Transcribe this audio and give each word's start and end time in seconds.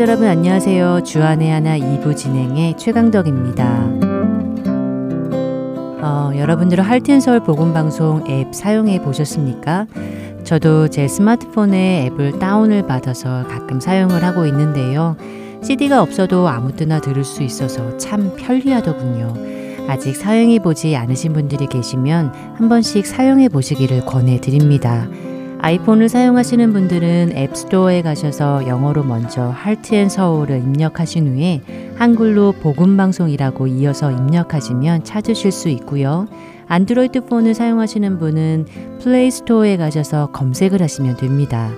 애청자 0.00 0.12
여러분 0.12 0.28
안녕하세요. 0.28 1.02
주안의 1.04 1.50
하나 1.50 1.78
2부 1.78 2.16
진행의 2.16 2.78
최강덕입니다. 2.78 3.90
어, 6.00 6.30
여러분들은 6.34 6.82
할텐서울 6.82 7.40
복음방송 7.40 8.24
앱 8.26 8.54
사용해 8.54 9.02
보셨습니까? 9.02 9.86
저도 10.42 10.88
제 10.88 11.06
스마트폰에 11.06 12.06
앱을 12.06 12.38
다운을 12.38 12.86
받아서 12.86 13.44
가끔 13.46 13.78
사용을 13.78 14.24
하고 14.24 14.46
있는데요. 14.46 15.16
CD가 15.62 16.00
없어도 16.00 16.48
아무 16.48 16.72
때나 16.72 17.02
들을 17.02 17.22
수 17.22 17.42
있어서 17.42 17.98
참 17.98 18.34
편리하더군요. 18.36 19.34
아직 19.86 20.16
사용해 20.16 20.60
보지 20.60 20.96
않으신 20.96 21.34
분들이 21.34 21.66
계시면 21.66 22.32
한 22.56 22.68
번씩 22.70 23.06
사용해 23.06 23.50
보시기를 23.50 24.06
권해 24.06 24.40
드립니다. 24.40 25.06
아이폰을 25.62 26.08
사용하시는 26.08 26.72
분들은 26.72 27.32
앱스토어에 27.36 28.00
가셔서 28.00 28.66
영어로 28.66 29.04
먼저 29.04 29.42
할트앤 29.50 30.08
서울을 30.08 30.56
입력하신 30.58 31.28
후에 31.28 31.60
한글로 31.96 32.52
복음방송이라고 32.62 33.66
이어서 33.66 34.10
입력하시면 34.10 35.04
찾으실 35.04 35.52
수 35.52 35.68
있고요. 35.68 36.26
안드로이드 36.66 37.26
폰을 37.26 37.52
사용하시는 37.52 38.18
분은 38.18 38.66
플레이스토어에 39.02 39.76
가셔서 39.76 40.30
검색을 40.32 40.80
하시면 40.80 41.18
됩니다. 41.18 41.70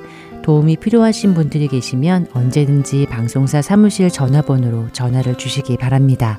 도움이 0.43 0.77
필요하신 0.77 1.35
분들이 1.35 1.67
계시면 1.67 2.29
언제든지 2.35 3.07
방송사 3.11 3.63
사무실 3.63 4.11
전화번호로 4.11 4.91
전화를 4.93 5.37
주시기 5.37 5.77
바랍니다. 5.77 6.39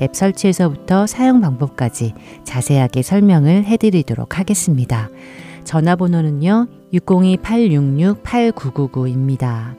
앱 0.00 0.14
설치에서부터 0.14 1.06
사용 1.06 1.42
방법까지 1.42 2.14
자세하게 2.44 3.02
설명을 3.02 3.64
해드리도록 3.64 4.38
하겠습니다. 4.38 5.10
전화번호는요, 5.64 6.77
602-866-8999입니다. 6.92 9.74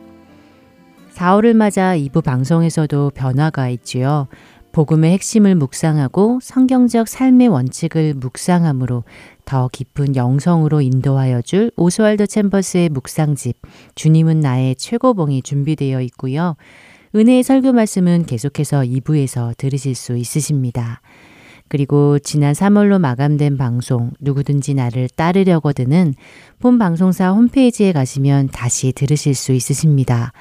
4월을 1.13 1.53
맞아 1.53 1.95
2부 1.95 2.23
방송에서도 2.23 3.11
변화가 3.13 3.69
있지요. 3.69 4.27
복음의 4.71 5.13
핵심을 5.13 5.55
묵상하고 5.55 6.39
성경적 6.41 7.07
삶의 7.07 7.47
원칙을 7.47 8.13
묵상함으로 8.13 9.03
더 9.43 9.67
깊은 9.71 10.15
영성으로 10.15 10.81
인도하여 10.81 11.41
줄 11.41 11.71
오스왈드 11.75 12.27
챔버스의 12.27 12.89
묵상집 12.89 13.57
주님은 13.95 14.39
나의 14.39 14.75
최고봉이 14.75 15.41
준비되어 15.41 16.02
있고요. 16.02 16.55
은혜의 17.15 17.41
설교 17.41 17.73
말씀은 17.73 18.27
계속해서 18.27 18.81
2부에서 18.81 19.57
들으실 19.57 19.95
수 19.95 20.15
있으십니다. 20.15 21.02
그리고 21.69 22.19
지난 22.19 22.53
3월로 22.53 22.99
마감된 22.99 23.57
방송 23.57 24.11
누구든지 24.19 24.73
나를 24.73 25.07
따르려거든은 25.15 26.15
본 26.59 26.77
방송사 26.77 27.31
홈페이지에 27.31 27.93
가시면 27.93 28.49
다시 28.49 28.91
들으실 28.91 29.35
수 29.35 29.53
있으십니다. 29.53 30.33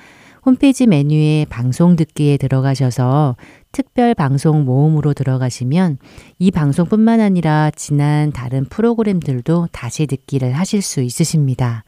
홈페이지 0.45 0.87
메뉴에 0.87 1.47
방송 1.51 1.95
듣기에 1.95 2.39
들어가셔서 2.39 3.37
특별 3.71 4.15
방송 4.15 4.65
모음으로 4.65 5.13
들어가시면 5.13 5.99
이 6.39 6.51
방송뿐만 6.51 7.21
아니라 7.21 7.71
지난 7.77 8.33
다른 8.33 8.65
프로그램들도 8.65 9.69
다시 9.73 10.07
듣기를 10.07 10.53
하실 10.53 10.81
수 10.81 11.03
있으십니다. 11.03 11.85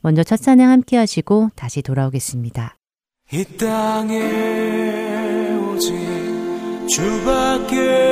먼저 0.00 0.24
첫 0.24 0.36
찬양 0.36 0.68
함께 0.68 0.96
하시고 0.96 1.50
다시 1.54 1.80
돌아오겠습니다. 1.82 2.76
이 3.32 3.44
땅에 3.56 4.20
오직 5.70 5.94
주밖에 6.88 8.11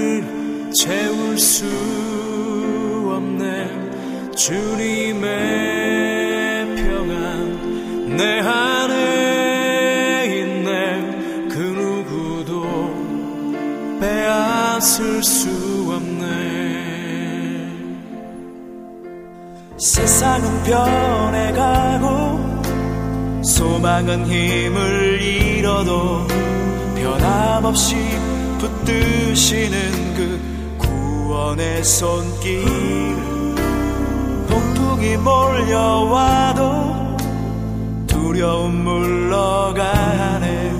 채울 0.81 1.37
수 1.37 1.63
없네. 3.05 3.69
주님의 4.35 5.21
평안 6.75 8.17
내 8.17 8.39
안에 8.39 10.25
있네. 10.39 11.47
그 11.49 11.59
누구도 11.59 12.65
빼앗을 13.99 15.21
수 15.21 15.49
없네. 15.95 16.31
세상은 19.77 20.63
변해가고 20.63 22.09
소망은 23.43 24.25
힘을 24.25 25.21
잃어도 25.21 26.25
변함없이 26.95 27.95
붙드시는 28.57 30.15
그 30.15 30.50
구원의 31.41 31.83
손길 31.83 32.63
폭풍이 34.47 35.17
몰려와도 35.17 36.61
두려움 38.05 38.83
물러가네. 38.83 40.71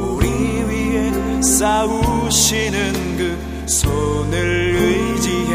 우리 0.00 0.26
위에 0.64 1.40
싸우시는 1.40 3.16
그 3.16 3.38
손을 3.68 4.74
의지해. 4.76 5.54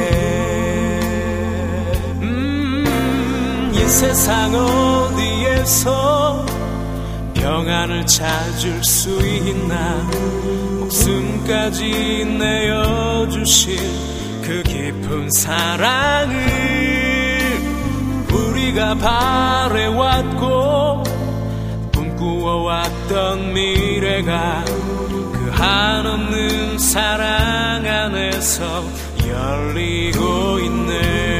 이 3.73 3.77
세상 3.89 4.55
어디에서 4.55 6.45
평안을 7.33 8.07
찾을 8.07 8.81
수 8.81 9.09
있나? 9.27 10.07
목숨까지 10.79 12.25
내어주신 12.39 14.20
그 14.51 14.61
깊은 14.63 15.31
사랑을 15.31 16.35
우리가 18.33 18.95
바래왔고 18.95 21.03
꿈꾸어왔던 21.93 23.53
미래가 23.53 24.65
그 24.65 25.51
한없는 25.53 26.77
사랑 26.77 27.85
안에서 27.85 28.83
열리고 29.25 30.59
있네 30.59 31.30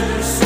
채 0.00 0.39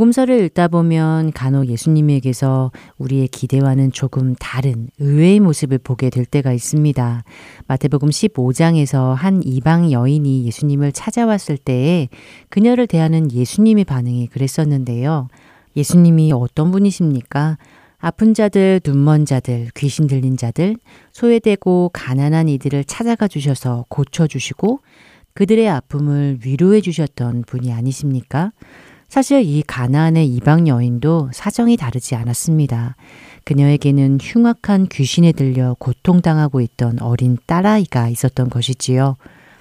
복음서를 0.00 0.44
읽다 0.44 0.68
보면 0.68 1.30
간혹 1.32 1.66
예수님에게서 1.66 2.72
우리의 2.96 3.28
기대와는 3.28 3.92
조금 3.92 4.34
다른 4.36 4.88
의외의 4.98 5.40
모습을 5.40 5.76
보게 5.76 6.08
될 6.08 6.24
때가 6.24 6.54
있습니다. 6.54 7.22
마태복음 7.66 8.08
15장에서 8.08 9.12
한 9.14 9.42
이방 9.44 9.92
여인이 9.92 10.46
예수님을 10.46 10.92
찾아왔을 10.92 11.58
때에 11.58 12.08
그녀를 12.48 12.86
대하는 12.86 13.30
예수님의 13.30 13.84
반응이 13.84 14.28
그랬었는데요. 14.28 15.28
예수님이 15.76 16.32
어떤 16.32 16.70
분이십니까? 16.70 17.58
아픈 17.98 18.32
자들, 18.32 18.80
눈먼 18.82 19.26
자들, 19.26 19.68
귀신 19.76 20.06
들린 20.06 20.38
자들, 20.38 20.76
소외되고 21.12 21.90
가난한 21.92 22.48
이들을 22.48 22.84
찾아가 22.84 23.28
주셔서 23.28 23.84
고쳐 23.90 24.26
주시고 24.26 24.80
그들의 25.34 25.68
아픔을 25.68 26.38
위로해 26.44 26.80
주셨던 26.80 27.44
분이 27.46 27.72
아니십니까? 27.72 28.52
사실 29.10 29.42
이 29.42 29.64
가나안의 29.66 30.28
이방 30.28 30.68
여인도 30.68 31.30
사정이 31.32 31.76
다르지 31.76 32.14
않았습니다. 32.14 32.94
그녀에게는 33.42 34.18
흉악한 34.22 34.86
귀신에 34.86 35.32
들려 35.32 35.74
고통당하고 35.80 36.60
있던 36.60 37.02
어린 37.02 37.36
딸아이가 37.44 38.08
있었던 38.08 38.48
것이지요. 38.48 39.16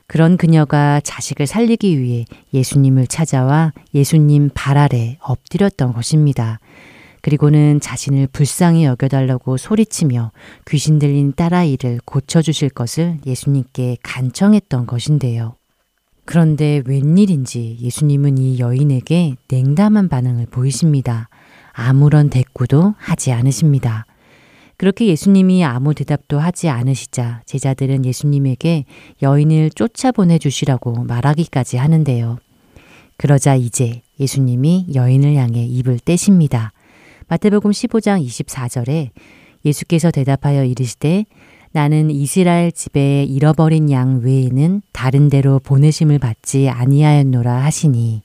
그런 0.06 0.38
그녀가 0.38 1.02
자식을 1.04 1.48
살리기 1.48 2.00
위해 2.00 2.26
예수님을 2.54 3.08
찾아와 3.08 3.74
예수님 3.96 4.52
발 4.54 4.78
아래 4.78 5.18
엎드렸던 5.20 5.94
것입니다. 5.94 6.60
그리고는 7.24 7.80
자신을 7.80 8.28
불쌍히 8.32 8.86
여겨달라고 8.86 9.58
소리치며 9.58 10.32
귀신 10.68 11.00
들린 11.00 11.34
딸아이를 11.36 12.02
고쳐주실 12.06 12.70
것을 12.70 13.18
예수님께 13.26 13.98
간청했던 14.04 14.86
것인데요. 14.86 15.59
그런데 16.30 16.84
웬일인지 16.86 17.78
예수님은 17.82 18.38
이 18.38 18.60
여인에게 18.60 19.34
냉담한 19.48 20.10
반응을 20.10 20.46
보이십니다. 20.52 21.28
아무런 21.74 22.30
대꾸도 22.30 22.94
하지 23.00 23.32
않으십니다. 23.32 24.06
그렇게 24.78 25.08
예수님이 25.08 25.66
아무 25.66 25.96
대답도 25.96 26.38
하지 26.38 26.70
않으시자 26.70 27.42
제자들은 27.48 28.06
예수님에게 28.06 28.86
여인을 29.24 29.72
쫓아보내 29.72 30.38
주시라고 30.38 31.04
말하기까지 31.06 31.78
하는데요. 31.78 32.38
그러자 33.18 33.56
이제 33.56 34.04
예수님이 34.20 34.90
여인을 34.94 35.34
향해 35.34 35.66
입을 35.66 35.98
떼십니다. 35.98 36.74
마태복음 37.28 37.72
15장 37.72 38.24
24절에 38.24 39.10
예수께서 39.66 40.12
대답하여 40.12 40.64
이르시되 40.64 41.26
나는 41.72 42.10
이스라엘 42.10 42.72
집에 42.72 43.24
잃어버린 43.24 43.92
양 43.92 44.22
외에는 44.22 44.82
다른 44.92 45.30
데로 45.30 45.60
보내심을 45.60 46.18
받지 46.18 46.68
아니하였노라 46.68 47.64
하시니 47.64 48.24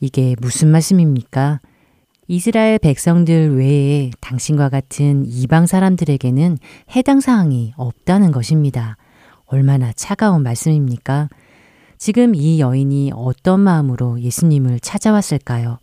이게 0.00 0.34
무슨 0.40 0.68
말씀입니까? 0.68 1.60
이스라엘 2.26 2.78
백성들 2.78 3.58
외에 3.58 4.10
당신과 4.20 4.70
같은 4.70 5.26
이방 5.26 5.66
사람들에게는 5.66 6.56
해당 6.96 7.20
사항이 7.20 7.74
없다는 7.76 8.32
것입니다. 8.32 8.96
얼마나 9.44 9.92
차가운 9.92 10.42
말씀입니까? 10.42 11.28
지금 11.98 12.34
이 12.34 12.60
여인이 12.60 13.12
어떤 13.14 13.60
마음으로 13.60 14.20
예수님을 14.20 14.80
찾아왔을까요? 14.80 15.78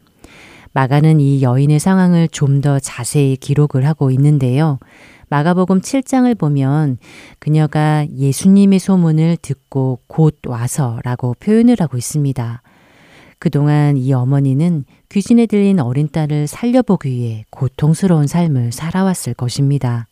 마가는 0.73 1.19
이 1.19 1.41
여인의 1.41 1.79
상황을 1.79 2.27
좀 2.29 2.61
더 2.61 2.79
자세히 2.79 3.35
기록을 3.37 3.87
하고 3.87 4.11
있는데요. 4.11 4.77
마가복음 5.29 5.81
7장을 5.81 6.37
보면 6.37 6.97
그녀가 7.39 8.05
예수님의 8.15 8.79
소문을 8.79 9.37
듣고 9.41 9.99
곧 10.07 10.37
와서라고 10.45 11.35
표현을 11.39 11.77
하고 11.79 11.97
있습니다. 11.97 12.61
그동안 13.39 13.97
이 13.97 14.13
어머니는 14.13 14.85
귀신에 15.09 15.47
들린 15.47 15.79
어린 15.79 16.09
딸을 16.09 16.45
살려보기 16.45 17.09
위해 17.09 17.45
고통스러운 17.49 18.27
삶을 18.27 18.71
살아왔을 18.71 19.33
것입니다. 19.33 20.07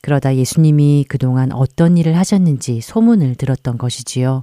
그러다 0.00 0.34
예수님이 0.34 1.04
그동안 1.08 1.52
어떤 1.52 1.96
일을 1.96 2.16
하셨는지 2.18 2.80
소문을 2.80 3.36
들었던 3.36 3.78
것이지요. 3.78 4.42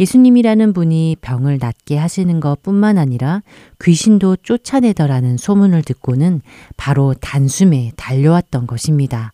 예수님이라는 0.00 0.72
분이 0.72 1.16
병을 1.20 1.58
낫게 1.60 1.96
하시는 1.96 2.40
것 2.40 2.62
뿐만 2.62 2.98
아니라 2.98 3.42
귀신도 3.82 4.36
쫓아내더라는 4.42 5.36
소문을 5.36 5.82
듣고는 5.82 6.40
바로 6.76 7.14
단숨에 7.14 7.92
달려왔던 7.96 8.66
것입니다. 8.66 9.32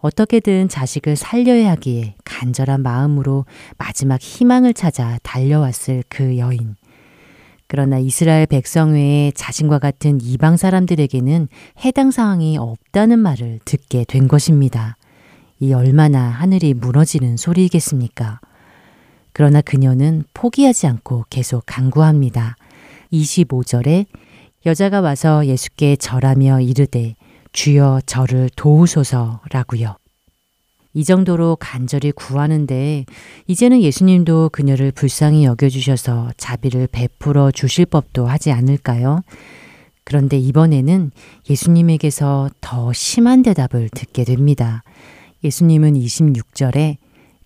어떻게든 0.00 0.68
자식을 0.68 1.16
살려야 1.16 1.72
하기에 1.72 2.14
간절한 2.24 2.82
마음으로 2.82 3.46
마지막 3.78 4.20
희망을 4.20 4.74
찾아 4.74 5.18
달려왔을 5.22 6.04
그 6.08 6.38
여인. 6.38 6.76
그러나 7.66 7.98
이스라엘 7.98 8.46
백성 8.46 8.94
외에 8.94 9.30
자신과 9.32 9.78
같은 9.78 10.20
이방 10.22 10.56
사람들에게는 10.56 11.48
해당 11.84 12.10
사항이 12.10 12.56
없다는 12.56 13.18
말을 13.18 13.60
듣게 13.64 14.04
된 14.08 14.26
것입니다. 14.26 14.96
이 15.60 15.74
얼마나 15.74 16.30
하늘이 16.30 16.72
무너지는 16.72 17.36
소리이겠습니까? 17.36 18.40
그러나 19.38 19.60
그녀는 19.60 20.24
포기하지 20.34 20.88
않고 20.88 21.26
계속 21.30 21.62
강구합니다. 21.64 22.56
25절에 23.12 24.06
여자가 24.66 25.00
와서 25.00 25.46
예수께 25.46 25.94
절하며 25.94 26.60
이르되 26.62 27.14
주여 27.52 28.00
저를 28.04 28.50
도우소서라고요. 28.56 29.94
이 30.92 31.04
정도로 31.04 31.56
간절히 31.60 32.10
구하는데 32.10 33.04
이제는 33.46 33.80
예수님도 33.80 34.48
그녀를 34.48 34.90
불쌍히 34.90 35.44
여겨주셔서 35.44 36.32
자비를 36.36 36.88
베풀어 36.88 37.52
주실 37.52 37.86
법도 37.86 38.26
하지 38.26 38.50
않을까요? 38.50 39.20
그런데 40.02 40.36
이번에는 40.36 41.12
예수님에게서 41.48 42.50
더 42.60 42.92
심한 42.92 43.44
대답을 43.44 43.88
듣게 43.90 44.24
됩니다. 44.24 44.82
예수님은 45.44 45.94
26절에 45.94 46.96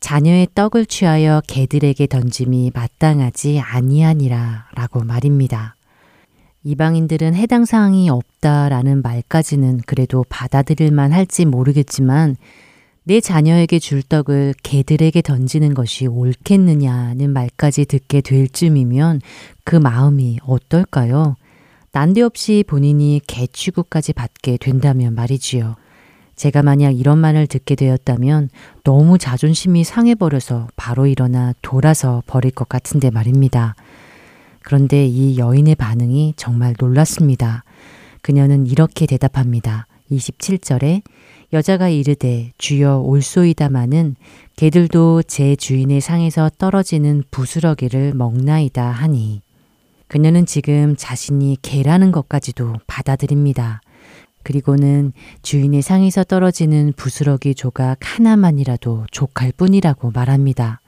자녀의 0.02 0.48
떡을 0.56 0.84
취하여 0.86 1.40
개들에게 1.46 2.08
던짐이 2.08 2.72
마땅하지 2.74 3.60
아니하니라 3.60 4.66
라고 4.74 5.04
말입니다. 5.04 5.76
이방인들은 6.64 7.34
해당 7.34 7.64
사항이 7.64 8.10
없다라는 8.10 9.00
말까지는 9.00 9.80
그래도 9.86 10.24
받아들일만 10.28 11.12
할지 11.12 11.44
모르겠지만 11.44 12.36
내 13.04 13.20
자녀에게 13.20 13.78
줄 13.78 14.02
떡을 14.02 14.54
개들에게 14.64 15.22
던지는 15.22 15.72
것이 15.72 16.08
옳겠느냐는 16.08 17.30
말까지 17.32 17.84
듣게 17.86 18.20
될 18.20 18.48
쯤이면 18.48 19.20
그 19.64 19.76
마음이 19.76 20.40
어떨까요? 20.42 21.36
난데없이 21.92 22.64
본인이 22.66 23.20
개 23.26 23.46
취급까지 23.46 24.14
받게 24.14 24.56
된다면 24.56 25.14
말이지요. 25.14 25.76
제가 26.36 26.62
만약 26.62 26.90
이런 26.90 27.18
말을 27.18 27.46
듣게 27.46 27.74
되었다면 27.74 28.50
너무 28.84 29.18
자존심이 29.18 29.84
상해버려서 29.84 30.68
바로 30.76 31.06
일어나 31.06 31.52
돌아서 31.62 32.22
버릴 32.26 32.50
것 32.50 32.68
같은데 32.68 33.10
말입니다. 33.10 33.74
그런데 34.62 35.06
이 35.06 35.38
여인의 35.38 35.74
반응이 35.74 36.34
정말 36.36 36.74
놀랐습니다. 36.78 37.64
그녀는 38.22 38.66
이렇게 38.66 39.06
대답합니다. 39.06 39.86
27절에 40.10 41.02
여자가 41.52 41.88
이르되 41.88 42.52
주여 42.56 42.98
올소이다마는 42.98 44.16
개들도 44.56 45.22
제 45.24 45.54
주인의 45.56 46.00
상에서 46.00 46.50
떨어지는 46.56 47.24
부스러기를 47.30 48.14
먹나이다 48.14 48.90
하니 48.90 49.42
그녀는 50.08 50.46
지금 50.46 50.94
자신이 50.96 51.58
개라는 51.62 52.12
것까지도 52.12 52.74
받아들입니다. 52.86 53.80
그리고는 54.42 55.12
주인의 55.42 55.82
상에서 55.82 56.24
떨어지는 56.24 56.92
부스러기 56.96 57.54
조각 57.54 57.98
하나만이라도 58.00 59.06
족할 59.10 59.52
뿐이라고 59.52 60.10
말합니다. 60.10 60.80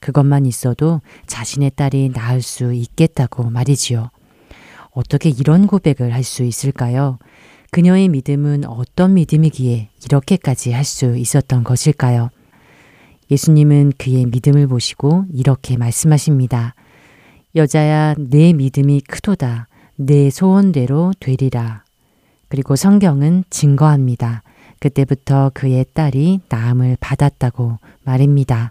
그것만 0.00 0.46
있어도 0.46 1.00
자신의 1.26 1.72
딸이 1.74 2.10
낳을 2.14 2.42
수 2.42 2.72
있겠다고 2.72 3.50
말이지요. 3.50 4.10
어떻게 4.92 5.28
이런 5.30 5.66
고백을 5.66 6.12
할 6.14 6.22
수 6.24 6.44
있을까요? 6.44 7.18
그녀의 7.70 8.08
믿음은 8.08 8.64
어떤 8.64 9.14
믿음이기에 9.14 9.90
이렇게까지 10.04 10.72
할 10.72 10.84
수 10.84 11.16
있었던 11.16 11.64
것일까요? 11.64 12.30
예수님은 13.30 13.92
그의 13.98 14.24
믿음을 14.26 14.66
보시고 14.68 15.26
이렇게 15.32 15.76
말씀하십니다. 15.76 16.74
여자야, 17.56 18.14
내 18.16 18.52
믿음이 18.52 19.02
크도다. 19.02 19.68
내 19.96 20.30
소원대로 20.30 21.12
되리라. 21.20 21.84
그리고 22.48 22.76
성경은 22.76 23.44
증거합니다. 23.50 24.42
그때부터 24.80 25.50
그의 25.54 25.84
딸이 25.92 26.40
나음을 26.48 26.96
받았다고 27.00 27.78
말입니다. 28.04 28.70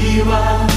존귀 0.00 0.69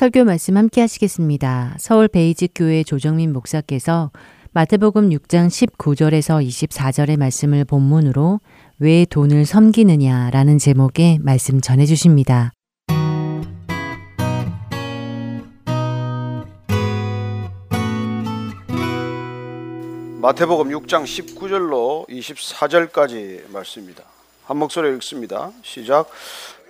설교 0.00 0.24
말씀 0.24 0.56
함께 0.56 0.80
하시겠습니다. 0.80 1.76
서울 1.78 2.08
베이직 2.08 2.52
교회 2.54 2.82
조정민 2.82 3.34
목사께서 3.34 4.10
마태복음 4.52 5.10
6장 5.10 5.48
19절에서 5.48 6.42
24절의 6.42 7.18
말씀을 7.18 7.66
본문으로 7.66 8.40
왜 8.78 9.04
돈을 9.04 9.44
섬기느냐라는 9.44 10.56
제목의 10.56 11.18
말씀 11.20 11.60
전해 11.60 11.84
주십니다. 11.84 12.50
마태복음 20.22 20.70
6장 20.70 21.04
19절로 21.04 22.08
24절까지 22.08 23.52
말씀입니다. 23.52 24.04
한 24.46 24.56
목소리로 24.56 24.94
읽습니다. 24.94 25.52
시작. 25.62 26.08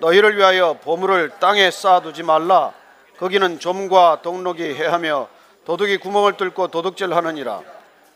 너희를 0.00 0.36
위하여 0.36 0.78
보물을 0.82 1.30
땅에 1.38 1.70
쌓아두지 1.70 2.24
말라. 2.24 2.79
거기는 3.20 3.58
좀과 3.58 4.20
동록이 4.22 4.62
해하며 4.62 5.28
도둑이 5.66 5.98
구멍을 5.98 6.38
뚫고 6.38 6.68
도둑질하느니라. 6.68 7.60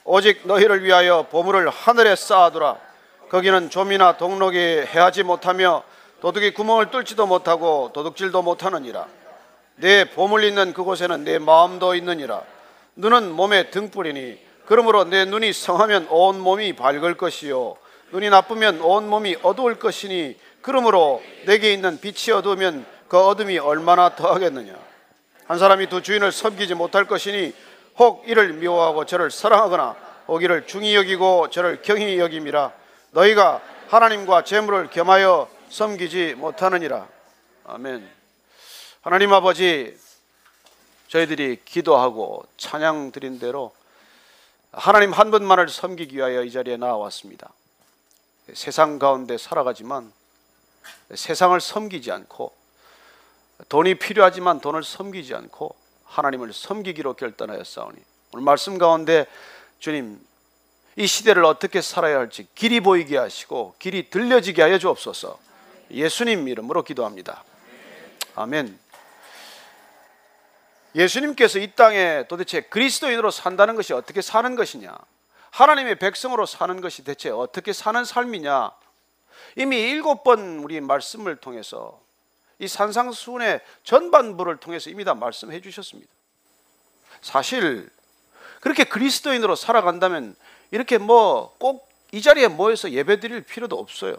오직 0.04 0.40
너희를 0.44 0.82
위하여 0.82 1.26
보물을 1.30 1.68
하늘에 1.68 2.16
쌓아두라. 2.16 2.78
거기는 3.28 3.68
좀이나 3.68 4.16
동록이 4.16 4.56
해하지 4.56 5.22
못하며 5.22 5.82
도둑이 6.22 6.52
구멍을 6.54 6.90
뚫지도 6.90 7.26
못하고 7.26 7.90
도둑질도 7.92 8.40
못하느니라. 8.40 9.06
내 9.76 10.08
보물 10.08 10.42
있는 10.42 10.72
그곳에는 10.72 11.22
내 11.24 11.38
마음도 11.38 11.94
있느니라. 11.94 12.40
눈은 12.96 13.30
몸의 13.32 13.72
등불이니 13.72 14.38
그러므로 14.64 15.04
내 15.04 15.26
눈이 15.26 15.52
성하면 15.52 16.06
온 16.08 16.40
몸이 16.40 16.76
밝을 16.76 17.18
것이요 17.18 17.76
눈이 18.10 18.30
나쁘면 18.30 18.80
온 18.80 19.10
몸이 19.10 19.36
어두울 19.42 19.78
것이니 19.78 20.38
그러므로 20.62 21.22
내게 21.44 21.74
있는 21.74 22.00
빛이 22.00 22.34
어두우면 22.34 22.86
그 23.08 23.18
어둠이 23.18 23.58
얼마나 23.58 24.14
더하겠느냐 24.14 24.83
한 25.46 25.58
사람이 25.58 25.88
두 25.88 26.02
주인을 26.02 26.32
섬기지 26.32 26.74
못할 26.74 27.04
것이니 27.04 27.54
혹 27.98 28.28
이를 28.28 28.54
미워하고 28.54 29.04
저를 29.04 29.30
사랑하거나 29.30 29.96
혹 30.28 30.42
이를 30.42 30.66
중히 30.66 30.94
여기고 30.94 31.50
저를 31.50 31.82
경히 31.82 32.18
여김이라 32.18 32.72
너희가 33.10 33.60
하나님과 33.88 34.44
재물을 34.44 34.88
겸하여 34.90 35.48
섬기지 35.68 36.34
못하느니라. 36.36 37.06
아멘. 37.66 38.08
하나님 39.02 39.32
아버지 39.32 39.98
저희들이 41.08 41.60
기도하고 41.64 42.44
찬양 42.56 43.12
드린 43.12 43.38
대로 43.38 43.74
하나님 44.72 45.12
한 45.12 45.30
분만을 45.30 45.68
섬기기 45.68 46.16
위하여 46.16 46.42
이 46.42 46.50
자리에 46.50 46.76
나왔습니다. 46.76 47.52
세상 48.54 48.98
가운데 48.98 49.36
살아가지만 49.38 50.12
세상을 51.14 51.60
섬기지 51.60 52.10
않고 52.10 52.63
돈이 53.68 53.96
필요하지만 53.96 54.60
돈을 54.60 54.82
섬기지 54.82 55.34
않고 55.34 55.74
하나님을 56.04 56.52
섬기기로 56.52 57.14
결단하였사오니 57.14 57.98
오늘 58.32 58.44
말씀 58.44 58.78
가운데 58.78 59.26
주님 59.78 60.20
이 60.96 61.06
시대를 61.06 61.44
어떻게 61.44 61.80
살아야 61.80 62.18
할지 62.18 62.46
길이 62.54 62.80
보이게 62.80 63.16
하시고 63.16 63.74
길이 63.78 64.10
들려지게 64.10 64.62
하여 64.62 64.78
주옵소서 64.78 65.38
예수님 65.90 66.48
이름으로 66.48 66.82
기도합니다. 66.82 67.44
아멘. 68.34 68.78
예수님께서 70.94 71.58
이 71.58 71.72
땅에 71.72 72.24
도대체 72.28 72.60
그리스도인으로 72.62 73.30
산다는 73.30 73.74
것이 73.74 73.92
어떻게 73.92 74.22
사는 74.22 74.54
것이냐? 74.54 74.96
하나님의 75.50 75.98
백성으로 75.98 76.46
사는 76.46 76.80
것이 76.80 77.04
대체 77.04 77.30
어떻게 77.30 77.72
사는 77.72 78.04
삶이냐? 78.04 78.72
이미 79.56 79.80
일곱 79.80 80.24
번 80.24 80.58
우리 80.58 80.80
말씀을 80.80 81.36
통해서 81.36 82.00
이 82.58 82.68
산상수훈의 82.68 83.60
전반부를 83.82 84.58
통해서 84.58 84.90
이미 84.90 85.04
다 85.04 85.14
말씀해 85.14 85.60
주셨습니다. 85.60 86.10
사실 87.20 87.88
그렇게 88.60 88.84
그리스도인으로 88.84 89.56
살아간다면 89.56 90.36
이렇게 90.70 90.98
뭐 90.98 91.56
꼭 91.58 91.94
이 92.14 92.22
자리에 92.22 92.46
모여서 92.46 92.92
예배 92.92 93.18
드릴 93.18 93.40
필요도 93.40 93.76
없어요. 93.76 94.16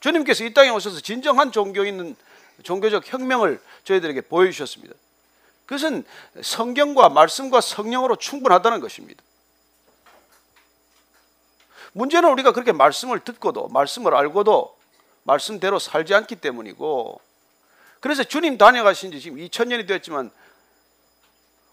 주님께서 0.00 0.42
이 0.42 0.52
땅에 0.52 0.68
오셔서 0.70 0.98
진정한 0.98 1.52
종교 1.52 1.84
있는 1.84 2.16
종교적 2.64 3.04
혁명을 3.06 3.62
저희들에게 3.84 4.22
보여주셨습니다. 4.22 4.92
그것은 5.66 6.04
성경과 6.42 7.10
말씀과 7.10 7.60
성령으로 7.60 8.16
충분하다는 8.16 8.80
것입니다. 8.80 9.22
문제는 11.92 12.28
우리가 12.30 12.50
그렇게 12.50 12.72
말씀을 12.72 13.20
듣고도 13.20 13.68
말씀을 13.68 14.12
알고도 14.12 14.76
말씀대로 15.24 15.78
살지 15.78 16.14
않기 16.14 16.36
때문이고 16.36 17.20
그래서 18.00 18.24
주님 18.24 18.58
다녀가신 18.58 19.12
지 19.12 19.20
지금 19.20 19.38
2000년이 19.38 19.86
되었지만 19.86 20.30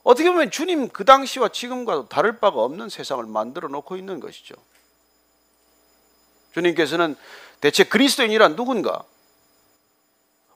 어떻게 0.03 0.29
보면 0.29 0.51
주님 0.51 0.89
그 0.89 1.05
당시와 1.05 1.49
지금과도 1.49 2.07
다를 2.07 2.39
바가 2.39 2.61
없는 2.61 2.89
세상을 2.89 3.25
만들어 3.25 3.67
놓고 3.67 3.97
있는 3.97 4.19
것이죠. 4.19 4.55
주님께서는 6.53 7.15
대체 7.61 7.83
그리스도인이란 7.83 8.55
누군가? 8.55 9.03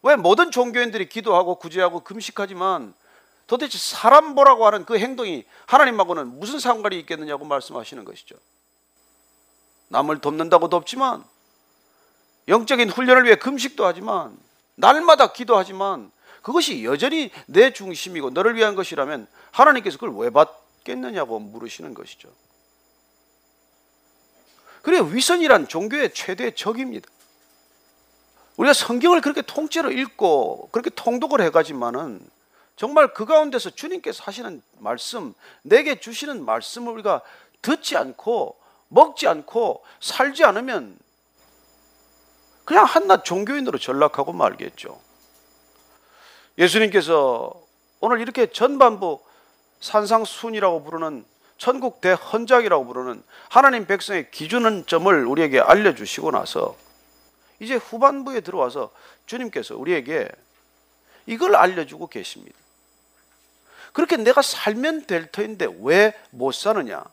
왜 0.04 0.16
모든 0.16 0.52
종교인들이 0.52 1.10
기도하고 1.10 1.56
구제하고 1.56 2.00
금식하지만 2.02 2.94
도대체 3.46 3.78
사람 3.78 4.36
보라고 4.36 4.66
하는 4.66 4.86
그 4.86 4.98
행동이 4.98 5.46
하나님하고는 5.66 6.40
무슨 6.40 6.60
상관이 6.60 6.98
있겠느냐고 7.00 7.46
말씀하시는 7.46 8.04
것이죠. 8.06 8.36
남을 9.90 10.20
돕는다고 10.22 10.70
돕지만 10.70 11.24
영적인 12.48 12.90
훈련을 12.90 13.26
위해 13.26 13.36
금식도 13.36 13.86
하지만 13.86 14.38
날마다 14.76 15.32
기도하지만 15.32 16.12
그것이 16.42 16.84
여전히 16.84 17.32
내 17.46 17.72
중심이고 17.72 18.32
너를 18.32 18.56
위한 18.56 18.76
것이라면 18.76 19.28
하나님께서 19.52 19.98
그걸 19.98 20.16
왜 20.16 20.30
받겠느냐고 20.30 21.40
물으시는 21.40 21.94
것이죠. 21.94 22.30
그래 24.82 25.00
위선이란 25.00 25.68
종교의 25.68 26.14
최대 26.14 26.52
적입니다. 26.52 27.08
우리가 28.58 28.74
성경을 28.74 29.22
그렇게 29.22 29.42
통째로 29.42 29.92
읽고 29.92 30.70
그렇게 30.72 30.90
통독을 30.90 31.42
해가지만은 31.42 32.20
정말 32.76 33.14
그 33.14 33.26
가운데서 33.26 33.72
주님께서 33.72 34.24
하시는 34.24 34.62
말씀, 34.80 35.36
내게 35.62 36.00
주시는 36.00 36.44
말씀을 36.46 36.92
우리가 36.94 37.22
듣지 37.62 37.96
않고 37.96 38.58
먹지 38.88 39.28
않고 39.28 39.84
살지 40.00 40.44
않으면 40.44 40.98
그냥 42.66 42.86
한낱 42.86 43.26
종교인으로 43.26 43.78
전락하고 43.78 44.34
말겠죠. 44.34 45.00
예수님께서 46.58 47.54
오늘 48.00 48.20
이렇게 48.22 48.52
전반부 48.52 49.20
산상순이라고 49.80 50.84
부르는 50.84 51.26
천국 51.58 52.02
대헌작이라고 52.02 52.86
부르는 52.86 53.24
하나님 53.50 53.86
백성의 53.86 54.32
기준점을 54.32 55.26
우리에게 55.26 55.60
알려주시고 55.60 56.32
나서 56.32 56.76
이제 57.60 57.76
후반부에 57.76 58.42
들어와서 58.42 58.92
주님께서 59.28 59.78
우리에게 59.78 60.28
이걸 61.28 61.56
알려주고 61.56 62.08
계십니다. 62.08 62.58
그렇게 63.94 64.18
내가 64.18 64.42
살면 64.42 65.06
될 65.06 65.32
터인데 65.32 65.68
왜 65.82 66.14
못 66.32 66.54
사느냐? 66.54 67.04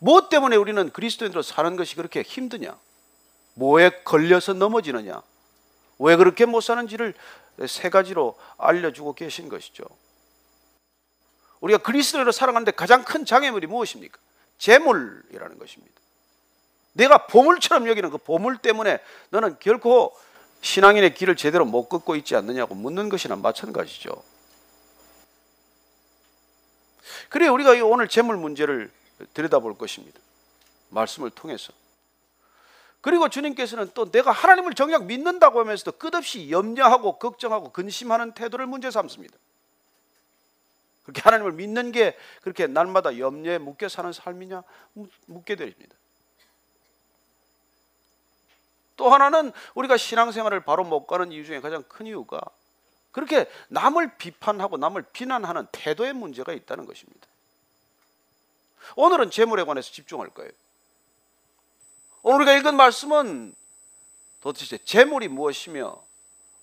무엇 0.00 0.28
때문에 0.28 0.56
우리는 0.56 0.90
그리스도인으로 0.90 1.42
사는 1.42 1.76
것이 1.76 1.96
그렇게 1.96 2.22
힘드냐? 2.22 2.76
뭐에 3.58 3.90
걸려서 4.04 4.52
넘어지느냐? 4.52 5.20
왜 5.98 6.16
그렇게 6.16 6.46
못 6.46 6.60
사는지를 6.60 7.14
세 7.66 7.90
가지로 7.90 8.38
알려주고 8.56 9.14
계신 9.14 9.48
것이죠. 9.48 9.84
우리가 11.60 11.78
그리스도인으로 11.78 12.30
살아가는데 12.30 12.70
가장 12.70 13.04
큰 13.04 13.24
장애물이 13.24 13.66
무엇입니까? 13.66 14.16
재물이라는 14.58 15.58
것입니다. 15.58 15.94
내가 16.92 17.26
보물처럼 17.26 17.88
여기는 17.88 18.10
그 18.10 18.18
보물 18.18 18.58
때문에 18.58 19.00
너는 19.30 19.58
결코 19.58 20.16
신앙인의 20.60 21.14
길을 21.14 21.36
제대로 21.36 21.64
못 21.64 21.88
걷고 21.88 22.14
있지 22.16 22.36
않느냐고 22.36 22.76
묻는 22.76 23.08
것이나 23.08 23.34
마찬가지죠. 23.36 24.10
그래 27.28 27.48
우리가 27.48 27.72
오늘 27.84 28.08
재물 28.08 28.36
문제를 28.36 28.90
들여다볼 29.34 29.76
것입니다. 29.76 30.18
말씀을 30.90 31.30
통해서. 31.30 31.72
그리고 33.08 33.30
주님께서는 33.30 33.92
또 33.94 34.10
내가 34.10 34.32
하나님을 34.32 34.74
정작 34.74 35.06
믿는다고 35.06 35.60
하면서도 35.60 35.92
끝없이 35.92 36.50
염려하고 36.50 37.18
걱정하고 37.18 37.72
근심하는 37.72 38.32
태도를 38.32 38.66
문제 38.66 38.90
삼습니다. 38.90 39.34
그렇게 41.04 41.22
하나님을 41.22 41.52
믿는 41.52 41.90
게 41.90 42.18
그렇게 42.42 42.66
날마다 42.66 43.18
염려에 43.18 43.56
묶여 43.56 43.88
사는 43.88 44.12
삶이냐? 44.12 44.62
묻게 45.24 45.56
됩니다. 45.56 45.96
또 48.98 49.08
하나는 49.08 49.52
우리가 49.74 49.96
신앙생활을 49.96 50.60
바로 50.60 50.84
못 50.84 51.06
가는 51.06 51.32
이유 51.32 51.46
중에 51.46 51.60
가장 51.60 51.82
큰 51.84 52.04
이유가 52.04 52.42
그렇게 53.10 53.50
남을 53.68 54.18
비판하고 54.18 54.76
남을 54.76 55.06
비난하는 55.14 55.66
태도의 55.72 56.12
문제가 56.12 56.52
있다는 56.52 56.84
것입니다. 56.84 57.26
오늘은 58.96 59.30
재물에 59.30 59.64
관해서 59.64 59.90
집중할 59.92 60.28
거예요. 60.28 60.50
오늘 62.22 62.40
우리가 62.40 62.56
읽은 62.58 62.76
말씀은 62.76 63.54
도대체 64.40 64.78
재물이 64.78 65.28
무엇이며 65.28 66.02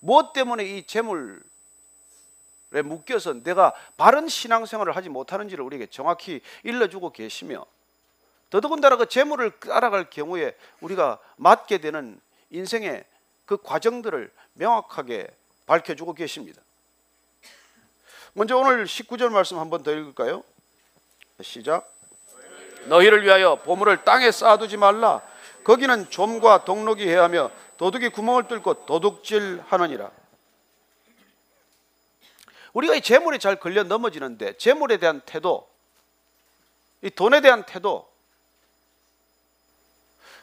무엇 0.00 0.32
때문에 0.32 0.64
이 0.64 0.86
재물에 0.86 1.40
묶여서 2.84 3.42
내가 3.42 3.74
바른 3.96 4.28
신앙생활을 4.28 4.94
하지 4.94 5.08
못하는지를 5.08 5.64
우리에게 5.64 5.86
정확히 5.86 6.40
일러주고 6.62 7.12
계시며 7.12 7.64
더더군다나 8.50 8.96
그 8.96 9.06
재물을 9.06 9.50
따라갈 9.58 10.08
경우에 10.10 10.56
우리가 10.80 11.18
맞게 11.36 11.78
되는 11.78 12.20
인생의 12.50 13.04
그 13.44 13.56
과정들을 13.56 14.32
명확하게 14.54 15.28
밝혀주고 15.66 16.14
계십니다. 16.14 16.60
먼저 18.34 18.56
오늘 18.56 18.84
19절 18.84 19.30
말씀 19.30 19.58
한번 19.58 19.82
더 19.82 19.92
읽을까요? 19.92 20.44
시작. 21.40 21.92
너희를 22.84 23.24
위하여 23.24 23.56
보물을 23.56 24.04
땅에 24.04 24.30
쌓아두지 24.30 24.76
말라. 24.76 25.22
거기는 25.66 26.08
좀과 26.10 26.64
동록이 26.64 27.08
해하며 27.08 27.50
도둑이 27.76 28.10
구멍을 28.10 28.46
뚫고 28.46 28.86
도둑질하느니라. 28.86 30.12
우리가 32.72 32.94
이 32.94 33.00
재물에 33.00 33.38
잘 33.38 33.56
걸려 33.56 33.82
넘어지는데 33.82 34.58
재물에 34.58 34.98
대한 34.98 35.20
태도, 35.26 35.68
이 37.02 37.10
돈에 37.10 37.40
대한 37.40 37.66
태도, 37.66 38.08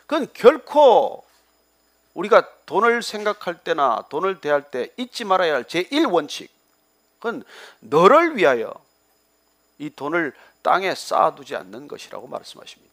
그건 0.07 0.27
결코 0.33 1.23
우리가 2.15 2.45
돈을 2.65 3.01
생각할 3.01 3.63
때나 3.63 4.05
돈을 4.09 4.41
대할 4.41 4.71
때 4.71 4.89
잊지 4.97 5.23
말아야 5.23 5.53
할 5.53 5.63
제1원칙. 5.63 6.49
그건 7.19 7.45
너를 7.79 8.35
위하여 8.35 8.73
이 9.77 9.89
돈을 9.89 10.33
땅에 10.63 10.93
쌓아두지 10.93 11.55
않는 11.55 11.87
것이라고 11.87 12.27
말씀하십니다. 12.27 12.92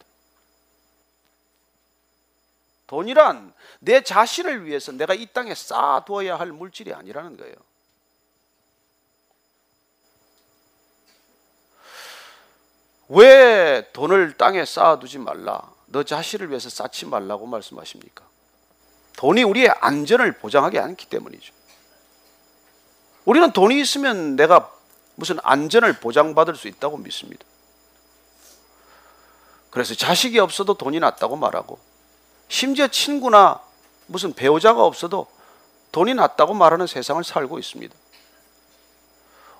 돈이란 2.91 3.53
내 3.79 4.03
자신을 4.03 4.65
위해서 4.65 4.91
내가 4.91 5.13
이 5.13 5.25
땅에 5.27 5.55
쌓아두어야 5.55 6.37
할 6.37 6.51
물질이 6.51 6.93
아니라는 6.93 7.37
거예요. 7.37 7.55
왜 13.07 13.89
돈을 13.93 14.35
땅에 14.35 14.65
쌓아두지 14.65 15.19
말라? 15.19 15.71
너 15.85 16.03
자신을 16.03 16.49
위해서 16.49 16.69
쌓지 16.69 17.05
말라고 17.05 17.45
말씀하십니까? 17.45 18.25
돈이 19.15 19.43
우리의 19.43 19.69
안전을 19.69 20.39
보장하지 20.39 20.77
않기 20.77 21.05
때문이죠. 21.05 21.53
우리는 23.23 23.53
돈이 23.53 23.79
있으면 23.79 24.35
내가 24.35 24.69
무슨 25.15 25.37
안전을 25.43 26.01
보장받을 26.01 26.55
수 26.57 26.67
있다고 26.67 26.97
믿습니다. 26.97 27.45
그래서 29.69 29.95
자식이 29.95 30.39
없어도 30.39 30.73
돈이 30.73 30.99
낫다고 30.99 31.37
말하고 31.37 31.90
심지어 32.51 32.89
친구나 32.89 33.61
무슨 34.07 34.33
배우자가 34.33 34.83
없어도 34.83 35.25
돈이 35.93 36.13
낫다고 36.15 36.53
말하는 36.53 36.85
세상을 36.85 37.23
살고 37.23 37.57
있습니다. 37.59 37.95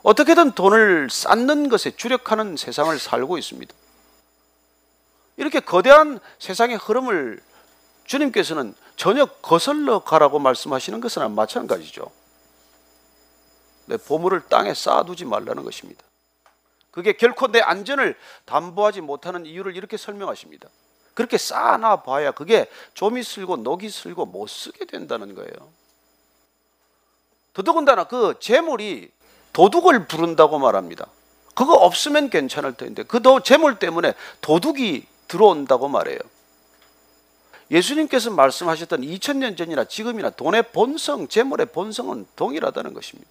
어떻게든 0.03 0.51
돈을 0.51 1.09
쌓는 1.09 1.69
것에 1.69 1.91
주력하는 1.91 2.57
세상을 2.57 2.99
살고 2.99 3.37
있습니다. 3.37 3.73
이렇게 5.37 5.61
거대한 5.61 6.19
세상의 6.39 6.75
흐름을 6.75 7.41
주님께서는 8.03 8.75
전혀 8.97 9.25
거슬러 9.25 9.99
가라고 9.99 10.39
말씀하시는 10.39 10.99
것은 10.99 11.31
마찬가지죠. 11.31 12.11
내 13.85 13.95
보물을 13.95 14.49
땅에 14.49 14.73
쌓아두지 14.73 15.23
말라는 15.23 15.63
것입니다. 15.63 16.03
그게 16.91 17.13
결코 17.13 17.47
내 17.47 17.61
안전을 17.61 18.17
담보하지 18.43 18.99
못하는 18.99 19.45
이유를 19.45 19.77
이렇게 19.77 19.95
설명하십니다. 19.95 20.67
그렇게 21.13 21.37
쌓아놔 21.37 22.03
봐야 22.03 22.31
그게 22.31 22.69
좀이 22.93 23.23
슬고 23.23 23.57
녹이 23.57 23.89
슬고 23.89 24.25
못 24.25 24.47
쓰게 24.47 24.85
된다는 24.85 25.35
거예요. 25.35 25.51
더더군다나 27.53 28.05
그 28.05 28.35
재물이 28.39 29.11
도둑을 29.53 30.07
부른다고 30.07 30.59
말합니다. 30.59 31.07
그거 31.53 31.73
없으면 31.73 32.29
괜찮을 32.29 32.73
텐데 32.73 33.03
그 33.03 33.21
재물 33.43 33.77
때문에 33.77 34.13
도둑이 34.39 35.05
들어온다고 35.27 35.87
말해요. 35.87 36.19
예수님께서 37.69 38.31
말씀하셨던 38.31 39.01
2000년 39.01 39.57
전이나 39.57 39.85
지금이나 39.85 40.29
돈의 40.29 40.71
본성, 40.71 41.29
재물의 41.29 41.67
본성은 41.67 42.27
동일하다는 42.35 42.93
것입니다. 42.93 43.29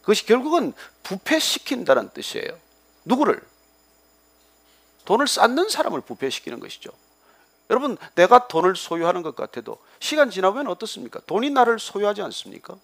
그것이 0.00 0.26
결국은 0.26 0.72
부패시킨다는 1.02 2.10
뜻이에요. 2.10 2.56
누구를? 3.04 3.42
돈을 5.04 5.26
쌓는 5.26 5.68
사람을 5.68 6.00
부패시키는 6.02 6.60
것이죠. 6.60 6.90
여러분, 7.70 7.96
내가 8.16 8.48
돈을 8.48 8.74
소유하는 8.74 9.22
것 9.22 9.36
같아도 9.36 9.78
시간 10.00 10.30
지나면 10.30 10.66
어떻습니까? 10.66 11.20
돈이 11.26 11.50
나를 11.50 11.78
소유하지 11.78 12.22
않습니까? 12.22 12.76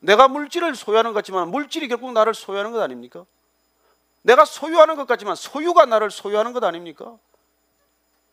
내가 0.00 0.28
물질을 0.28 0.74
소유하는 0.74 1.12
것 1.12 1.18
같지만 1.18 1.50
물질이 1.50 1.88
결국 1.88 2.12
나를 2.12 2.34
소유하는 2.34 2.72
것 2.72 2.80
아닙니까? 2.82 3.24
내가 4.22 4.44
소유하는 4.44 4.96
것 4.96 5.06
같지만 5.06 5.36
소유가 5.36 5.86
나를 5.86 6.10
소유하는 6.10 6.52
것 6.52 6.62
아닙니까? 6.64 7.16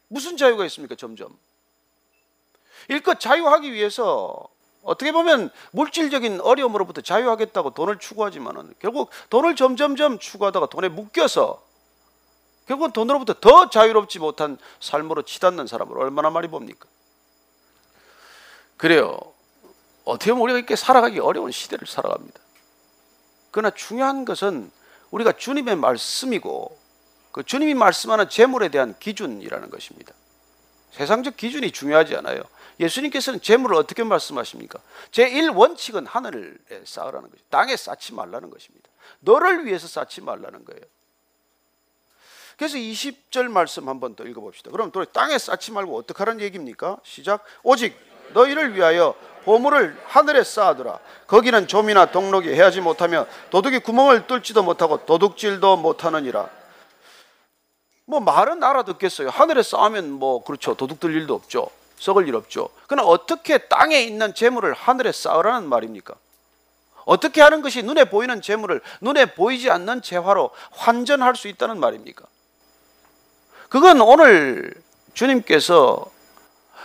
무슨 0.10 0.36
자유가 0.36 0.66
있습니까? 0.66 0.96
점점. 0.96 1.38
일껏 2.90 3.20
자유하기 3.20 3.72
위해서 3.72 4.50
어떻게 4.84 5.12
보면 5.12 5.52
물질적인 5.72 6.42
어려움으로부터 6.42 7.02
자유하겠다고 7.02 7.72
돈을 7.72 8.00
추구하지만은 8.00 8.74
결국 8.80 9.10
돈을 9.30 9.56
점점점 9.56 10.20
추구하다가 10.20 10.66
돈에 10.68 10.90
묶여서 10.90 11.64
결국은 12.67 12.91
돈으로부터 12.91 13.34
더 13.34 13.69
자유롭지 13.69 14.19
못한 14.19 14.58
삶으로 14.80 15.24
치닫는 15.24 15.67
사람을 15.67 15.97
얼마나 15.97 16.30
많이 16.30 16.47
봅니까? 16.47 16.88
그래요. 18.78 19.19
어떻게 20.06 20.32
보면 20.32 20.43
우리가 20.43 20.58
이렇게 20.60 20.76
살아가기 20.76 21.19
어려운 21.19 21.52
시대를 21.52 21.88
살아갑니다. 21.88 22.39
그러나 23.52 23.69
중요한 23.71 24.26
것은 24.26 24.71
우리가 25.12 25.34
주님의 25.34 25.76
말씀이고 25.76 26.78
그 27.32 27.43
주님이 27.43 27.74
말씀하는 27.74 28.30
재물에 28.30 28.69
대한 28.69 28.97
기준이라는 28.97 29.69
것입니다. 29.69 30.13
세상적 30.91 31.38
기준이 31.38 31.71
중요하지 31.71 32.15
않아요. 32.17 32.41
예수님께서는 32.80 33.41
재물을 33.41 33.76
어떻게 33.76 34.04
말씀하십니까? 34.04 34.80
제1 35.12 35.56
원칙은 35.56 36.06
하늘에 36.06 36.54
쌓으라는 36.86 37.30
것이 37.30 37.43
땅에 37.50 37.76
쌓지 37.78 38.13
말라는 38.13 38.50
것입니다. 38.50 38.89
너를 39.19 39.65
위해서 39.65 39.88
쌓지 39.88 40.21
말라는 40.21 40.65
거예요. 40.65 40.82
그래서 42.62 42.78
20절 42.78 43.47
말씀 43.47 43.89
한번 43.89 44.13
더 44.13 44.24
읽어봅시다. 44.24 44.69
그럼 44.69 44.91
또 44.91 45.04
땅에 45.04 45.39
쌓지 45.39 45.71
말고 45.71 45.97
어떡하라는 45.97 46.41
얘기입니까? 46.41 46.97
시작. 47.02 47.43
오직 47.63 47.97
너희를 48.36 48.76
위하여 48.76 49.15
보물을 49.45 50.00
하늘에 50.06 50.43
쌓아두라. 50.43 51.00
거기는 51.26 51.67
좀이나 51.67 52.12
동록이 52.12 52.50
해하지 52.50 52.82
못하며 52.82 53.26
도둑이 53.50 53.80
구멍을 53.80 54.28
뚫지도 54.28 54.62
못하고 54.62 55.08
도둑질도 55.08 55.78
못하느니라. 55.78 56.47
뭐 58.06 58.19
말은 58.19 58.63
알아듣겠어요. 58.63 59.32
하늘에 59.32 59.63
쌓으면 59.63 60.12
뭐 60.12 60.43
그렇죠. 60.43 60.76
도둑 60.76 61.00
들 61.00 61.15
일도 61.15 61.34
없죠. 61.34 61.67
썩을 61.97 62.28
일 62.28 62.36
없죠. 62.36 62.69
그러나 62.86 63.08
어떻게 63.08 63.58
땅에 63.58 64.02
있는 64.02 64.36
재물을 64.36 64.71
하늘에 64.74 65.12
쌓으라는 65.12 65.67
말입니까? 65.67 66.13
어떻게 67.06 67.41
하는 67.41 67.63
것이 67.63 67.82
눈에 67.82 68.04
보이는 68.04 68.39
재물을 68.39 68.82
눈에 69.02 69.34
보이지 69.34 69.71
않는 69.71 70.04
재화로 70.04 70.52
환전할 70.74 71.36
수 71.36 71.47
있다는 71.47 71.80
말입니까? 71.80 72.26
그건 73.72 74.02
오늘 74.02 74.74
주님께서 75.14 76.06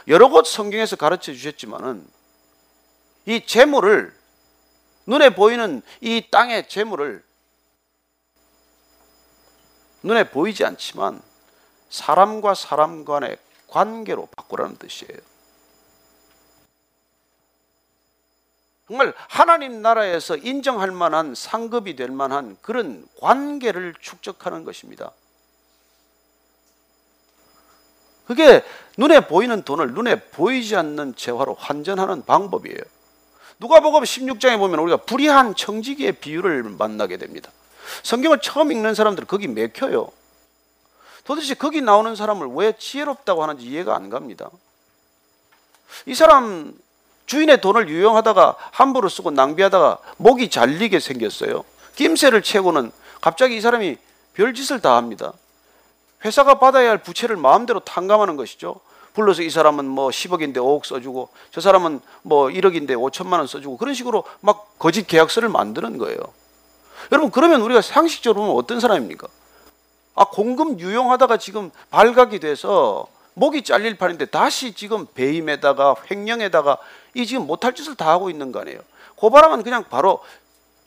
여러 0.07 0.29
곳 0.29 0.47
성경에서 0.47 0.95
가르쳐 0.95 1.33
주셨지만은 1.33 2.07
이 3.25 3.45
재물을 3.45 4.17
눈에 5.07 5.31
보이는 5.31 5.83
이 6.01 6.29
땅의 6.31 6.69
재물을 6.69 7.25
눈에 10.05 10.31
보이지 10.31 10.65
않지만 10.65 11.21
사람과 11.91 12.55
사람 12.55 13.05
간의 13.05 13.37
관계로 13.67 14.29
바꾸라는 14.37 14.77
뜻이에요. 14.77 15.19
정말 18.87 19.13
하나님 19.29 19.83
나라에서 19.83 20.37
인정할 20.37 20.93
만한 20.93 21.35
상급이 21.35 21.97
될 21.97 22.13
만한 22.13 22.57
그런 22.63 23.09
관계를 23.21 23.95
축적하는 24.01 24.63
것입니다. 24.63 25.11
그게 28.27 28.63
눈에 28.97 29.21
보이는 29.21 29.63
돈을 29.63 29.93
눈에 29.95 30.21
보이지 30.21 30.77
않는 30.77 31.15
재화로 31.17 31.55
환전하는 31.59 32.25
방법이에요. 32.25 32.79
누가복음 33.59 34.03
16장에 34.03 34.59
보면 34.59 34.81
우리가 34.81 34.99
불의한 34.99 35.55
청지기의 35.55 36.13
비유를 36.13 36.63
만나게 36.65 37.17
됩니다. 37.17 37.51
성경을 38.03 38.41
처음 38.41 38.73
읽는 38.73 38.95
사람들은 38.95 39.29
거기 39.29 39.49
맥혀요. 39.49 40.11
도대체 41.25 41.55
거기 41.55 41.81
나오는 41.81 42.15
사람을 42.15 42.49
왜 42.55 42.73
지혜롭다고 42.77 43.43
하는지 43.43 43.65
이해가 43.67 43.95
안 43.95 44.11
갑니다. 44.11 44.51
이 46.05 46.15
사람 46.15 46.75
주인의 47.27 47.61
돈을 47.61 47.89
유용하다가 47.89 48.57
함부로 48.71 49.09
쓰고 49.09 49.31
낭비하다가 49.31 49.99
목이 50.19 50.51
잘리게 50.51 51.01
생겼어요. 51.01 51.65
김새를 51.97 52.43
채고는 52.43 52.93
갑자기 53.21 53.57
이 53.57 53.61
사람이 53.61 53.97
별짓을 54.35 54.81
다 54.81 54.97
합니다. 54.97 55.33
회사가 56.27 56.59
받아야 56.59 56.91
할 56.91 56.99
부채를 56.99 57.37
마음대로 57.37 57.81
탕감하는 57.81 58.37
것이죠. 58.37 58.81
불러서 59.15 59.43
이 59.43 59.49
사람은 59.49 59.87
뭐 59.87 60.11
10억인데 60.11 60.57
5억 60.57 60.85
써주고 60.85 61.31
저 61.51 61.61
사람은 61.61 62.01
뭐 62.23 62.49
1억인데 62.49 62.91
5천만 62.91 63.39
원 63.39 63.47
써주고 63.47 63.79
그런 63.79 63.95
식으로 63.95 64.25
막 64.41 64.79
거짓 64.79 65.07
계약서를 65.07 65.49
만드는 65.49 65.97
거예요. 65.99 66.19
여러분 67.13 67.31
그러면 67.31 67.63
우리가 67.63 67.81
상식적으로 67.81 68.45
보면 68.45 68.57
어떤 68.57 68.81
사람입니까? 68.81 69.29
아 70.17 70.25
공금 70.25 70.81
유용하다가 70.81 71.39
지금 71.39 71.71
발각이 71.91 72.41
돼서 72.41 73.07
목이 73.35 73.63
잘릴 73.63 73.97
판인데 73.97 74.27
다시 74.27 74.73
지금 74.73 75.07
배임에다가 75.15 75.95
횡령에다가 76.11 76.79
이 77.15 77.27
지금 77.27 77.47
못할 77.47 77.75
짓을 77.75 77.95
다 77.95 78.11
하고 78.11 78.29
있는 78.29 78.51
거 78.51 78.61
아니에요. 78.61 78.81
고발하면 79.15 79.63
그냥 79.63 79.85
바로 79.89 80.21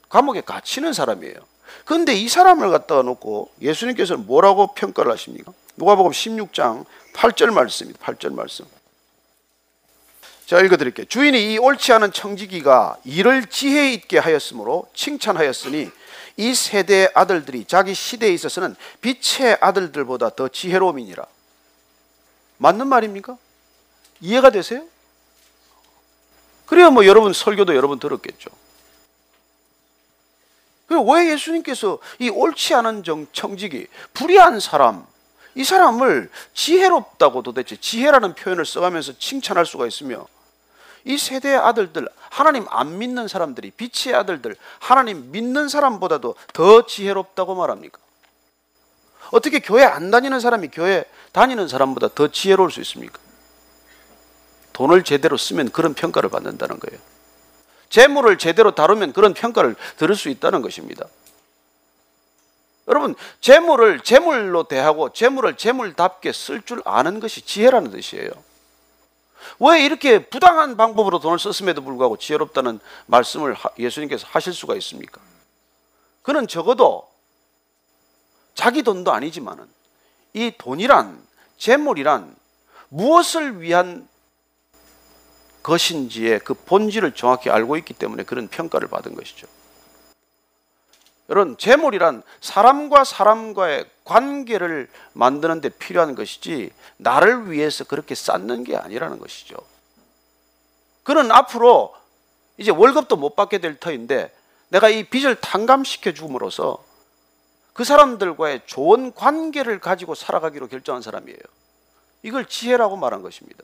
감옥에 0.10 0.41
갇히는 0.41 0.93
사람이에요. 0.93 1.36
그런데 1.86 2.14
이 2.14 2.28
사람을 2.28 2.70
갖다가 2.70 3.02
놓고 3.02 3.52
예수님께서는 3.62 4.26
뭐라고 4.26 4.74
평가를 4.74 5.12
하십니까? 5.12 5.54
누가복음 5.76 6.12
16장 6.12 6.86
8절 7.14 7.52
말씀입니다. 7.52 8.06
8절 8.06 8.34
말씀. 8.34 8.66
자 10.46 10.60
읽어드릴게요. 10.60 11.06
주인이 11.06 11.54
이 11.54 11.58
옳지 11.58 11.94
않은 11.94 12.12
청지기가 12.12 12.98
일을 13.06 13.46
지혜 13.48 13.94
있게 13.94 14.18
하였으므로 14.18 14.90
칭찬하였으니 14.96 15.92
이 16.38 16.56
세대의 16.56 17.12
아들들이 17.14 17.66
자기 17.66 17.94
시대에 17.94 18.34
있어서는 18.34 18.76
빛의 19.02 19.58
아들들보다 19.62 20.32
더 20.36 20.48
지혜로움이니라. 20.48 21.26
맞는 22.58 22.88
말입니까? 22.88 23.38
이해가 24.22 24.50
되세요? 24.50 24.84
그래야 26.66 26.90
뭐 26.90 27.06
여러분 27.06 27.34
설교도 27.34 27.76
여러분 27.76 28.00
들었겠죠. 28.00 28.50
왜 30.95 31.32
예수님께서 31.32 31.99
이 32.19 32.30
옳지 32.30 32.73
않은 32.75 33.04
정, 33.04 33.28
청지기, 33.32 33.88
불의한 34.13 34.60
사람, 34.60 35.06
이 35.56 35.63
사람을 35.63 36.30
지혜롭다고 36.54 37.43
도대체 37.43 37.75
지혜라는 37.75 38.36
표현을 38.36 38.65
써가면서 38.65 39.17
칭찬할 39.17 39.65
수가 39.65 39.88
있으며 39.88 40.28
이 41.06 41.17
세대의 41.17 41.58
아들들 41.58 42.08
하나님 42.30 42.65
안 42.69 42.97
믿는 42.97 43.28
사람들이 43.28 43.71
빛의 43.71 44.15
아들들 44.15 44.56
하나님 44.80 45.32
믿는 45.32 45.69
사람보다도 45.69 46.36
더 46.54 46.86
지혜롭다고 46.86 47.56
말합니까? 47.56 47.99
어떻게 49.32 49.60
교회 49.60 49.84
안 49.84 50.12
다니는 50.12 50.39
사람이 50.39 50.69
교회 50.69 51.04
다니는 51.32 51.67
사람보다 51.67 52.10
더 52.15 52.30
지혜로울 52.30 52.71
수 52.71 52.80
있습니까? 52.82 53.19
돈을 54.73 55.04
제대로 55.04 55.38
쓰면 55.38 55.71
그런 55.71 55.93
평가를 55.93 56.30
받는다는 56.30 56.80
거예요. 56.80 56.99
재물을 57.89 58.38
제대로 58.38 58.75
다루면 58.75 59.13
그런 59.13 59.34
평가를 59.34 59.75
들을 59.97 60.15
수 60.15 60.30
있다는 60.30 60.62
것입니다. 60.62 61.06
여러분, 62.88 63.15
재물을 63.39 63.99
재물로 63.99 64.63
대하고 64.63 65.13
재물을 65.13 65.56
재물답게 65.56 66.32
쓸 66.32 66.62
줄 66.63 66.82
아는 66.86 67.19
것이 67.19 67.41
지혜라는 67.41 67.91
뜻이에요. 67.91 68.32
왜 69.60 69.84
이렇게 69.86 70.25
부당한 70.28 70.75
방법으로 70.75 71.19
돈을 71.19 71.39
썼음에도 71.39 71.84
불구하고 71.84 72.17
지혜롭다는 72.17 72.80
말씀을 73.06 73.56
예수님께서 73.78 74.28
하실 74.30 74.54
수가 74.54 74.75
있습니까? 74.75 75.21
그는 76.21 76.47
적어도 76.47 77.08
자기 78.54 78.84
돈도 78.84 79.12
아니지만은 79.12 79.65
이 80.34 80.52
돈이란 80.58 81.21
재물이란 81.58 82.36
무엇을 82.89 83.62
위한 83.62 84.08
것인지의 85.70 86.40
그 86.40 86.54
본질을 86.54 87.14
정확히 87.14 87.50
알고 87.50 87.78
있기 87.78 87.94
때문에 87.94 88.24
그런 88.24 88.48
평가를 88.48 88.88
받은 88.90 89.16
것이죠. 89.16 89.48
여러분, 91.30 91.58
재물이란 91.58 92.24
사람과 92.42 93.04
사람과의 93.04 93.86
관계를 94.04 94.90
만드는 95.14 95.62
데 95.62 95.70
필요한 95.70 96.16
것이지 96.16 96.72
나를 96.98 97.52
위해서 97.52 97.84
그렇게 97.84 98.16
쌓는 98.16 98.64
게 98.64 98.76
아니라는 98.76 99.20
것이죠. 99.20 99.56
그는 101.04 101.32
앞으로 101.32 101.94
이제 102.58 102.72
월급도 102.72 103.16
못 103.16 103.36
받게 103.36 103.60
될 103.60 103.80
터인데 103.80 104.36
내가 104.70 104.90
이 104.90 105.04
빚을 105.04 105.36
탕감시켜 105.36 106.14
줌으로써 106.14 106.84
그 107.74 107.84
사람들과의 107.84 108.64
좋은 108.66 109.14
관계를 109.14 109.80
가지고 109.80 110.16
살아가기로 110.16 110.68
결정한 110.68 111.02
사람이에요. 111.02 111.40
이걸 112.24 112.46
지혜라고 112.46 112.98
말한 112.98 113.22
것입니다. 113.22 113.64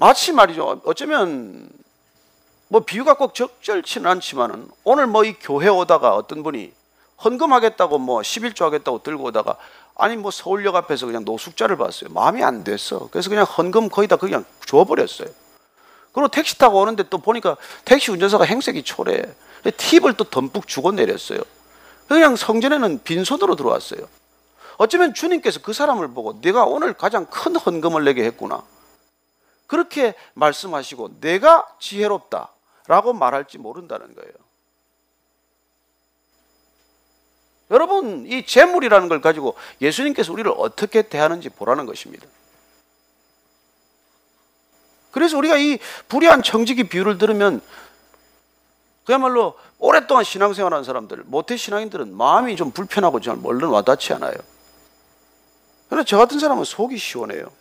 마치 0.00 0.32
말이죠. 0.32 0.80
어쩌면 0.86 1.68
뭐 2.68 2.80
비유가 2.80 3.18
꼭 3.18 3.34
적절치는 3.34 4.10
않지만은 4.10 4.66
오늘 4.82 5.06
뭐 5.06 5.24
이 5.24 5.34
교회 5.34 5.68
오다가 5.68 6.14
어떤 6.14 6.42
분이 6.42 6.72
헌금하겠다고 7.22 7.98
뭐 7.98 8.22
11조 8.22 8.62
하겠다고 8.62 9.02
들고 9.02 9.24
오다가 9.24 9.58
아니 9.94 10.16
뭐 10.16 10.30
서울역 10.30 10.74
앞에서 10.74 11.04
그냥 11.04 11.26
노숙자를 11.26 11.76
봤어요. 11.76 12.08
마음이 12.14 12.42
안 12.42 12.64
됐어. 12.64 13.10
그래서 13.10 13.28
그냥 13.28 13.44
헌금 13.44 13.90
거의 13.90 14.08
다 14.08 14.16
그냥 14.16 14.46
줘버렸어요. 14.64 15.28
그리고 16.12 16.28
택시 16.28 16.56
타고 16.56 16.80
오는데 16.80 17.02
또 17.10 17.18
보니까 17.18 17.58
택시 17.84 18.10
운전사가 18.10 18.44
행색이 18.44 18.84
초래해. 18.84 19.22
팁을 19.76 20.14
또 20.14 20.24
덤뿍 20.24 20.66
주고 20.66 20.92
내렸어요. 20.92 21.40
그냥 22.08 22.36
성전에는 22.36 23.02
빈손으로 23.04 23.54
들어왔어요. 23.54 24.00
어쩌면 24.78 25.12
주님께서 25.12 25.60
그 25.60 25.74
사람을 25.74 26.08
보고 26.08 26.40
내가 26.40 26.64
오늘 26.64 26.94
가장 26.94 27.26
큰 27.26 27.54
헌금을 27.54 28.04
내게 28.04 28.24
했구나. 28.24 28.62
그렇게 29.70 30.14
말씀하시고 30.34 31.20
내가 31.20 31.64
지혜롭다라고 31.78 33.12
말할지 33.12 33.56
모른다는 33.56 34.16
거예요. 34.16 34.32
여러분, 37.70 38.26
이 38.26 38.44
재물이라는 38.44 39.08
걸 39.08 39.20
가지고 39.20 39.54
예수님께서 39.80 40.32
우리를 40.32 40.52
어떻게 40.56 41.02
대하는지 41.02 41.50
보라는 41.50 41.86
것입니다. 41.86 42.26
그래서 45.12 45.38
우리가 45.38 45.56
이 45.56 45.78
불의한 46.08 46.42
청지기 46.42 46.88
비유를 46.88 47.18
들으면 47.18 47.60
그야말로 49.04 49.56
오랫동안 49.78 50.24
신앙생활하는 50.24 50.82
사람들, 50.82 51.22
모태 51.26 51.56
신앙인들은 51.56 52.16
마음이 52.16 52.56
좀 52.56 52.72
불편하고 52.72 53.20
잘 53.20 53.38
얼른 53.40 53.68
와닿지 53.68 54.14
않아요. 54.14 54.34
그러나 55.88 56.04
저 56.04 56.18
같은 56.18 56.40
사람은 56.40 56.64
속이 56.64 56.98
시원해요. 56.98 57.59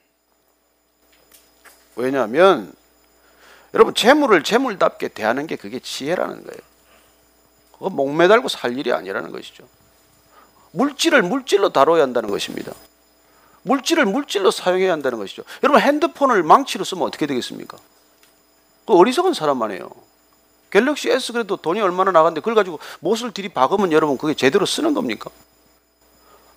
왜냐하면 1.99 2.71
여러분 3.73 3.93
재물을 3.93 4.41
재물답게 4.43 5.09
대하는 5.09 5.47
게 5.47 5.57
그게 5.57 5.79
지혜라는 5.79 6.43
거예요. 6.43 6.59
그거 7.73 7.89
목매달고 7.89 8.47
살 8.47 8.77
일이 8.77 8.93
아니라는 8.93 9.31
것이죠. 9.31 9.65
물질을 10.71 11.21
물질로 11.23 11.69
다뤄야 11.69 12.01
한다는 12.01 12.29
것입니다. 12.29 12.71
물질을 13.63 14.05
물질로 14.05 14.49
사용해야 14.49 14.93
한다는 14.93 15.17
것이죠. 15.17 15.43
여러분 15.63 15.81
핸드폰을 15.81 16.41
망치로 16.43 16.85
쓰면 16.85 17.03
어떻게 17.03 17.27
되겠습니까? 17.27 17.77
그 18.85 18.93
어리석은 18.93 19.33
사람만 19.33 19.71
해요. 19.71 19.89
갤럭시 20.71 21.09
S 21.09 21.33
그래도 21.33 21.57
돈이 21.57 21.81
얼마나 21.81 22.11
나갔는데 22.11 22.41
그걸 22.41 22.55
가지고 22.55 22.79
못을 23.01 23.33
들이박으면 23.33 23.91
여러분 23.91 24.17
그게 24.17 24.33
제대로 24.33 24.65
쓰는 24.65 24.93
겁니까? 24.93 25.29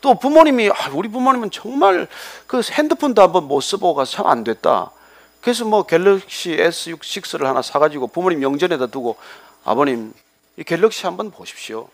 또 0.01 0.19
부모님이 0.19 0.71
아, 0.71 0.91
우리 0.93 1.09
부모님은 1.09 1.51
정말 1.51 2.07
그 2.47 2.61
핸드폰도 2.63 3.23
한번 3.23 3.49
못 3.49 3.61
써보고 3.61 3.95
가서 3.95 4.13
참 4.13 4.27
안 4.27 4.45
됐다. 4.45 4.93
그래서 5.43 5.65
뭐 5.65 5.83
갤럭시 5.83 6.57
S6를 6.57 7.43
하나 7.43 7.63
사가지고 7.63 8.07
부모님 8.07 8.39
명전에다 8.39 8.87
두고 8.87 9.17
아버님 9.65 10.15
이 10.57 10.63
갤럭시 10.63 11.05
한번 11.05 11.33
보십시오. 11.33 11.89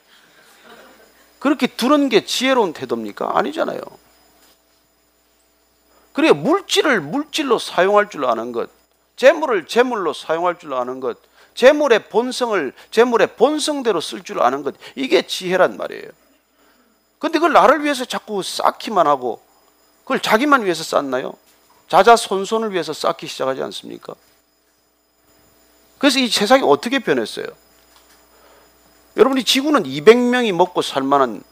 그렇게 1.39 1.67
두는 1.67 2.11
게 2.11 2.25
지혜로운 2.25 2.75
태도입니까? 2.75 3.39
아니잖아요. 3.39 3.81
그래 6.13 6.33
물질을 6.33 7.01
물질로 7.01 7.59
사용할 7.59 8.11
줄 8.11 8.27
아는 8.27 8.53
것, 8.53 8.69
재물을 9.17 9.67
재물로 9.67 10.13
사용할 10.13 10.59
줄 10.59 10.75
아는 10.75 11.01
것, 11.01 11.17
재물의 11.55 12.09
본성을 12.11 12.73
재물의 12.91 13.37
본성대로 13.37 14.01
쓸 14.03 14.25
줄 14.25 14.43
아는 14.43 14.63
것, 14.63 14.75
이게 14.95 15.27
지혜란 15.27 15.79
말이에요. 15.79 16.11
근데 17.19 17.39
그걸 17.39 17.53
나를 17.53 17.83
위해서 17.83 18.05
자꾸 18.05 18.43
쌓기만 18.43 19.07
하고 19.07 19.41
그걸 20.03 20.21
자기만 20.21 20.65
위해서 20.65 20.85
쌓나요? 20.85 21.35
자자손손을 21.89 22.73
위해서 22.73 22.93
쌓기 22.93 23.27
시작하지 23.27 23.63
않습니까? 23.63 24.15
그래서 25.99 26.19
이 26.19 26.29
세상이 26.29 26.63
어떻게 26.65 26.99
변했어요? 26.99 27.47
여러분이 29.17 29.43
지구는 29.45 29.83
200명이 29.83 30.53
먹고 30.53 30.83
살 30.83 31.03
만한 31.03 31.43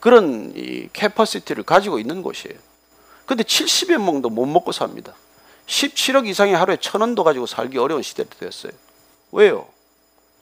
그런 0.00 0.52
이 0.56 0.88
캐퍼시티를 0.92 1.62
가지고 1.62 2.00
있는 2.00 2.22
곳이에요. 2.22 2.58
근데 3.26 3.44
70여 3.44 3.98
명도 3.98 4.30
못 4.30 4.46
먹고 4.46 4.72
삽니다. 4.72 5.14
17억 5.66 6.26
이상의 6.26 6.56
하루에 6.56 6.76
천 6.78 7.00
원도 7.00 7.22
가지고 7.22 7.46
살기 7.46 7.78
어려운 7.78 8.02
시대가 8.02 8.28
됐어요. 8.38 8.72
왜요? 9.30 9.68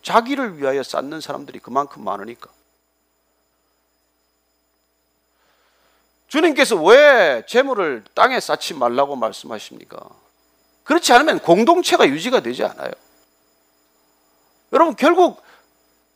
자기를 0.03 0.59
위하여 0.59 0.83
쌓는 0.83 1.21
사람들이 1.21 1.59
그만큼 1.59 2.03
많으니까. 2.03 2.49
주님께서 6.31 6.77
왜 6.77 7.43
재물을 7.47 8.05
땅에 8.15 8.39
쌓지 8.39 8.73
말라고 8.75 9.17
말씀하십니까? 9.17 9.99
그렇지 10.85 11.13
않으면 11.13 11.41
공동체가 11.41 12.09
유지가 12.09 12.39
되지 12.39 12.63
않아요. 12.65 12.93
여러분 14.73 14.95
결국 14.95 15.43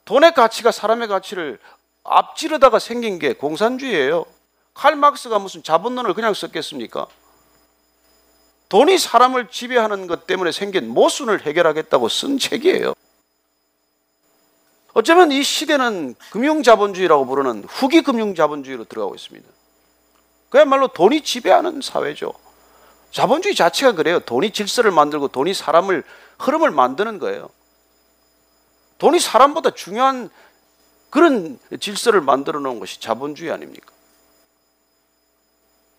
돈의 0.04 0.32
가치가 0.34 0.70
사람의 0.70 1.08
가치를 1.08 1.58
앞지르다가 2.04 2.78
생긴 2.78 3.18
게 3.18 3.32
공산주의예요. 3.32 4.24
칼 4.72 4.94
막스가 4.94 5.40
무슨 5.40 5.64
자본론을 5.64 6.14
그냥 6.14 6.32
썼겠습니까? 6.32 7.08
돈이 8.68 8.98
사람을 8.98 9.48
지배하는 9.48 10.06
것 10.06 10.28
때문에 10.28 10.52
생긴 10.52 10.88
모순을 10.90 11.44
해결하겠다고 11.44 12.08
쓴 12.08 12.38
책이에요. 12.38 12.94
어쩌면 14.92 15.32
이 15.32 15.42
시대는 15.42 16.14
금융자본주의라고 16.30 17.26
부르는 17.26 17.64
후기 17.68 18.02
금융자본주의로 18.02 18.84
들어가고 18.84 19.16
있습니다. 19.16 19.63
그야말로 20.54 20.86
돈이 20.86 21.22
지배하는 21.22 21.80
사회죠. 21.82 22.32
자본주의 23.10 23.56
자체가 23.56 23.90
그래요. 23.96 24.20
돈이 24.20 24.52
질서를 24.52 24.92
만들고 24.92 25.26
돈이 25.26 25.52
사람을 25.52 26.04
흐름을 26.38 26.70
만드는 26.70 27.18
거예요. 27.18 27.50
돈이 28.98 29.18
사람보다 29.18 29.70
중요한 29.72 30.30
그런 31.10 31.58
질서를 31.80 32.20
만들어 32.20 32.60
놓은 32.60 32.78
것이 32.78 33.00
자본주의 33.00 33.50
아닙니까? 33.50 33.92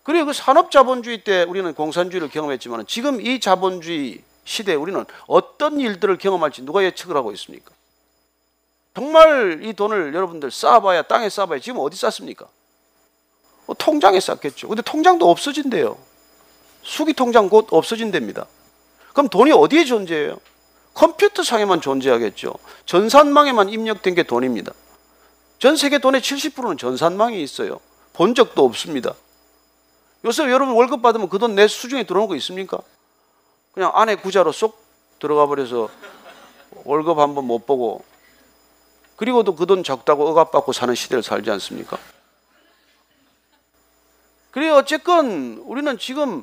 그리고 0.04 0.24
그 0.24 0.32
산업 0.32 0.70
자본주의 0.70 1.22
때 1.22 1.42
우리는 1.42 1.74
공산주의를 1.74 2.30
경험했지만 2.30 2.86
지금 2.86 3.20
이 3.20 3.40
자본주의 3.40 4.24
시대에 4.44 4.74
우리는 4.74 5.04
어떤 5.26 5.78
일들을 5.78 6.16
경험할지 6.16 6.62
누가 6.62 6.82
예측을 6.82 7.14
하고 7.14 7.30
있습니까? 7.32 7.72
정말 8.94 9.62
이 9.62 9.74
돈을 9.74 10.14
여러분들 10.14 10.50
쌓아봐야 10.50 11.02
땅에 11.02 11.28
쌓아봐야 11.28 11.58
지금 11.58 11.80
어디 11.80 11.98
쌓습니까? 11.98 12.48
뭐 13.66 13.74
통장에 13.78 14.20
쌓겠죠. 14.20 14.68
근데 14.68 14.82
통장도 14.82 15.28
없어진대요. 15.28 15.96
수기 16.82 17.12
통장 17.12 17.48
곧 17.48 17.66
없어진답니다. 17.70 18.46
그럼 19.12 19.28
돈이 19.28 19.50
어디에 19.52 19.84
존재해요? 19.84 20.38
컴퓨터 20.94 21.42
상에만 21.42 21.80
존재하겠죠. 21.80 22.54
전산망에만 22.86 23.68
입력된 23.68 24.14
게 24.14 24.22
돈입니다. 24.22 24.72
전 25.58 25.76
세계 25.76 25.98
돈의 25.98 26.20
70%는 26.20 26.78
전산망이 26.78 27.42
있어요. 27.42 27.80
본 28.12 28.34
적도 28.34 28.64
없습니다. 28.64 29.14
요새 30.24 30.42
여러분 30.44 30.74
월급 30.74 31.02
받으면 31.02 31.28
그 31.28 31.38
돈 31.38 31.54
내 31.54 31.66
수중에 31.68 32.04
들어오는 32.04 32.28
거 32.28 32.36
있습니까? 32.36 32.78
그냥 33.72 33.92
안에 33.94 34.14
구자로 34.16 34.52
쏙 34.52 34.78
들어가 35.18 35.46
버려서 35.46 35.88
월급 36.84 37.18
한 37.18 37.34
번 37.34 37.44
못 37.44 37.66
보고 37.66 38.04
그리고도 39.16 39.54
그 39.54 39.66
돈 39.66 39.82
적다고 39.82 40.28
억압받고 40.28 40.72
사는 40.72 40.94
시대를 40.94 41.22
살지 41.22 41.50
않습니까? 41.50 41.98
그래 44.56 44.70
어쨌건 44.70 45.62
우리는 45.66 45.98
지금 45.98 46.42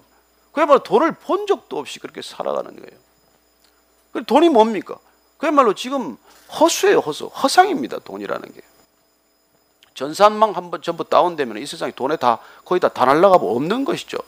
그야말로 0.52 0.84
돈을 0.84 1.14
본 1.14 1.48
적도 1.48 1.80
없이 1.80 1.98
그렇게 1.98 2.22
살아가는 2.22 2.76
거예요. 2.76 3.02
그 4.12 4.24
돈이 4.24 4.50
뭡니까? 4.50 5.00
그야말로 5.40 5.74
지금 5.74 6.16
허수예요, 6.60 7.00
허수. 7.00 7.26
허상입니다, 7.26 7.98
돈이라는 8.06 8.54
게. 8.54 8.62
전산망 9.96 10.56
한 10.56 10.70
번 10.70 10.84
전부 10.84 11.04
다운되면 11.10 11.58
이 11.58 11.66
세상에 11.66 11.92
돈에 11.92 12.18
다 12.18 12.38
거의 12.66 12.80
다 12.80 12.90
다 12.90 13.06
날라가고 13.06 13.56
없는 13.56 13.84
것이죠. 13.84 14.20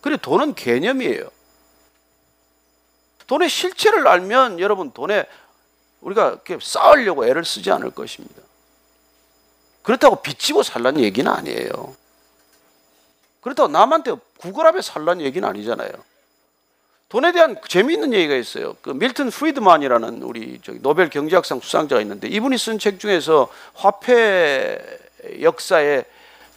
그리고 0.00 0.20
돈은 0.20 0.56
개념이에요. 0.56 1.30
돈의 3.28 3.48
실체를 3.48 4.08
알면 4.08 4.58
여러분 4.58 4.90
돈에 4.90 5.26
우리가 6.00 6.30
이렇게 6.30 6.58
쌓으려고 6.60 7.24
애를 7.24 7.44
쓰지 7.44 7.70
않을 7.70 7.92
것입니다. 7.92 8.42
그렇다고 9.84 10.22
빚지고 10.22 10.64
살라는 10.64 11.02
얘기는 11.02 11.30
아니에요. 11.30 11.94
그렇다고 13.46 13.68
남한테 13.68 14.12
구걸하며 14.38 14.82
살라는 14.82 15.24
얘기는 15.24 15.48
아니잖아요. 15.48 15.88
돈에 17.08 17.30
대한 17.30 17.56
재미있는 17.68 18.12
얘기가 18.12 18.34
있어요. 18.34 18.74
그 18.82 18.90
밀튼 18.90 19.30
프리드만이라는 19.30 20.20
우리 20.24 20.58
저기 20.64 20.82
노벨 20.82 21.08
경제학상 21.08 21.60
수상자가 21.60 22.02
있는데 22.02 22.26
이분이 22.26 22.58
쓴 22.58 22.80
책 22.80 22.98
중에서 22.98 23.48
화폐 23.74 24.80
역사의 25.40 26.04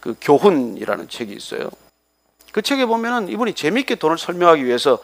그 0.00 0.16
교훈이라는 0.20 1.08
책이 1.08 1.32
있어요. 1.32 1.70
그 2.50 2.60
책에 2.60 2.86
보면은 2.86 3.28
이분이 3.28 3.54
재미있게 3.54 3.94
돈을 3.94 4.18
설명하기 4.18 4.66
위해서 4.66 4.98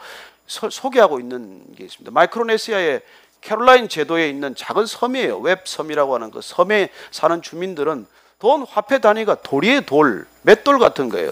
서, 0.45 0.69
소개하고 0.69 1.21
있는 1.21 1.73
게 1.73 1.85
있습니다. 1.85 2.11
마이크로네시아의 2.11 2.99
캐롤라인 3.39 3.87
제도에 3.87 4.27
있는 4.27 4.55
작은 4.55 4.85
섬이에요. 4.87 5.39
웹섬이라고 5.39 6.15
하는 6.15 6.31
그 6.31 6.41
섬에 6.41 6.89
사는 7.11 7.41
주민들은 7.41 8.07
돈 8.39 8.63
화폐 8.63 8.99
단위가 8.99 9.35
돌이의 9.35 9.85
돌, 9.85 10.27
맷돌 10.41 10.79
같은 10.79 11.07
거예요. 11.07 11.31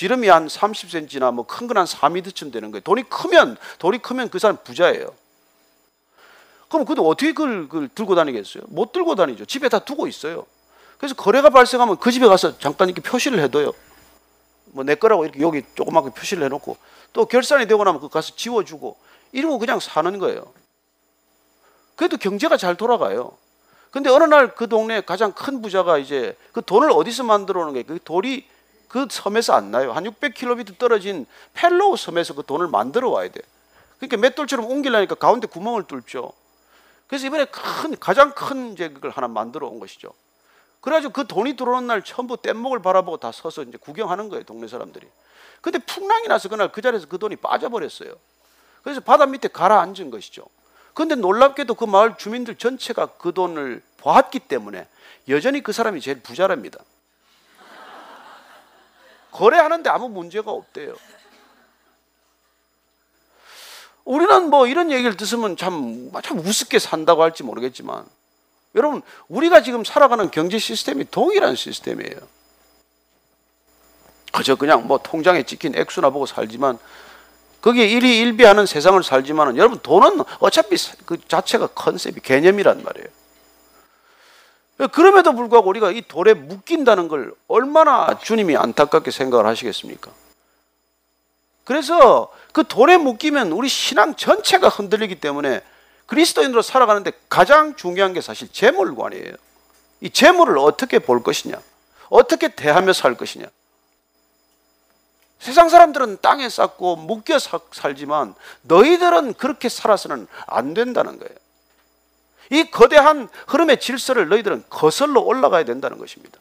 지름이 0.00 0.28
한 0.28 0.46
30cm나 0.46 1.30
뭐 1.34 1.44
큰 1.44 1.68
건 1.68 1.76
한 1.76 1.84
4m쯤 1.84 2.50
되는 2.50 2.70
거예요. 2.70 2.80
돈이 2.80 3.02
크면 3.10 3.58
돌이 3.78 3.98
크면 3.98 4.30
그 4.30 4.38
사람 4.38 4.56
부자예요. 4.64 5.12
그럼 6.70 6.86
그도 6.86 7.06
어떻게 7.06 7.34
그걸, 7.34 7.68
그걸 7.68 7.88
들고 7.88 8.14
다니겠어요? 8.14 8.62
못 8.68 8.92
들고 8.92 9.14
다니죠. 9.14 9.44
집에 9.44 9.68
다 9.68 9.78
두고 9.80 10.06
있어요. 10.06 10.46
그래서 10.96 11.14
거래가 11.14 11.50
발생하면 11.50 11.98
그 11.98 12.10
집에 12.12 12.26
가서 12.28 12.56
잠깐 12.58 12.88
이렇게 12.88 13.02
표시를 13.02 13.40
해둬요. 13.40 13.72
뭐 14.72 14.84
내 14.84 14.94
거라고 14.94 15.24
이렇게 15.24 15.40
여기 15.40 15.62
조그맣게 15.74 16.10
표시를 16.10 16.44
해놓고 16.44 16.78
또 17.12 17.26
결산이 17.26 17.66
되고 17.66 17.84
나면 17.84 18.00
그 18.00 18.08
가서 18.08 18.34
지워주고 18.36 18.96
이러고 19.32 19.58
그냥 19.58 19.80
사는 19.80 20.18
거예요. 20.18 20.50
그래도 21.96 22.16
경제가 22.16 22.56
잘 22.56 22.74
돌아가요. 22.76 23.36
근데 23.90 24.08
어느 24.08 24.24
날 24.24 24.54
그 24.54 24.66
동네 24.66 25.02
가장 25.02 25.32
큰 25.32 25.60
부자가 25.60 25.98
이제 25.98 26.38
그 26.52 26.62
돈을 26.64 26.90
어디서 26.90 27.24
만들어 27.24 27.60
오는 27.60 27.74
게 27.74 27.82
그 27.82 27.98
돌이 28.02 28.46
그 28.90 29.06
섬에서 29.08 29.54
안 29.54 29.70
나요. 29.70 29.92
한 29.92 30.02
600km 30.02 30.76
떨어진 30.76 31.24
팔라우 31.54 31.96
섬에서 31.96 32.34
그 32.34 32.42
돈을 32.44 32.66
만들어 32.66 33.08
와야 33.08 33.30
돼. 33.30 33.40
그러니까 33.98 34.16
맷돌처럼 34.16 34.66
옮기려니까 34.66 35.14
가운데 35.14 35.46
구멍을 35.46 35.84
뚫죠. 35.84 36.32
그래서 37.06 37.24
이번에 37.28 37.44
큰 37.44 37.96
가장 38.00 38.32
큰 38.32 38.72
이제 38.72 38.88
그걸 38.88 39.12
하나 39.12 39.28
만들어 39.28 39.68
온 39.68 39.78
것이죠. 39.78 40.12
그래가지고 40.80 41.12
그 41.12 41.26
돈이 41.28 41.54
들어오는 41.54 41.86
날 41.86 42.02
전부 42.02 42.36
뗏목을 42.36 42.82
바라보고 42.82 43.18
다 43.18 43.30
서서 43.30 43.62
이제 43.62 43.78
구경하는 43.78 44.28
거예요, 44.28 44.42
동네 44.42 44.66
사람들이. 44.66 45.06
근데 45.60 45.78
풍랑이 45.78 46.26
나서 46.26 46.48
그날 46.48 46.72
그 46.72 46.82
자리에서 46.82 47.06
그 47.06 47.16
돈이 47.18 47.36
빠져버렸어요. 47.36 48.12
그래서 48.82 49.00
바다 49.00 49.24
밑에 49.24 49.46
가라앉은 49.46 50.10
것이죠. 50.10 50.46
근데 50.94 51.14
놀랍게도 51.14 51.74
그 51.74 51.84
마을 51.84 52.16
주민들 52.18 52.56
전체가 52.56 53.06
그 53.18 53.32
돈을 53.32 53.82
보았기 53.98 54.40
때문에 54.40 54.88
여전히 55.28 55.62
그 55.62 55.70
사람이 55.72 56.00
제일 56.00 56.20
부자랍니다. 56.20 56.80
거래하는데 59.32 59.88
아무 59.90 60.08
문제가 60.08 60.50
없대요. 60.50 60.94
우리는 64.04 64.50
뭐 64.50 64.66
이런 64.66 64.90
얘기를 64.90 65.16
듣으면 65.16 65.56
참, 65.56 66.10
참 66.22 66.38
우습게 66.38 66.78
산다고 66.78 67.22
할지 67.22 67.42
모르겠지만 67.42 68.04
여러분, 68.74 69.02
우리가 69.28 69.62
지금 69.62 69.84
살아가는 69.84 70.30
경제 70.30 70.58
시스템이 70.58 71.06
동일한 71.10 71.56
시스템이에요. 71.56 72.16
그저 74.32 74.54
그냥 74.54 74.86
뭐 74.86 74.98
통장에 74.98 75.42
찍힌 75.42 75.74
액수나 75.76 76.10
보고 76.10 76.24
살지만 76.24 76.78
거기에 77.62 77.86
일이 77.86 78.18
일비하는 78.20 78.64
세상을 78.64 79.02
살지만 79.02 79.56
여러분 79.56 79.78
돈은 79.80 80.22
어차피 80.38 80.76
그 81.04 81.18
자체가 81.26 81.68
컨셉이 81.68 82.20
개념이란 82.20 82.82
말이에요. 82.82 83.08
그럼에도 84.88 85.34
불구하고 85.34 85.68
우리가 85.68 85.90
이 85.90 86.02
돌에 86.02 86.34
묶인다는 86.34 87.08
걸 87.08 87.34
얼마나 87.48 88.18
주님이 88.18 88.56
안타깝게 88.56 89.10
생각을 89.10 89.46
하시겠습니까? 89.46 90.10
그래서 91.64 92.32
그 92.52 92.64
돌에 92.64 92.96
묶이면 92.96 93.52
우리 93.52 93.68
신앙 93.68 94.14
전체가 94.14 94.68
흔들리기 94.68 95.20
때문에 95.20 95.62
그리스도인으로 96.06 96.62
살아가는데 96.62 97.12
가장 97.28 97.76
중요한 97.76 98.12
게 98.12 98.20
사실 98.20 98.48
재물관이에요. 98.50 99.34
이 100.00 100.10
재물을 100.10 100.58
어떻게 100.58 100.98
볼 100.98 101.22
것이냐, 101.22 101.60
어떻게 102.08 102.48
대하며 102.48 102.92
살 102.92 103.16
것이냐. 103.16 103.46
세상 105.38 105.68
사람들은 105.68 106.18
땅에 106.20 106.48
쌓고 106.48 106.96
묶여 106.96 107.38
살지만 107.38 108.34
너희들은 108.62 109.34
그렇게 109.34 109.68
살아서는 109.68 110.26
안 110.46 110.74
된다는 110.74 111.18
거예요. 111.18 111.34
이 112.50 112.70
거대한 112.70 113.28
흐름의 113.46 113.80
질서를 113.80 114.28
너희들은 114.28 114.64
거슬러 114.68 115.20
올라가야 115.20 115.64
된다는 115.64 115.98
것입니다. 115.98 116.38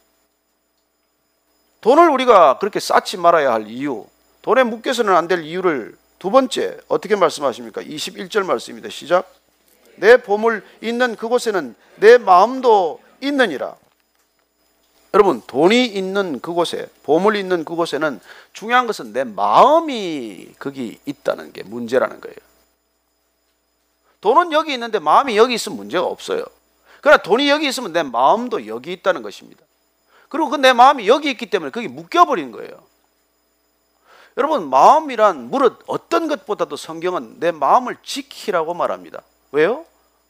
돈을 1.82 2.10
우리가 2.10 2.58
그렇게 2.60 2.80
쌓지 2.80 3.18
말아야 3.18 3.54
할 3.54 3.68
이유, 3.68 4.06
돈에 4.42 4.64
묶여서는 4.64 5.16
안 5.16 5.28
될 5.28 5.44
이유를 5.44 5.96
두 6.18 6.32
번째 6.32 6.78
어떻게 6.88 7.16
말씀하십니까? 7.16 7.82
21절 7.82 8.44
말씀입니다. 8.44 8.90
시작. 8.90 9.34
내 9.96 10.18
보물 10.18 10.64
있는 10.82 11.16
그곳에는 11.16 11.76
내 11.98 12.18
마음도 12.18 13.00
있느니라. 13.22 13.76
여러분, 15.14 15.42
돈이 15.48 15.86
있는 15.86 16.40
그곳에, 16.40 16.88
보물 17.04 17.36
있는 17.36 17.66
그곳에는 17.66 18.20
중요한 18.54 18.86
것은 18.86 19.14
내 19.14 19.24
마음이 19.24 20.54
거기 20.60 21.00
있다는 21.06 21.52
게 21.52 21.64
문제라는 21.64 22.20
거예요. 22.22 22.36
돈은 24.22 24.52
여기 24.52 24.74
있는데 24.74 25.00
마음이 25.00 25.38
여기 25.38 25.54
있으면 25.54 25.78
문제가 25.78 26.06
없어요. 26.06 26.44
그러나 27.02 27.22
돈이 27.22 27.50
여기 27.50 27.68
있으면 27.68 27.94
내 27.94 28.04
마음도 28.04 28.68
여기 28.68 28.92
있다는 28.92 29.22
것입니다. 29.22 29.64
그리고 30.28 30.50
그 30.50 30.58
내 30.58 30.74
마음이 30.74 31.08
여기 31.08 31.30
있기 31.32 31.50
때문에 31.50 31.72
거기 31.72 31.88
묶여버린 31.88 32.52
거예요. 32.52 32.72
여러분, 34.38 34.70
마음이란 34.70 35.50
무릇 35.50 35.80
어떤 35.88 36.28
것보다도 36.28 36.76
성경은 36.78 37.40
내 37.40 37.52
마음을 37.52 37.98
지키라고 38.04 38.74
말합니다. 38.74 39.22
왜요? 39.52 39.86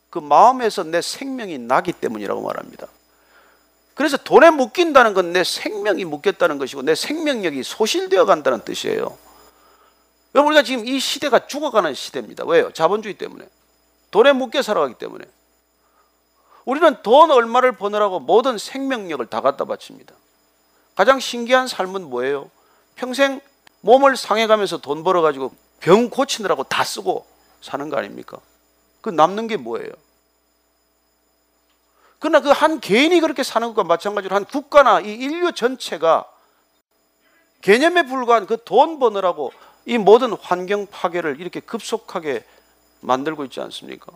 그 0.09 0.19
마음에서 0.19 0.83
내 0.83 1.01
생명이 1.01 1.57
나기 1.59 1.91
때문이라고 1.91 2.41
말합니다. 2.41 2.87
그래서 3.93 4.17
돈에 4.17 4.49
묶인다는 4.49 5.13
건 5.13 5.33
내 5.33 5.43
생명이 5.43 6.05
묶였다는 6.05 6.57
것이고 6.57 6.83
내 6.83 6.95
생명력이 6.95 7.61
소실되어 7.63 8.25
간다는 8.25 8.63
뜻이에요. 8.63 9.15
여러분, 10.33 10.53
우리가 10.53 10.63
지금 10.63 10.87
이 10.87 10.99
시대가 10.99 11.45
죽어가는 11.47 11.93
시대입니다. 11.93 12.45
왜요? 12.45 12.71
자본주의 12.71 13.15
때문에. 13.15 13.47
돈에 14.12 14.34
묶여 14.34 14.62
살아가기 14.62 14.95
때문에. 14.95 15.26
우리는 16.66 17.01
돈 17.03 17.32
얼마를 17.32 17.72
버느라고 17.74 18.20
모든 18.20 18.57
생명력을 18.57 19.26
다 19.28 19.41
갖다 19.41 19.66
바칩니다. 19.66 20.14
가장 20.95 21.20
신기한 21.20 21.68
삶은 21.68 22.10
뭐예요? 22.10 22.49
평생 22.95 23.39
몸을 23.82 24.18
상해가면서 24.18 24.78
돈 24.78 25.03
벌어가지고 25.03 25.53
병 25.80 26.10
고치느라고 26.10 26.64
다 26.66 26.84
쓰고 26.84 27.26
사는 27.62 27.89
거 27.89 27.97
아닙니까? 27.97 28.38
그 29.01 29.10
남는 29.10 29.47
게 29.47 29.57
뭐예요? 29.57 29.91
그러나 32.20 32.41
그 32.41 32.51
한 32.51 32.82
개인이 32.82 33.18
그렇게 33.22 33.43
사는 33.43 33.66
것과 33.70 33.86
마찬가지로 33.86 34.36
한 34.36 34.43
국가나 34.43 34.99
이 34.99 35.14
인류 35.14 35.53
전체가 35.53 36.26
개념에 37.62 38.03
불과한 38.03 38.45
그 38.45 38.57
돈 38.66 38.99
버느라고 38.99 39.53
이 39.86 39.97
모든 39.97 40.34
환경 40.34 40.86
파괴를 40.88 41.39
이렇게 41.39 41.62
급속하게 41.62 42.43
만들고 43.02 43.45
있지 43.45 43.60
않습니까? 43.62 44.12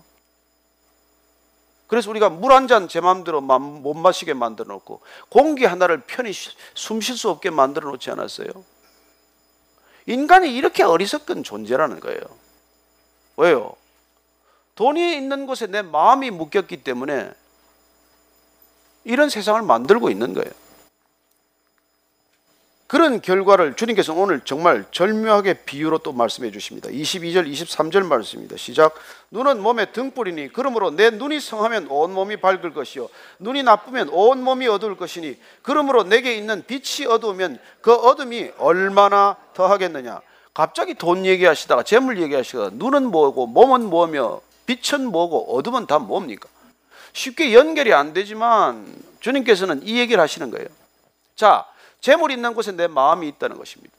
그래서 1.87 2.09
우리가 2.09 2.29
물 2.29 2.51
한 2.51 2.67
잔 2.67 2.87
제 2.87 3.01
마음대로 3.01 3.39
못 3.41 3.93
마시게 3.93 4.33
만들어 4.33 4.73
놓고 4.73 5.01
공기 5.29 5.65
하나를 5.65 6.01
편히 6.01 6.31
숨 6.73 7.01
쉴 7.01 7.17
수 7.17 7.29
없게 7.29 7.49
만들어 7.49 7.91
놓지 7.91 8.09
않았어요? 8.11 8.47
인간이 10.07 10.53
이렇게 10.53 10.83
어리석은 10.83 11.43
존재라는 11.43 11.99
거예요. 11.99 12.19
왜요? 13.37 13.75
돈이 14.75 15.15
있는 15.15 15.45
곳에 15.45 15.67
내 15.67 15.81
마음이 15.81 16.31
묶였기 16.31 16.83
때문에 16.83 17.31
이런 19.03 19.29
세상을 19.29 19.61
만들고 19.61 20.09
있는 20.09 20.33
거예요. 20.33 20.51
그런 22.93 23.21
결과를 23.21 23.73
주님께서 23.73 24.13
오늘 24.13 24.41
정말 24.41 24.85
절묘하게 24.91 25.63
비유로 25.65 25.97
또 25.97 26.13
말씀해 26.13 26.51
주십니다. 26.51 26.89
22절, 26.89 27.51
23절 27.51 28.05
말씀입니다. 28.05 28.55
시작. 28.55 28.93
눈은 29.31 29.63
몸의 29.63 29.93
등불이니 29.93 30.53
그러므로 30.53 30.91
내 30.91 31.09
눈이 31.09 31.39
성하면 31.39 31.87
온 31.89 32.13
몸이 32.13 32.37
밝을 32.37 32.71
것이요 32.71 33.09
눈이 33.39 33.63
나쁘면 33.63 34.09
온 34.09 34.43
몸이 34.43 34.67
어두울 34.67 34.95
것이니 34.95 35.39
그러므로 35.63 36.03
내게 36.03 36.35
있는 36.35 36.63
빛이 36.67 37.07
어두우면 37.07 37.57
그 37.81 37.95
어둠이 37.95 38.51
얼마나 38.59 39.37
더하겠느냐. 39.55 40.21
갑자기 40.53 40.93
돈 40.93 41.25
얘기하시다가 41.25 41.81
재물 41.81 42.21
얘기하시다가 42.21 42.69
눈은 42.73 43.07
뭐고 43.07 43.47
몸은 43.47 43.89
뭐며 43.89 44.39
빛은 44.67 45.07
뭐고 45.07 45.57
어둠은 45.57 45.87
다 45.87 45.97
뭡니까? 45.97 46.47
쉽게 47.13 47.55
연결이 47.55 47.91
안 47.91 48.13
되지만 48.13 48.85
주님께서는 49.19 49.81
이 49.81 49.97
얘기를 49.97 50.21
하시는 50.21 50.51
거예요. 50.51 50.67
자, 51.35 51.65
재물 52.03 52.31
있는 52.31 52.53
곳에 52.53 52.73
내 52.73 52.87
마음이 52.87 53.29
있다는 53.29 53.57
것입니다. 53.57 53.95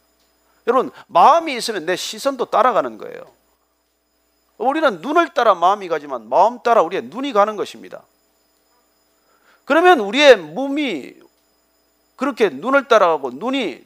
여러분, 0.67 0.91
마음이 1.07 1.57
있으면 1.57 1.87
내 1.87 1.97
시선도 1.97 2.45
따라가는 2.45 2.99
거예요. 2.99 3.33
우리는 4.59 5.01
눈을 5.01 5.33
따라 5.33 5.55
마음이 5.55 5.89
가지만 5.89 6.29
마음 6.29 6.63
따라 6.63 6.83
우리의 6.83 7.05
눈이 7.05 7.33
가는 7.33 7.57
것입니다. 7.57 8.03
그러면 9.65 10.01
우리의 10.01 10.37
몸이 10.37 11.15
그렇게 12.17 12.51
눈을 12.51 12.89
따라가고 12.89 13.31
눈이 13.31 13.83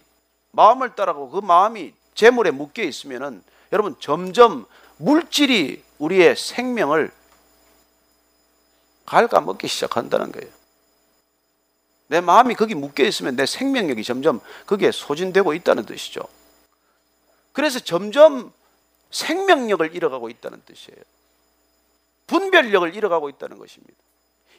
마음을 0.51 0.97
따라가고 0.97 1.31
그 1.31 1.39
마음이 1.39 1.95
재물에 2.17 2.51
묶여 2.51 2.83
있으면은 2.83 3.41
여러분 3.73 3.95
점점 4.01 4.67
물질이 4.97 5.85
우리의 5.99 6.35
생명을 6.35 7.13
갉아먹기 9.07 9.69
시작한다는 9.69 10.33
거예요. 10.33 10.58
내 12.09 12.21
마음이 12.21 12.55
거기 12.55 12.75
묶여 12.75 13.05
있으면 13.05 13.37
내 13.37 13.47
생명력이 13.47 14.03
점점 14.03 14.41
거기에 14.67 14.91
소진되고 14.91 15.55
있다는 15.55 15.85
뜻이죠. 15.87 16.23
그래서 17.53 17.79
점점 17.79 18.53
생명력을 19.11 19.95
잃어가고 19.95 20.29
있다는 20.31 20.63
뜻이에요. 20.65 21.01
분별력을 22.27 22.95
잃어가고 22.95 23.29
있다는 23.29 23.59
것입니다. 23.59 23.95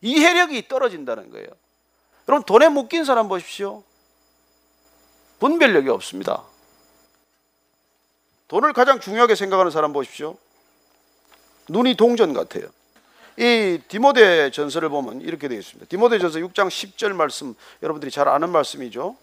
이해력이 0.02 0.68
떨어진다는 0.68 1.32
거예요. 1.32 1.48
여러분 2.28 2.46
돈에 2.46 2.70
묶인 2.70 3.04
사람 3.04 3.28
보십시오. 3.28 3.84
분별력이 5.40 5.90
없습니다. 5.90 6.44
돈을 8.48 8.74
가장 8.74 9.00
중요하게 9.00 9.36
생각하는 9.36 9.72
사람 9.72 9.94
보십시오. 9.94 10.38
눈이 11.70 11.96
동전 11.96 12.34
같아요. 12.34 12.68
이 13.40 13.80
디모데 13.88 14.52
전서를 14.52 14.90
보면 14.90 15.22
이렇게 15.22 15.48
되어 15.48 15.58
있습니다. 15.58 15.88
디모데 15.88 16.20
전서 16.20 16.40
6장 16.40 16.68
10절 16.68 17.14
말씀 17.14 17.56
여러분들이 17.82 18.12
잘 18.12 18.28
아는 18.28 18.50
말씀이죠. 18.50 19.16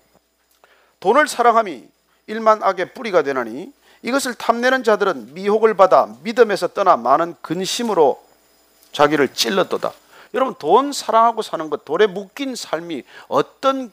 돈을 1.01 1.29
사랑함이 1.29 1.87
일만 2.27 2.62
악의 2.62 2.95
뿌리가 2.95 3.23
되나니 3.23 3.71
이것을 4.01 4.35
탐내는 4.35 4.85
자들은 4.85 5.35
미혹을 5.35 5.75
받아 5.75 6.17
믿음에서 6.23 6.69
떠나 6.69 6.97
많은 6.97 7.35
근심으로 7.43 8.25
자기를 8.93 9.35
찔렀도다. 9.35 9.93
여러분 10.33 10.55
돈 10.59 10.93
사랑하고 10.93 11.43
사는 11.43 11.69
것, 11.69 11.85
돈에 11.85 12.07
묶인 12.07 12.57
삶이 12.57 13.03
어떤 13.29 13.93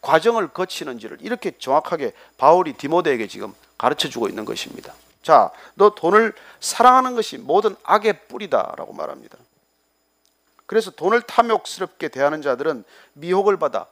과정을 0.00 0.48
거치는지를 0.48 1.18
이렇게 1.20 1.52
정확하게 1.58 2.12
바울이 2.38 2.72
디모데에게 2.72 3.26
지금 3.26 3.52
가르쳐 3.76 4.08
주고 4.08 4.28
있는 4.28 4.46
것입니다. 4.46 4.94
자, 5.22 5.50
너 5.74 5.90
돈을 5.90 6.32
사랑하는 6.58 7.14
것이 7.14 7.36
모든 7.36 7.76
악의 7.82 8.28
뿌리다라고 8.28 8.94
말합니다. 8.94 9.36
그래서 10.68 10.90
돈을 10.90 11.22
탐욕스럽게 11.22 12.08
대하는 12.08 12.42
자들은 12.42 12.84
미혹을 13.14 13.56
받아 13.56 13.86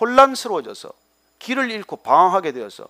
혼란스러워져서 0.00 0.90
길을 1.38 1.70
잃고 1.70 1.96
방황하게 1.96 2.52
되어서 2.52 2.88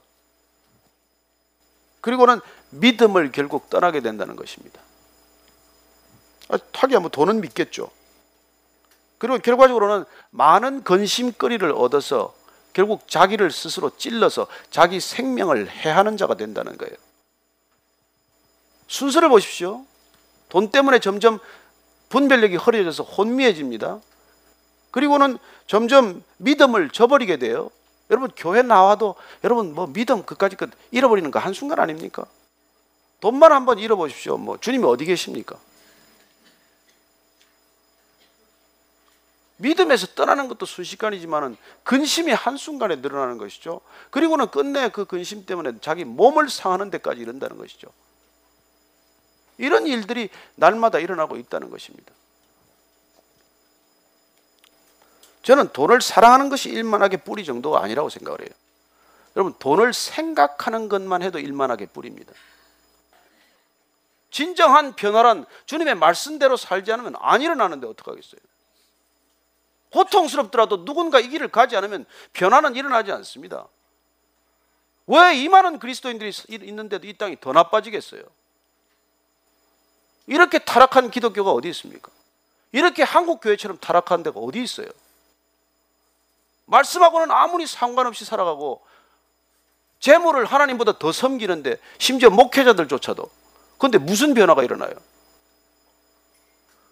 그리고는 2.01 2.41
믿음을 2.71 3.33
결국 3.33 3.69
떠나게 3.69 4.01
된다는 4.01 4.37
것입니다. 4.37 4.81
아, 6.51 6.59
하기야 6.73 7.01
뭐 7.01 7.11
돈은 7.11 7.41
믿겠죠. 7.41 7.91
그리고 9.19 9.39
결과적으로는 9.39 10.05
많은 10.31 10.85
근심거리를 10.85 11.69
얻어서 11.73 12.33
결국 12.73 13.09
자기를 13.09 13.51
스스로 13.51 13.97
찔러서 13.97 14.47
자기 14.71 15.01
생명을 15.01 15.69
해하는 15.69 16.17
자가 16.17 16.37
된다는 16.37 16.77
거예요. 16.79 16.95
순서를 18.87 19.29
보십시오. 19.31 19.85
돈 20.49 20.71
때문에 20.71 21.01
점점 21.01 21.41
분별력이 22.13 22.57
흐려져서 22.57 23.05
혼미해집니다. 23.05 23.99
그리고는 24.91 25.39
점점 25.67 26.23
믿음을 26.37 26.91
저버리게 26.91 27.39
돼요. 27.39 27.71
여러분 28.11 28.31
교회 28.37 28.61
나와도 28.61 29.15
여러분 29.43 29.75
뭐 29.75 29.87
믿음 29.87 30.23
그까지 30.23 30.57
끝 30.57 30.71
잃어버리는 30.91 31.31
거 31.31 31.39
한순간 31.39 31.81
아닙니까? 31.81 32.27
돈만 33.21 33.51
한번 33.53 33.79
잃어보십시오. 33.79 34.37
뭐 34.37 34.59
주님이 34.59 34.85
어디 34.85 35.07
계십니까? 35.07 35.57
믿음에서 39.57 40.09
떠나는 40.09 40.49
것도 40.49 40.67
순식간이지만은 40.67 41.57
근심이 41.83 42.31
한순간에 42.33 42.97
늘어나는 42.97 43.39
것이죠. 43.39 43.81
그리고는 44.11 44.51
끝내 44.51 44.91
그 44.91 45.07
근심 45.07 45.47
때문에 45.47 45.79
자기 45.81 46.05
몸을 46.05 46.51
상하는 46.51 46.91
데까지 46.91 47.23
이른다는 47.23 47.57
것이죠. 47.57 47.89
이런 49.59 49.87
일들이 49.87 50.29
날마다 50.55 50.99
일어나고 50.99 51.37
있다는 51.37 51.71
것입니다. 51.71 52.13
저는 55.43 55.69
돈을 55.73 56.01
사랑하는 56.01 56.49
것이 56.49 56.69
일만하게 56.71 57.19
뿌리 57.19 57.45
정도가 57.45 57.83
아니라고 57.83 58.09
생각을 58.09 58.41
해요. 58.41 58.51
여러분, 59.35 59.55
돈을 59.59 59.93
생각하는 59.93 60.89
것만 60.89 61.23
해도 61.23 61.39
일만하게 61.39 61.87
뿌립니다. 61.87 62.33
진정한 64.31 64.95
변화란 64.95 65.45
주님의 65.67 65.95
말씀대로 65.97 66.57
살지 66.57 66.93
않으면 66.93 67.15
안 67.19 67.43
일어나는데 67.43 67.87
어떡하겠어요? 67.87 68.41
고통스럽더라도 69.91 70.85
누군가 70.85 71.21
이 71.21 71.29
길을 71.29 71.49
가지 71.49 71.77
않으면 71.77 72.07
변화는 72.33 72.75
일어나지 72.77 73.13
않습니다. 73.13 73.69
왜이 75.07 75.49
많은 75.49 75.79
그리스도인들이 75.79 76.33
있는데도 76.49 77.07
이 77.07 77.13
땅이 77.13 77.41
더 77.41 77.53
나빠지겠어요? 77.53 78.23
이렇게 80.27 80.59
타락한 80.59 81.11
기독교가 81.11 81.53
어디 81.53 81.69
있습니까? 81.71 82.11
이렇게 82.73 83.03
한국 83.03 83.41
교회처럼 83.41 83.79
타락한 83.79 84.23
데가 84.23 84.41
어디 84.41 84.63
있어요? 84.63 84.87
말씀하고는 86.67 87.31
아무리 87.31 87.67
상관없이 87.67 88.25
살아가고 88.25 88.83
재물을 90.01 90.45
하나님보다 90.45 90.99
더 90.99 91.13
섬기는데 91.13 91.77
심지어 91.99 92.31
목회자들조차도 92.31 93.31
그런데 93.79 93.99
무슨 93.99 94.35
변화가 94.35 94.63
일어나요? 94.63 94.93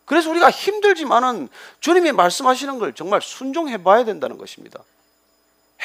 그래서 0.04 0.28
우리가 0.30 0.50
힘들지만은 0.50 1.48
주님이 1.78 2.12
말씀하시는 2.12 2.78
걸 2.78 2.94
정말 2.94 3.22
순종해 3.22 3.82
봐야 3.82 4.04
된다는 4.04 4.38
것입니다. 4.38 4.82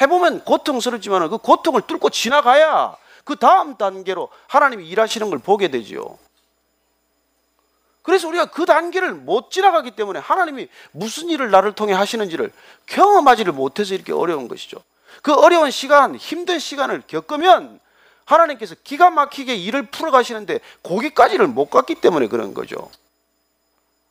해보면 0.00 0.44
고통스럽지만은 0.44 1.28
그 1.30 1.38
고통을 1.38 1.82
뚫고 1.82 2.10
지나가야 2.10 2.96
그 3.24 3.36
다음 3.36 3.76
단계로 3.76 4.28
하나님이 4.48 4.86
일하시는 4.88 5.30
걸 5.30 5.38
보게 5.38 5.68
되지요. 5.68 6.18
그래서 8.06 8.28
우리가 8.28 8.46
그 8.46 8.64
단계를 8.64 9.12
못 9.14 9.50
지나가기 9.50 9.90
때문에 9.90 10.20
하나님이 10.20 10.68
무슨 10.92 11.28
일을 11.28 11.50
나를 11.50 11.72
통해 11.72 11.92
하시는지를 11.92 12.52
경험하지를 12.86 13.52
못해서 13.52 13.94
이렇게 13.94 14.12
어려운 14.12 14.46
것이죠. 14.46 14.78
그 15.22 15.34
어려운 15.34 15.72
시간, 15.72 16.14
힘든 16.14 16.60
시간을 16.60 17.02
겪으면 17.08 17.80
하나님께서 18.24 18.76
기가 18.84 19.10
막히게 19.10 19.56
일을 19.56 19.86
풀어가시는데 19.86 20.60
거기까지를 20.84 21.48
못 21.48 21.68
갔기 21.68 21.96
때문에 21.96 22.28
그런 22.28 22.54
거죠. 22.54 22.90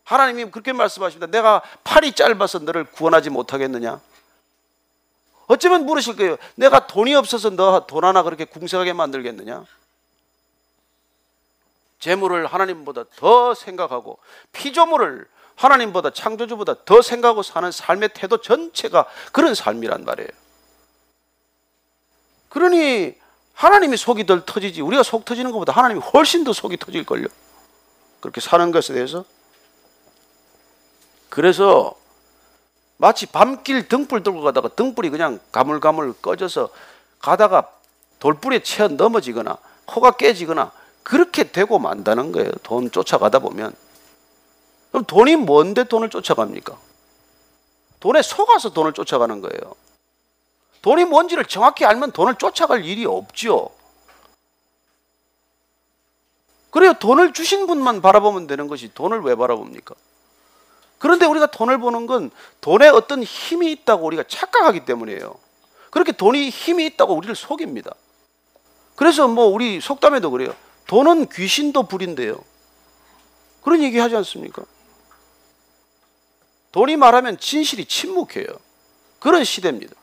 하나님이 0.04 0.52
그렇게 0.52 0.74
말씀하십니다. 0.74 1.28
내가 1.28 1.62
팔이 1.86 2.12
짧아서 2.12 2.60
너를 2.60 2.84
구원하지 2.84 3.30
못하겠느냐? 3.30 4.02
어쩌면 5.48 5.86
물으실 5.86 6.18
거예요. 6.18 6.36
내가 6.56 6.86
돈이 6.86 7.16
없어서 7.16 7.50
너 7.50 7.88
돈 7.88 8.04
하나 8.04 8.24
그렇게 8.24 8.44
궁색하게 8.44 8.92
만들겠느냐? 8.92 9.64
재물을 12.06 12.46
하나님보다 12.46 13.06
더 13.16 13.56
생각하고 13.56 14.20
피조물을 14.52 15.28
하나님보다 15.56 16.12
창조주보다 16.12 16.86
더 16.86 17.02
생각하고 17.02 17.42
사는 17.42 17.72
삶의 17.72 18.10
태도 18.14 18.38
전체가 18.38 19.08
그런 19.32 19.56
삶이란 19.56 20.06
말이에요. 20.06 20.30
그러니 22.50 23.16
하나님이 23.56 23.98
속이 23.98 24.28
덜 24.28 24.46
터지지 24.46 24.82
우리가 24.82 25.02
속 25.02 25.26
터지는 25.26 25.52
것보다 25.52 25.72
하나님이 25.72 26.00
훨씬 26.02 26.44
더 26.44 26.54
속이 26.54 26.78
터질걸요. 26.78 27.26
그렇게 28.20 28.40
사는 28.40 28.70
것에 28.72 28.94
대해서. 28.94 29.26
그래서 31.30 31.96
마치 32.98 33.26
밤길 33.26 33.88
등불 33.88 34.22
들고 34.22 34.42
가다가 34.42 34.68
등불이 34.68 35.10
그냥 35.10 35.40
가물가물 35.52 36.14
꺼져서 36.22 36.70
가다가 37.18 37.68
돌불에 38.20 38.62
치어 38.62 38.90
넘어지거나 38.90 39.58
코가 39.86 40.12
깨지거나 40.12 40.72
그렇게 41.06 41.52
되고 41.52 41.78
만다는 41.78 42.32
거예요. 42.32 42.50
돈 42.64 42.90
쫓아가다 42.90 43.38
보면. 43.38 43.72
그럼 44.92 45.06
돈이 45.06 45.36
뭔데 45.36 45.84
돈을 45.84 46.10
쫓아갑니까? 46.10 46.76
돈에 48.00 48.24
속아서 48.24 48.74
돈을 48.74 48.94
쫓아가는 48.94 49.40
거예요. 49.40 49.76
돈이 50.82 51.06
뭔지를 51.06 51.46
정확히 51.46 51.86
알면 51.86 52.12
돈을 52.12 52.36
쫓아갈 52.36 52.84
일이 52.84 53.06
없죠. 53.06 53.70
그래요. 56.72 56.94
돈을 56.94 57.34
주신 57.34 57.68
분만 57.68 58.02
바라보면 58.02 58.48
되는 58.48 58.68
것이 58.68 58.92
돈을 58.92 59.22
왜 59.22 59.36
바라봅니까? 59.36 59.94
그런데 60.98 61.28
우리가 61.28 61.46
돈을 61.46 61.78
보는 61.78 62.08
건 62.08 62.32
돈에 62.62 62.88
어떤 62.88 63.22
힘이 63.22 63.72
있다고 63.74 64.08
우리가 64.08 64.24
착각하기 64.28 64.86
때문이에요. 64.86 65.36
그렇게 65.92 66.14
돈이 66.14 66.50
힘이 66.50 66.88
있다고 66.88 67.14
우리를 67.14 67.36
속입니다. 67.36 67.94
그래서 68.96 69.28
뭐 69.28 69.46
우리 69.46 69.80
속담에도 69.80 70.32
그래요. 70.32 70.56
돈은 70.88 71.30
귀신도 71.30 71.84
부린대요. 71.84 72.38
그런 73.64 73.82
얘기 73.82 73.98
하지 73.98 74.16
않습니까? 74.18 74.64
돈이 76.72 76.98
말하면 76.98 77.38
진실이 77.40 77.86
침묵해요. 77.86 78.46
그런 79.20 79.44
시대입니다. 79.44 79.96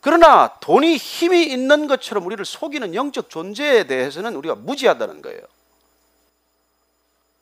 그러나 0.00 0.58
돈이 0.60 0.96
힘이 0.96 1.44
있는 1.44 1.86
것처럼 1.86 2.26
우리를 2.26 2.44
속이는 2.44 2.94
영적 2.94 3.30
존재에 3.30 3.84
대해서는 3.84 4.34
우리가 4.34 4.56
무지하다는 4.56 5.22
거예요. 5.22 5.40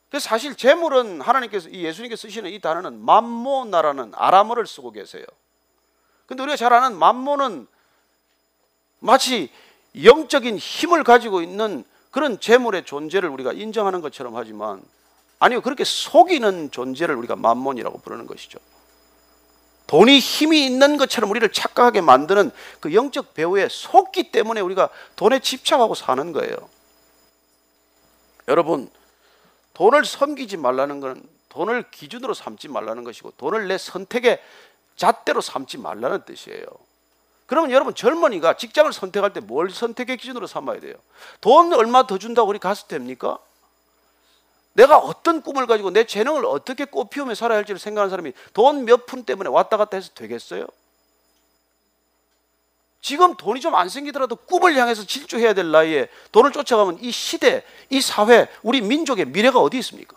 그래서 0.09 0.29
사실 0.29 0.55
재물은 0.55 1.21
하나님께서 1.21 1.69
이 1.69 1.83
예수님께서 1.83 2.21
쓰시는 2.21 2.51
이 2.51 2.59
단어는 2.59 3.03
맘모나라는 3.03 4.11
아람어를 4.13 4.67
쓰고 4.67 4.91
계세요. 4.91 5.25
근데 6.27 6.43
우리가 6.43 6.55
잘 6.55 6.71
아는 6.71 6.97
맘모는 6.97 7.67
마치 8.99 9.49
영적인 10.03 10.57
힘을 10.57 11.03
가지고 11.03 11.41
있는 11.41 11.83
그런 12.11 12.39
재물의 12.39 12.85
존재를 12.85 13.29
우리가 13.29 13.53
인정하는 13.53 14.01
것처럼 14.01 14.35
하지만 14.35 14.81
아니요 15.39 15.61
그렇게 15.61 15.83
속이는 15.83 16.71
존재를 16.71 17.15
우리가 17.15 17.35
맘몬이라고 17.35 17.99
부르는 17.99 18.27
것이죠. 18.27 18.59
돈이 19.87 20.19
힘이 20.19 20.65
있는 20.65 20.95
것처럼 20.95 21.29
우리를 21.31 21.51
착각하게 21.51 21.99
만드는 21.99 22.51
그 22.79 22.93
영적 22.93 23.33
배후에 23.33 23.67
속기 23.69 24.31
때문에 24.31 24.61
우리가 24.61 24.89
돈에 25.17 25.39
집착하고 25.39 25.95
사는 25.95 26.31
거예요. 26.31 26.55
여러분, 28.47 28.89
돈을 29.73 30.05
섬기지 30.05 30.57
말라는 30.57 31.01
것은 31.01 31.23
돈을 31.49 31.91
기준으로 31.91 32.33
삼지 32.33 32.69
말라는 32.69 33.03
것이고 33.03 33.31
돈을 33.31 33.67
내 33.67 33.77
선택의 33.77 34.41
잣대로 34.95 35.41
삼지 35.41 35.77
말라는 35.77 36.23
뜻이에요. 36.23 36.65
그러면 37.51 37.71
여러분 37.71 37.93
젊은이가 37.93 38.55
직장을 38.55 38.93
선택할 38.93 39.33
때 39.33 39.41
뭘 39.41 39.69
선택의 39.71 40.15
기준으로 40.15 40.47
삼아야 40.47 40.79
돼요? 40.79 40.93
돈 41.41 41.73
얼마 41.73 42.07
더 42.07 42.17
준다고 42.17 42.47
우리 42.47 42.59
가서 42.59 42.87
됩니까? 42.87 43.39
내가 44.71 44.97
어떤 44.97 45.41
꿈을 45.41 45.67
가지고 45.67 45.91
내 45.91 46.05
재능을 46.05 46.45
어떻게 46.45 46.85
꽃피우며 46.85 47.35
살아야 47.35 47.57
할지를 47.57 47.77
생각하는 47.77 48.09
사람이 48.09 48.31
돈 48.53 48.85
몇 48.85 49.05
푼 49.05 49.25
때문에 49.25 49.49
왔다 49.49 49.75
갔다 49.75 49.97
해서 49.97 50.11
되겠어요? 50.15 50.65
지금 53.01 53.35
돈이 53.35 53.59
좀 53.59 53.75
안 53.75 53.89
생기더라도 53.89 54.37
꿈을 54.37 54.77
향해서 54.77 55.03
질주해야 55.05 55.53
될 55.53 55.71
나이에 55.71 56.07
돈을 56.31 56.53
쫓아가면 56.53 56.99
이 57.01 57.11
시대, 57.11 57.65
이 57.89 57.99
사회, 57.99 58.47
우리 58.63 58.79
민족의 58.79 59.25
미래가 59.25 59.59
어디 59.59 59.77
있습니까? 59.79 60.15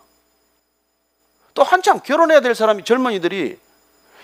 또 1.53 1.63
한참 1.63 1.99
결혼해야 1.99 2.39
될 2.39 2.55
사람이 2.55 2.85
젊은이들이 2.85 3.59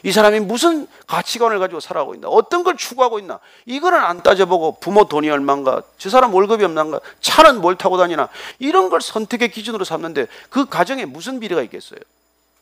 이 0.04 0.12
사람이 0.12 0.39
무슨 0.39 0.88
가치관을 1.06 1.60
가지고 1.60 1.80
살아가고 1.80 2.16
있나? 2.16 2.28
어떤 2.28 2.64
걸 2.64 2.76
추구하고 2.76 3.20
있나? 3.20 3.39
이거는 3.66 3.99
안 3.99 4.24
따져보고 4.24 4.78
부모 4.80 5.06
돈이 5.06 5.30
얼마인가? 5.30 5.84
저 5.97 6.10
사람 6.10 6.34
월급이 6.34 6.64
얼마인가? 6.64 6.99
차는 7.20 7.62
뭘 7.62 7.78
타고 7.78 7.97
다니나? 7.97 8.30
이런 8.60 8.89
걸 8.89 9.02
선택의 9.02 9.52
기준으로 9.52 9.86
삼는데 9.86 10.28
그 10.49 10.66
가정에 10.66 11.06
무슨 11.06 11.39
미래가 11.39 11.62
있겠어요? 11.64 11.99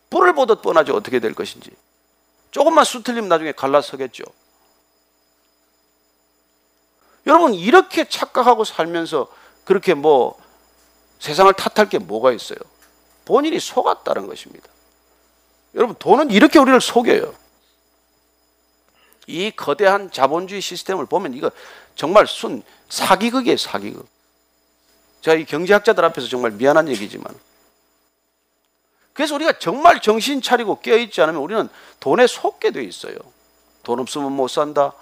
불을 0.10 0.34
보듯 0.34 0.62
뻔하죠. 0.62 0.96
어떻게 0.96 1.20
될 1.20 1.34
것인지. 1.34 1.72
조금만 2.52 2.84
수틀리면 2.84 3.30
나중에 3.30 3.52
갈라서겠죠. 3.52 4.24
여러분, 7.28 7.54
이렇게 7.54 8.10
착각하고 8.10 8.64
살면서 8.64 9.28
그렇게 9.64 9.94
뭐 9.94 10.36
세상을 11.20 11.54
탓할 11.54 11.90
게 11.90 12.00
뭐가 12.00 12.32
있어요? 12.32 12.58
본인이 13.26 13.60
속았다는 13.60 14.28
것입니다. 14.28 14.68
여러분 15.76 15.96
돈은 15.98 16.32
이렇게 16.32 16.60
우리를 16.60 16.80
속여요. 16.82 17.34
이 19.28 19.52
거대한 19.52 20.12
자본주의 20.12 20.62
시스템을 20.62 21.06
보면 21.06 21.34
이거 21.36 21.52
정말 21.96 22.26
순 22.26 22.64
사기극이에요, 22.90 23.58
사기극. 23.58 24.08
제가 25.22 25.36
이 25.38 25.46
경제학자들 25.46 26.04
앞에서 26.06 26.28
정말 26.28 26.52
미안한 26.52 26.88
얘기지만. 26.90 27.34
그래서 29.14 29.36
우리가 29.36 29.60
정말 29.60 30.02
정신 30.02 30.42
차리고 30.42 30.80
깨어있지 30.80 31.22
않으면 31.22 31.42
우리는 31.42 31.70
돈에 32.00 32.26
속게 32.26 32.72
돼 32.72 32.84
있어요. 32.84 33.16
돈 33.84 34.00
없으면 34.00 34.32
못 34.32 34.48
산다. 34.48 34.94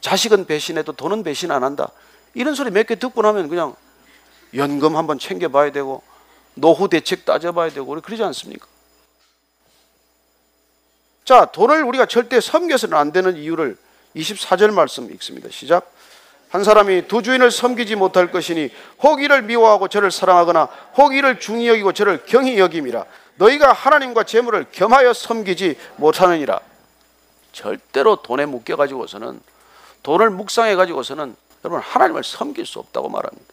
자식은 0.00 0.46
배신해도 0.46 0.92
돈은 0.92 1.22
배신 1.22 1.50
안 1.50 1.64
한다. 1.64 1.90
이런 2.34 2.54
소리 2.54 2.70
몇 2.70 2.86
개 2.86 2.96
듣고 2.96 3.22
나면 3.22 3.48
그냥 3.48 3.74
연금 4.54 4.96
한번 4.96 5.18
챙겨봐야 5.18 5.72
되고 5.72 6.02
노후 6.54 6.88
대책 6.88 7.24
따져봐야 7.24 7.70
되고 7.70 7.86
그러지 7.86 8.22
않습니까? 8.24 8.66
자, 11.24 11.46
돈을 11.46 11.82
우리가 11.84 12.06
절대 12.06 12.40
섬겨서는 12.40 12.96
안 12.96 13.12
되는 13.12 13.36
이유를 13.36 13.76
24절 14.14 14.72
말씀 14.72 15.10
읽습니다. 15.12 15.48
시작. 15.50 15.90
한 16.50 16.62
사람이 16.62 17.08
두 17.08 17.22
주인을 17.22 17.50
섬기지 17.50 17.96
못할 17.96 18.30
것이니 18.30 18.70
호기를 19.02 19.42
미워하고 19.42 19.88
저를 19.88 20.10
사랑하거나 20.10 20.68
호기를 20.96 21.40
중히 21.40 21.68
여기고 21.68 21.92
저를 21.92 22.22
경히 22.26 22.58
여김이라. 22.58 23.04
너희가 23.36 23.72
하나님과 23.72 24.24
재물을 24.24 24.66
겸하여 24.70 25.12
섬기지 25.14 25.76
못하느니라. 25.96 26.60
절대로 27.52 28.16
돈에 28.16 28.46
묶여 28.46 28.76
가지고서는 28.76 29.40
돈을 30.02 30.30
묵상해 30.30 30.76
가지고서는 30.76 31.34
여러분 31.64 31.80
하나님을 31.80 32.22
섬길 32.22 32.66
수 32.66 32.78
없다고 32.78 33.08
말합니다. 33.08 33.46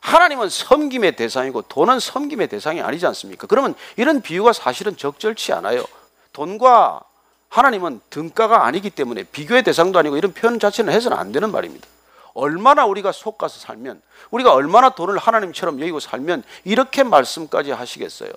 하나님은 0.00 0.48
섬김의 0.48 1.14
대상이고 1.14 1.62
돈은 1.62 2.00
섬김의 2.00 2.48
대상이 2.48 2.80
아니지 2.80 3.06
않습니까? 3.06 3.46
그러면 3.46 3.74
이런 3.96 4.20
비유가 4.20 4.52
사실은 4.52 4.96
적절치 4.96 5.52
않아요. 5.52 5.84
돈과 6.32 7.02
하나님은 7.48 8.00
등가가 8.08 8.64
아니기 8.64 8.90
때문에 8.90 9.24
비교의 9.24 9.62
대상도 9.62 9.98
아니고 9.98 10.16
이런 10.16 10.32
표현 10.32 10.58
자체는 10.58 10.92
해서는 10.92 11.16
안 11.16 11.32
되는 11.32 11.52
말입니다. 11.52 11.86
얼마나 12.34 12.86
우리가 12.86 13.12
속가서 13.12 13.60
살면 13.60 14.00
우리가 14.30 14.52
얼마나 14.54 14.90
돈을 14.90 15.18
하나님처럼 15.18 15.80
여기고 15.80 16.00
살면 16.00 16.44
이렇게 16.64 17.02
말씀까지 17.02 17.72
하시겠어요. 17.72 18.30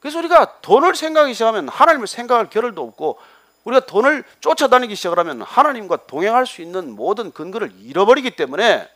그래서 0.00 0.18
우리가 0.18 0.60
돈을 0.60 0.94
생각하기 0.94 1.32
시작하면 1.32 1.68
하나님을 1.70 2.06
생각할 2.06 2.50
겨를도 2.50 2.82
없고 2.82 3.18
우리가 3.64 3.86
돈을 3.86 4.24
쫓아다니기 4.40 4.94
시작하면 4.94 5.40
하나님과 5.40 6.00
동행할 6.06 6.46
수 6.46 6.60
있는 6.60 6.94
모든 6.94 7.32
근거를 7.32 7.72
잃어버리기 7.80 8.36
때문에 8.36 8.86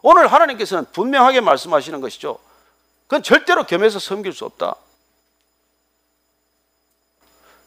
오늘 0.00 0.28
하나님께서는 0.28 0.86
분명하게 0.92 1.42
말씀하시는 1.42 2.00
것이죠. 2.00 2.38
그건 3.06 3.22
절대로 3.22 3.64
겸해서 3.64 3.98
섬길 3.98 4.32
수 4.32 4.46
없다. 4.46 4.76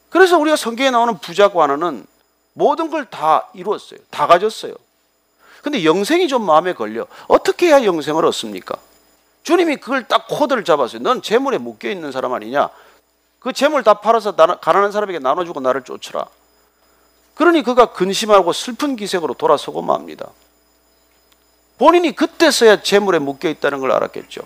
그래서 0.10 0.38
우리가 0.38 0.56
성경에 0.56 0.92
나오는 0.92 1.18
부자 1.20 1.50
관원은 1.50 2.06
모든 2.54 2.90
걸 2.90 3.06
다 3.10 3.48
이루었어요. 3.54 4.00
다 4.10 4.28
가졌어요. 4.28 4.74
근데 5.62 5.84
영생이 5.84 6.28
좀 6.28 6.46
마음에 6.46 6.74
걸려. 6.74 7.06
어떻게 7.28 7.68
해야 7.68 7.84
영생을 7.84 8.26
얻습니까? 8.26 8.76
주님이 9.44 9.78
그걸 9.78 10.08
딱 10.08 10.28
코드를 10.28 10.64
잡았어요. 10.64 11.02
넌 11.02 11.22
재물에 11.22 11.58
묶여 11.58 11.90
있는 11.90 12.12
사람 12.12 12.34
아니냐? 12.34 12.70
그 13.40 13.54
재물 13.54 13.84
다 13.84 13.96
팔아서 13.96 14.36
가난한 14.36 14.92
사람에게 14.92 15.20
나눠주고 15.20 15.60
나를 15.60 15.84
쫓으라. 15.84 16.26
그러니 17.36 17.64
그가 17.64 17.94
근심하고 17.94 18.52
슬픈 18.52 18.96
기색으로 18.96 19.34
돌아서고 19.36 19.82
맙니다. 19.82 20.30
본인이 21.78 22.14
그때서야 22.14 22.82
재물에 22.82 23.20
묶여 23.20 23.48
있다는 23.50 23.80
걸 23.80 23.92
알았겠죠. 23.94 24.42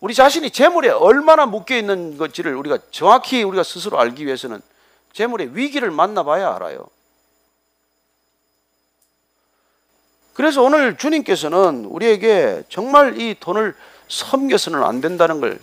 우리 0.00 0.14
자신이 0.14 0.50
재물에 0.50 0.90
얼마나 0.90 1.46
묶여 1.46 1.76
있는 1.76 2.16
것지를 2.16 2.54
우리가 2.54 2.78
정확히 2.90 3.42
우리가 3.42 3.62
스스로 3.64 3.98
알기 3.98 4.26
위해서는 4.26 4.60
재물의 5.12 5.56
위기를 5.56 5.90
만나봐야 5.90 6.54
알아요. 6.54 6.86
그래서 10.34 10.62
오늘 10.62 10.96
주님께서는 10.96 11.86
우리에게 11.86 12.62
정말 12.68 13.20
이 13.20 13.34
돈을 13.40 13.74
섬겨서는 14.06 14.84
안 14.84 15.00
된다는 15.00 15.40
걸 15.40 15.58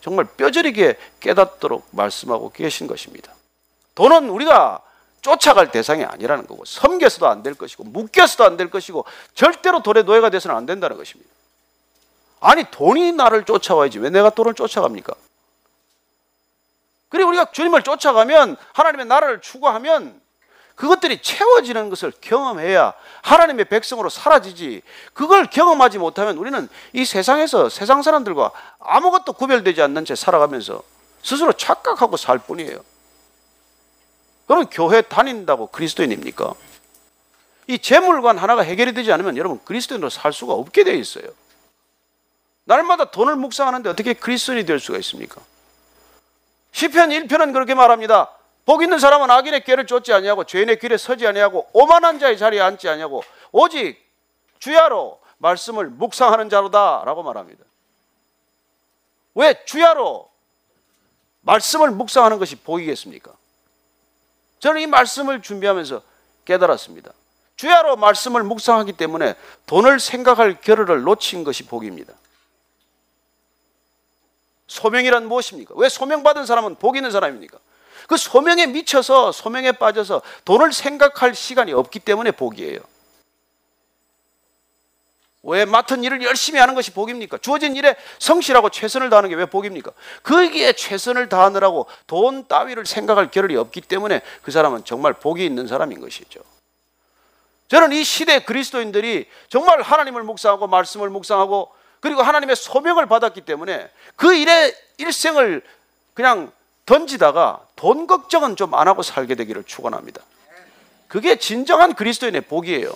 정말 0.00 0.24
뼈저리게 0.24 0.96
깨닫도록 1.18 1.88
말씀하고 1.90 2.50
계신 2.50 2.86
것입니다. 2.86 3.34
돈은 3.96 4.28
우리가 4.30 4.80
쫓아갈 5.20 5.70
대상이 5.72 6.04
아니라는 6.04 6.46
거고 6.46 6.64
섬겨서도 6.64 7.26
안 7.26 7.42
될 7.42 7.54
것이고 7.54 7.84
묶여서도 7.84 8.44
안 8.44 8.56
될 8.56 8.70
것이고 8.70 9.04
절대로 9.34 9.82
돈의 9.82 10.04
노예가 10.04 10.30
돼서는 10.30 10.56
안 10.56 10.64
된다는 10.64 10.96
것입니다. 10.96 11.28
아니 12.40 12.64
돈이 12.70 13.12
나를 13.12 13.44
쫓아와야지 13.44 13.98
왜 13.98 14.10
내가 14.10 14.30
돈을 14.30 14.54
쫓아갑니까? 14.54 15.14
그리고 17.10 17.28
우리가 17.28 17.50
주님을 17.52 17.82
쫓아가면 17.82 18.56
하나님의 18.72 19.06
나라를 19.06 19.40
추구하면 19.40 20.20
그것들이 20.80 21.20
채워지는 21.20 21.90
것을 21.90 22.10
경험해야 22.22 22.94
하나님의 23.20 23.66
백성으로 23.66 24.08
사라지지. 24.08 24.80
그걸 25.12 25.44
경험하지 25.44 25.98
못하면 25.98 26.38
우리는 26.38 26.68
이 26.94 27.04
세상에서 27.04 27.68
세상 27.68 28.00
사람들과 28.00 28.50
아무것도 28.78 29.34
구별되지 29.34 29.82
않는 29.82 30.06
채 30.06 30.14
살아가면서 30.14 30.82
스스로 31.22 31.52
착각하고 31.52 32.16
살 32.16 32.38
뿐이에요. 32.38 32.82
그러면 34.46 34.68
교회 34.70 35.02
다닌다고 35.02 35.66
그리스도인입니까? 35.66 36.54
이 37.66 37.78
재물관 37.78 38.38
하나가 38.38 38.62
해결이 38.62 38.94
되지 38.94 39.12
않으면 39.12 39.36
여러분 39.36 39.60
그리스도인으로 39.64 40.08
살 40.08 40.32
수가 40.32 40.54
없게 40.54 40.84
되어 40.84 40.94
있어요. 40.94 41.24
날마다 42.70 43.06
돈을 43.06 43.34
묵상하는데 43.34 43.90
어떻게 43.90 44.14
그리스도인이 44.14 44.64
될 44.64 44.78
수가 44.78 44.98
있습니까? 44.98 45.40
시편 46.70 47.10
1편은 47.10 47.52
그렇게 47.52 47.74
말합니다. 47.74 48.30
복 48.64 48.84
있는 48.84 49.00
사람은 49.00 49.28
악인의 49.28 49.64
꾀를 49.64 49.86
쫓지 49.86 50.12
아니하고 50.12 50.44
죄인의 50.44 50.78
길에 50.78 50.96
서지 50.96 51.26
아니하고 51.26 51.68
오만한 51.72 52.20
자의 52.20 52.38
자리에 52.38 52.60
앉지 52.60 52.88
아니하고 52.88 53.24
오직 53.50 54.00
주야로 54.60 55.20
말씀을 55.38 55.86
묵상하는 55.86 56.48
자로다라고 56.48 57.24
말합니다. 57.24 57.64
왜 59.34 59.64
주야로 59.64 60.30
말씀을 61.40 61.90
묵상하는 61.90 62.38
것이 62.38 62.54
복이겠습니까? 62.54 63.32
저는 64.60 64.82
이 64.82 64.86
말씀을 64.86 65.42
준비하면서 65.42 66.02
깨달았습니다. 66.44 67.10
주야로 67.56 67.96
말씀을 67.96 68.44
묵상하기 68.44 68.92
때문에 68.92 69.34
돈을 69.66 69.98
생각할 69.98 70.60
겨를을 70.60 71.02
놓친 71.02 71.42
것이 71.42 71.64
복입니다. 71.64 72.14
소명이란 74.70 75.26
무엇입니까? 75.26 75.74
왜 75.76 75.88
소명받은 75.88 76.46
사람은 76.46 76.76
복 76.76 76.96
있는 76.96 77.10
사람입니까? 77.10 77.58
그 78.06 78.16
소명에 78.16 78.66
미쳐서 78.66 79.32
소명에 79.32 79.72
빠져서 79.72 80.22
돈을 80.44 80.72
생각할 80.72 81.34
시간이 81.34 81.72
없기 81.72 81.98
때문에 81.98 82.30
복이에요. 82.30 82.78
왜 85.42 85.64
맡은 85.64 86.04
일을 86.04 86.22
열심히 86.22 86.60
하는 86.60 86.76
것이 86.76 86.92
복입니까? 86.92 87.38
주어진 87.38 87.74
일에 87.74 87.96
성실하고 88.20 88.68
최선을 88.70 89.10
다하는 89.10 89.28
게 89.30 89.34
왜 89.34 89.46
복입니까? 89.46 89.90
거기에 90.22 90.74
최선을 90.74 91.28
다하느라고 91.28 91.86
돈 92.06 92.46
따위를 92.46 92.86
생각할 92.86 93.32
겨를이 93.32 93.56
없기 93.56 93.80
때문에 93.80 94.22
그 94.42 94.52
사람은 94.52 94.84
정말 94.84 95.14
복이 95.14 95.44
있는 95.44 95.66
사람인 95.66 96.00
것이죠. 96.00 96.40
저는 97.66 97.90
이 97.92 98.04
시대 98.04 98.44
그리스도인들이 98.44 99.26
정말 99.48 99.82
하나님을 99.82 100.22
묵상하고 100.22 100.68
말씀을 100.68 101.10
묵상하고 101.10 101.72
그리고 102.00 102.22
하나님의 102.22 102.56
소명을 102.56 103.06
받았기 103.06 103.42
때문에 103.42 103.90
그 104.16 104.34
일에 104.34 104.74
일생을 104.98 105.62
그냥 106.14 106.52
던지다가 106.86 107.66
돈 107.76 108.06
걱정은 108.06 108.56
좀 108.56 108.74
안 108.74 108.88
하고 108.88 109.02
살게 109.02 109.34
되기를 109.34 109.64
축원합니다. 109.64 110.22
그게 111.08 111.36
진정한 111.36 111.94
그리스도인의 111.94 112.42
복이에요. 112.42 112.92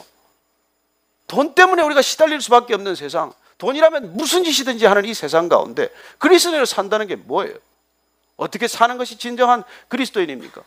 돈 1.27 1.55
때문에 1.55 1.83
우리가 1.83 2.03
시달릴 2.03 2.41
수밖에 2.41 2.75
없는 2.75 2.95
세상, 2.95 3.33
돈이라면 3.59 4.17
무슨 4.17 4.45
짓이든지 4.45 4.87
하는 4.87 5.05
이 5.05 5.15
세상 5.15 5.49
가운데 5.49 5.89
그리스도인으로 6.19 6.65
산다는 6.65 7.07
게 7.07 7.17
뭐예요? 7.17 7.57
어떻게 8.37 8.69
사는 8.69 8.97
것이 8.99 9.19
진정한 9.19 9.65
그리스도인입니까? 9.89 10.63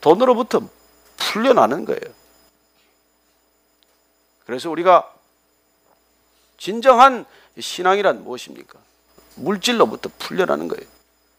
돈으로부터 0.00 0.68
풀려나는 1.16 1.84
거예요. 1.84 2.14
그래서 4.46 4.70
우리가 4.70 5.12
진정한 6.62 7.24
신앙이란 7.58 8.22
무엇입니까? 8.22 8.78
물질로부터 9.34 10.10
풀려나는 10.16 10.68
거예요. 10.68 10.88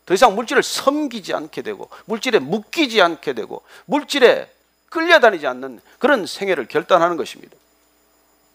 더 0.06 0.14
이상 0.14 0.36
물질을 0.36 0.62
섬기지 0.62 1.34
않게 1.34 1.62
되고 1.62 1.90
물질에 2.04 2.40
묶이지 2.40 3.02
않게 3.02 3.32
되고 3.32 3.62
물질에 3.86 4.52
끌려다니지 4.90 5.48
않는 5.48 5.80
그런 5.98 6.26
생애를 6.26 6.68
결단하는 6.68 7.16
것입니다. 7.16 7.56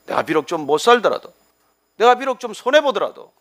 내가 0.05 0.25
비록 0.25 0.47
좀 0.47 0.67
못 0.67 0.77
살더라도 0.77 1.33
내가 1.97 2.17
비록 2.17 2.39
좀 2.39 2.53
손해 2.53 2.83
보더라도 2.83 3.33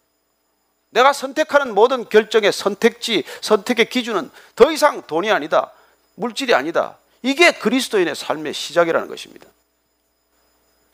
내가 0.92 1.12
선택하는 1.12 1.76
모든 1.76 2.08
결정의 2.08 2.54
선택지, 2.54 3.26
선택의 3.42 3.90
기준은 3.90 4.32
더 4.56 4.72
이상 4.72 5.02
돈이 5.02 5.30
아니다. 5.32 5.74
물질이 6.16 6.54
아니다. 6.54 6.98
이게 7.24 7.52
그리스도인의 7.52 8.16
삶의 8.16 8.54
시작이라는 8.54 9.10
것입니다. 9.10 9.48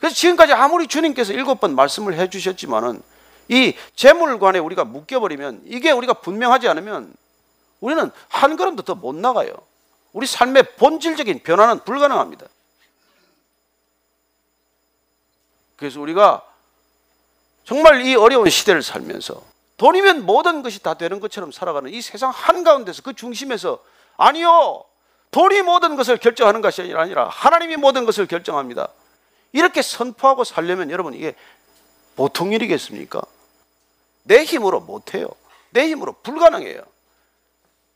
그래서 0.04 0.16
지금까지 0.16 0.52
아무리 0.52 0.86
주님께서 0.86 1.32
일곱 1.32 1.60
번 1.60 1.74
말씀을 1.74 2.18
해 2.18 2.28
주셨지만은 2.28 3.00
이 3.48 3.74
재물관에 3.96 4.58
우리가 4.58 4.84
묶여버리면 4.84 5.62
이게 5.64 5.92
우리가 5.92 6.12
분명하지 6.12 6.68
않으면 6.68 7.14
우리는 7.80 8.10
한 8.28 8.56
걸음도 8.58 8.82
더 8.82 8.96
못 8.96 9.14
나가요. 9.14 9.54
우리 10.12 10.26
삶의 10.26 10.76
본질적인 10.76 11.42
변화는 11.42 11.84
불가능합니다. 11.84 12.44
그래서 15.76 16.02
우리가 16.02 16.42
정말 17.64 18.04
이 18.04 18.14
어려운 18.14 18.50
시대를 18.50 18.82
살면서 18.82 19.42
돈이면 19.78 20.26
모든 20.26 20.62
것이 20.62 20.82
다 20.82 20.92
되는 20.92 21.18
것처럼 21.18 21.50
살아가는 21.50 21.90
이 21.90 22.02
세상 22.02 22.28
한가운데서 22.28 23.00
그 23.00 23.14
중심에서 23.14 23.82
아니요. 24.18 24.84
돈이 25.30 25.62
모든 25.62 25.96
것을 25.96 26.18
결정하는 26.18 26.60
것이 26.60 26.92
아니라 26.94 27.26
하나님이 27.28 27.76
모든 27.76 28.04
것을 28.04 28.26
결정합니다. 28.26 28.90
이렇게 29.54 29.82
선포하고 29.82 30.42
살려면 30.44 30.90
여러분 30.90 31.14
이게 31.14 31.34
보통 32.16 32.52
일이겠습니까? 32.52 33.22
내 34.24 34.42
힘으로 34.44 34.80
못해요. 34.80 35.28
내 35.70 35.88
힘으로 35.88 36.12
불가능해요. 36.22 36.82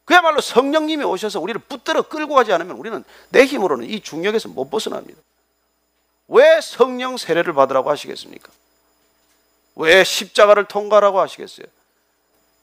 그야말로 0.05 0.41
성령님이 0.41 1.05
오셔서 1.05 1.41
우리를 1.41 1.61
붙들어 1.69 2.03
끌고 2.03 2.35
가지 2.35 2.53
않으면 2.53 2.77
우리는 2.77 3.05
내 3.31 3.45
힘으로는 3.45 3.91
이 3.91 4.01
중력에서 4.01 4.49
못 4.49 4.71
벗어납니다. 4.71 5.21
왜 6.29 6.61
성령 6.61 7.17
세례를 7.17 7.53
받으라고 7.55 7.91
하시겠습니까? 7.91 8.53
왜 9.75 10.05
십자가를 10.05 10.67
통과라고 10.67 11.19
하시겠어요? 11.21 11.67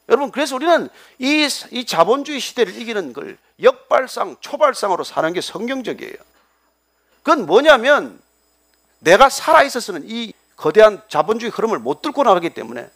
여러분, 0.08 0.30
그래서 0.30 0.56
우리는 0.56 0.88
이, 1.18 1.48
이 1.70 1.84
자본주의 1.84 2.40
시대를 2.40 2.80
이기는 2.80 3.12
걸 3.12 3.36
역발상, 3.62 4.36
초발상으로 4.40 5.04
사는 5.04 5.32
게 5.32 5.40
성경적이에요. 5.40 6.16
그건 7.22 7.44
뭐냐면 7.44 8.20
내가 8.98 9.28
살아있어서는 9.28 10.04
이 10.06 10.32
거대한 10.56 11.02
자본주의 11.08 11.50
흐름을 11.50 11.78
못 11.78 12.02
뚫고 12.02 12.22
나가기 12.22 12.50
때문에 12.50 12.88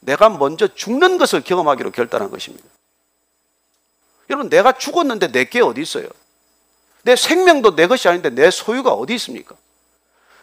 내가 0.00 0.28
먼저 0.28 0.68
죽는 0.68 1.18
것을 1.18 1.42
경험하기로 1.42 1.90
결단한 1.92 2.30
것입니다. 2.30 2.64
여러분, 4.30 4.48
내가 4.48 4.72
죽었는데 4.72 5.32
내게 5.32 5.60
어디 5.60 5.80
있어요? 5.80 6.08
내 7.02 7.16
생명도 7.16 7.74
내 7.76 7.86
것이 7.86 8.08
아닌데 8.08 8.30
내 8.30 8.50
소유가 8.50 8.92
어디 8.92 9.14
있습니까? 9.14 9.54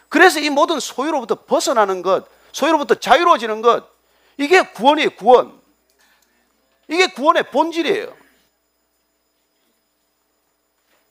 그래서 0.08 0.40
이 0.40 0.50
모든 0.50 0.78
소유로부터 0.78 1.44
벗어나는 1.46 2.02
것, 2.02 2.26
소유로부터 2.52 2.96
자유로워지는 2.96 3.62
것, 3.62 3.88
이게 4.36 4.62
구원이에요, 4.62 5.10
구원. 5.16 5.60
이게 6.88 7.06
구원의 7.06 7.50
본질이에요. 7.50 8.21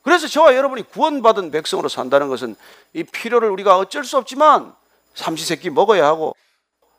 그래서 0.03 0.27
저와 0.27 0.55
여러분이 0.55 0.83
구원받은 0.83 1.51
백성으로 1.51 1.87
산다는 1.89 2.27
것은 2.29 2.55
이 2.93 3.03
필요를 3.03 3.49
우리가 3.49 3.77
어쩔 3.77 4.03
수 4.03 4.17
없지만 4.17 4.73
삼시세끼 5.13 5.69
먹어야 5.69 6.05
하고 6.05 6.35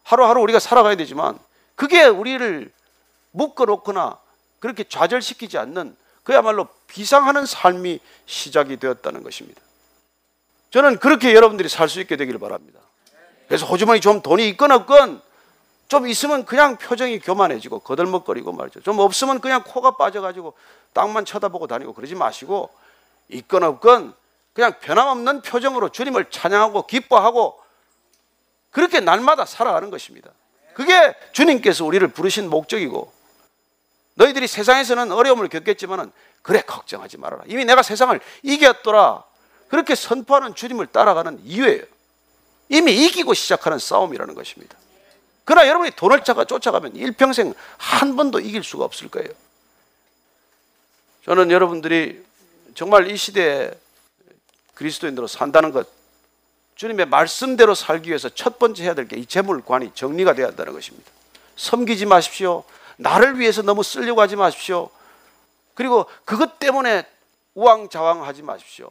하루하루 0.05 0.41
우리가 0.43 0.59
살아가야 0.59 0.97
되지만 0.97 1.39
그게 1.75 2.05
우리를 2.05 2.71
묶어놓거나 3.33 4.19
그렇게 4.61 4.85
좌절시키지 4.85 5.59
않는 5.59 5.97
그야말로 6.23 6.69
비상하는 6.87 7.47
삶이 7.47 7.99
시작이 8.27 8.77
되었다는 8.77 9.23
것입니다. 9.23 9.61
저는 10.71 10.99
그렇게 10.99 11.35
여러분들이 11.35 11.69
살 11.69 11.89
수 11.89 12.01
있게 12.01 12.17
되기를 12.17 12.39
바랍니다. 12.39 12.79
그래서 13.49 13.67
호주머니 13.67 14.01
좀 14.01 14.23
돈이 14.23 14.49
있건 14.51 14.71
없건 14.71 15.21
좀 15.89 16.07
있으면 16.07 16.45
그냥 16.47 16.77
표정이 16.77 17.19
교만해지고 17.19 17.81
거들먹거리고 17.81 18.53
말이죠. 18.53 18.81
좀 18.81 18.99
없으면 18.99 19.41
그냥 19.41 19.63
코가 19.65 19.97
빠져가지고 19.97 20.55
땅만 20.95 21.25
쳐다보고 21.25 21.67
다니고 21.67 21.93
그러지 21.93 22.15
마시고 22.15 22.71
있건 23.33 23.65
없건 23.65 24.15
그냥 24.53 24.75
변함없는 24.81 25.43
표정으로 25.43 25.89
주님을 25.89 26.31
찬양하고 26.31 26.87
기뻐하고 26.87 27.61
그렇게 28.71 29.01
날마다 29.01 29.45
살아가는 29.45 29.91
것입니다. 29.91 30.31
그게 30.75 31.15
주님께서 31.33 31.85
우리를 31.85 32.07
부르신 32.09 32.49
목적이고 32.49 33.13
너희들이 34.15 34.47
세상에서는 34.47 35.13
어려움을 35.13 35.49
겪겠지만은 35.49 36.13
그래 36.43 36.61
걱정하지 36.63 37.19
말아라. 37.19 37.45
이미 37.47 37.65
내가 37.65 37.83
세상을 37.83 38.19
이겼더라. 38.43 39.25
그렇게 39.69 39.95
선포하는 39.95 40.55
주님을 40.55 40.89
따라가는 40.89 41.41
이유예요. 41.45 41.85
이미 42.69 42.93
이기고 43.05 43.35
시작하는 43.35 43.79
싸움이라는 43.79 44.35
것입니다. 44.35 44.77
그러나 45.45 45.69
여러분이 45.69 45.93
돈을 45.93 46.25
찾아 46.25 46.45
쫓아가면 46.45 46.97
일평생 46.97 47.55
한 47.79 48.17
번도 48.17 48.41
이길 48.41 48.63
수가 48.63 48.85
없을 48.85 49.09
거예요. 49.09 49.29
저는 51.25 51.51
여러분들이 51.51 52.25
정말 52.75 53.11
이 53.11 53.17
시대에 53.17 53.71
그리스도인으로 54.75 55.27
산다는 55.27 55.73
것, 55.73 55.89
주님의 56.77 57.07
말씀대로 57.07 57.75
살기 57.75 58.09
위해서 58.09 58.29
첫 58.29 58.59
번째 58.59 58.85
해야 58.85 58.95
될 58.95 59.07
게 59.07 59.17
이 59.17 59.27
재물관이 59.27 59.93
정리가 59.95 60.35
되어야 60.35 60.49
한다는 60.49 60.73
것입니다. 60.73 61.11
섬기지 61.57 62.07
마십시오. 62.07 62.65
나를 62.97 63.39
위해서 63.39 63.63
너무 63.63 63.83
쓰려고 63.83 64.21
하지 64.21 64.37
마십시오. 64.37 64.91
그리고 65.75 66.07
그것 66.25 66.59
때문에 66.59 67.05
우왕좌왕하지 67.55 68.43
마십시오. 68.43 68.91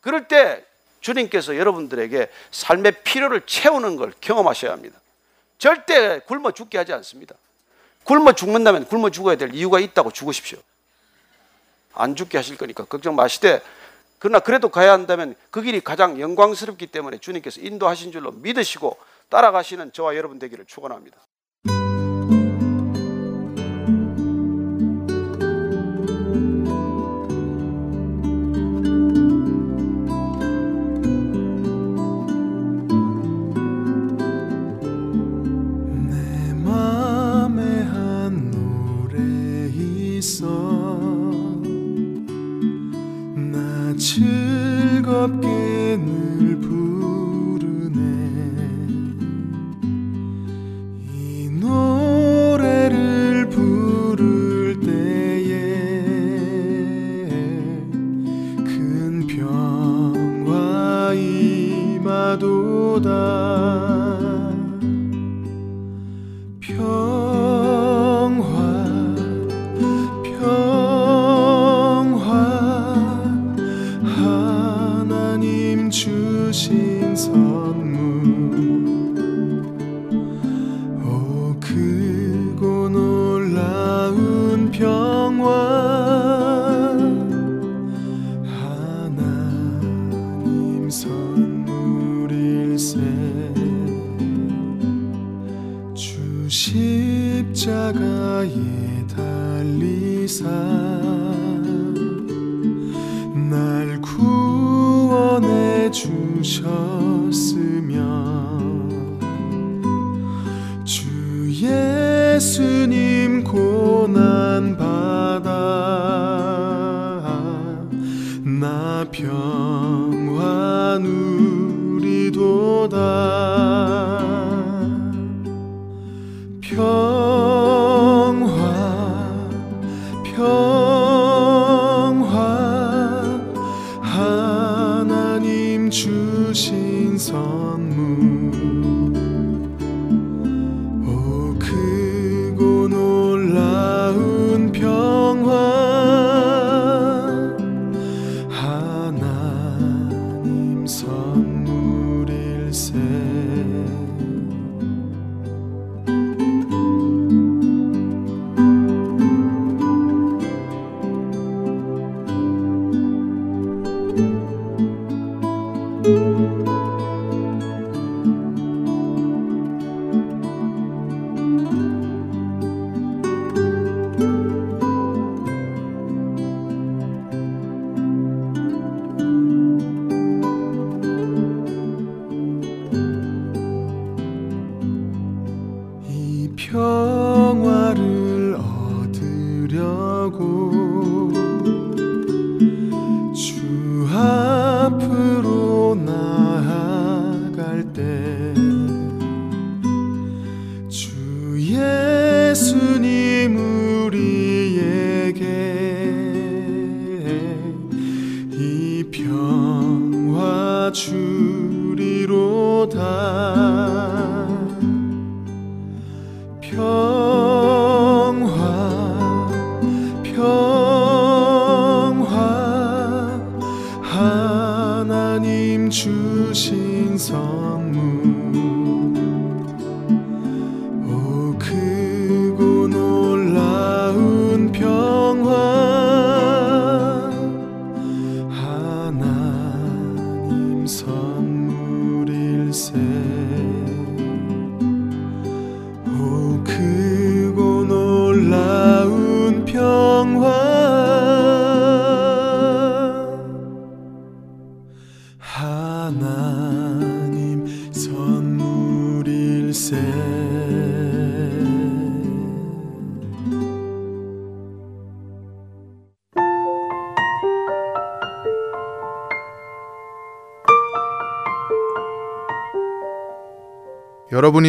그럴 0.00 0.28
때 0.28 0.64
주님께서 1.00 1.56
여러분들에게 1.56 2.30
삶의 2.52 3.02
필요를 3.02 3.42
채우는 3.46 3.96
걸 3.96 4.12
경험하셔야 4.20 4.72
합니다. 4.72 4.98
절대 5.58 6.20
굶어 6.20 6.52
죽게 6.52 6.78
하지 6.78 6.92
않습니다. 6.92 7.34
굶어 8.04 8.32
죽는다면 8.32 8.86
굶어 8.86 9.10
죽어야 9.10 9.36
될 9.36 9.52
이유가 9.54 9.80
있다고 9.80 10.12
죽으십시오. 10.12 10.58
안 11.96 12.14
죽게 12.16 12.38
하실 12.38 12.56
거니까 12.56 12.84
걱정 12.84 13.16
마시되 13.16 13.60
그러나 14.18 14.40
그래도 14.40 14.68
가야 14.68 14.92
한다면 14.92 15.34
그 15.50 15.62
길이 15.62 15.80
가장 15.80 16.20
영광스럽기 16.20 16.86
때문에 16.86 17.18
주님께서 17.18 17.60
인도하신 17.60 18.12
줄로 18.12 18.30
믿으시고 18.32 18.96
따라가시는 19.28 19.92
저와 19.92 20.16
여러분 20.16 20.38
되기를 20.38 20.64
축원합니다. 20.66 21.18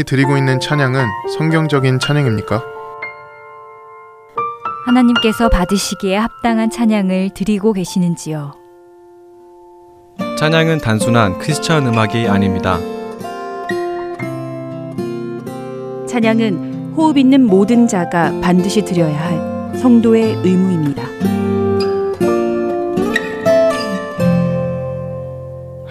드리고 0.08 0.38
있는 0.38 0.60
찬양은 0.62 1.06
성경적인 1.38 2.00
찬양입니까? 2.00 2.64
하나님께서 4.86 5.50
받으시기에 5.50 6.16
합당한 6.16 6.70
찬양을 6.70 7.32
드리고 7.34 7.74
계시는지요? 7.74 8.54
찬양은 10.40 10.78
단순한 10.78 11.40
크리스천 11.40 11.86
음악이 11.88 12.30
아닙니다. 12.30 12.80
찬양은 16.08 16.94
호흡 16.96 17.18
있는 17.18 17.46
모든 17.46 17.86
자가 17.86 18.40
반드시 18.40 18.86
드려야 18.86 19.20
할 19.20 19.78
성도의 19.78 20.36
의무입니다. 20.42 21.04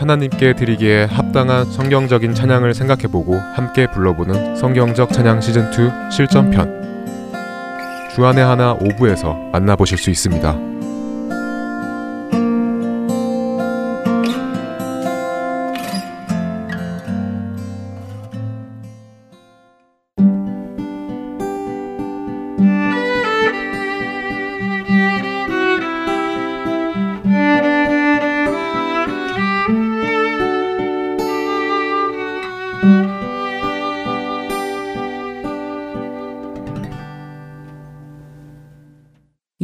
하나님께 0.07 0.55
드리기에 0.55 1.07
합당한 1.07 1.65
성경적인 1.65 2.33
찬양을 2.33 2.75
생각해보고 2.75 3.35
함께 3.35 3.91
불러보는 3.91 4.55
성경적 4.55 5.13
찬양 5.13 5.41
시즌2 5.41 6.13
실전편 6.13 7.33
주안의 8.15 8.45
하나 8.45 8.79
5부에서 8.79 9.51
만나보실 9.51 9.99
수 9.99 10.11
있습니다. 10.11 10.76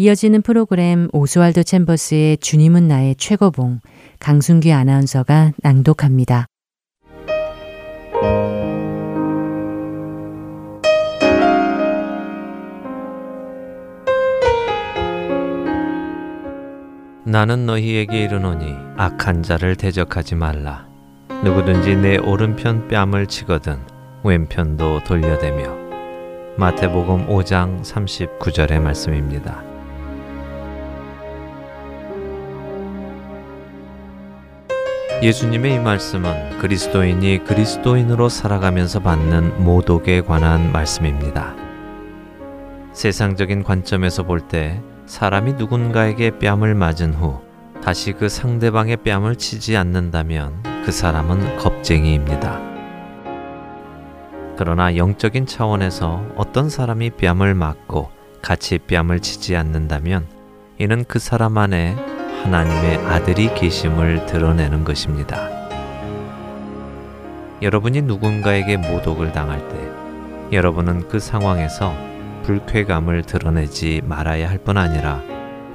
이어지는 0.03 0.43
프로그램 0.43 1.09
오스왈드 1.13 1.63
챔버스의 1.63 2.39
주님은 2.39 2.89
나의 2.89 3.15
최고봉 3.15 3.79
강순규 4.19 4.73
아나운서가 4.73 5.53
낭독합니다. 5.63 6.47
나는 17.25 17.67
너희에게 17.67 18.25
이르노니 18.25 18.75
악한 18.97 19.45
자를 19.45 19.77
대적하지 19.77 20.35
말라. 20.35 20.89
누구든지 21.45 21.95
내 21.95 22.17
오른편 22.17 22.89
뺨을 22.89 23.29
치거든 23.29 23.79
왼편도 24.25 25.05
돌려대며 25.05 25.77
마태복음 26.57 27.29
5장 27.29 27.83
39절의 27.83 28.81
말씀입니다. 28.81 29.72
예수님의 35.23 35.77
이 35.77 35.79
말씀은 35.79 36.59
그리스도인이 36.59 37.45
그리스도인으로 37.45 38.29
살아가면서 38.29 38.99
받는 38.99 39.63
모독에 39.63 40.21
관한 40.21 40.73
말씀입니다. 40.73 41.55
세상적인 42.93 43.63
관점에서 43.63 44.25
볼 44.25 44.41
때 44.41 44.83
사람이 45.07 45.53
누군가에게 45.53 46.39
뺨을 46.41 46.75
맞은 46.75 47.15
후 47.15 47.41
다시 47.85 48.13
그 48.13 48.29
상대방의 48.29 48.97
뺨을 48.99 49.37
치지 49.37 49.77
않는다면 49.77 50.61
그 50.85 50.91
사람은 50.91 51.57
겁쟁이입니다. 51.57 52.61
그러나 54.57 54.97
영적인 54.97 55.47
차원에서 55.47 56.25
어떤 56.35 56.69
사람이 56.69 57.11
뺨을 57.11 57.55
맞고 57.55 58.11
같이 58.43 58.79
뺨을 58.79 59.21
치지 59.21 59.55
않는다면 59.55 60.27
이는 60.79 61.05
그 61.07 61.21
사람 61.21 61.59
안에 61.59 61.95
하나님의 62.43 62.97
아들이 63.07 63.55
계심을 63.55 64.27
드러내는 64.27 64.83
것입니다. 64.83 65.49
여러분이 67.63 68.03
누군가에게 68.03 68.77
모독을 68.79 69.31
당할 69.31 69.67
때 69.69 69.77
여러분은 70.51 71.09
그 71.09 71.21
상황에서 71.21 71.95
불쾌감을 72.43 73.23
드러내지 73.23 74.03
말아야 74.05 74.51
할 74.51 74.59
뿐 74.59 74.77
아니라 74.77 75.23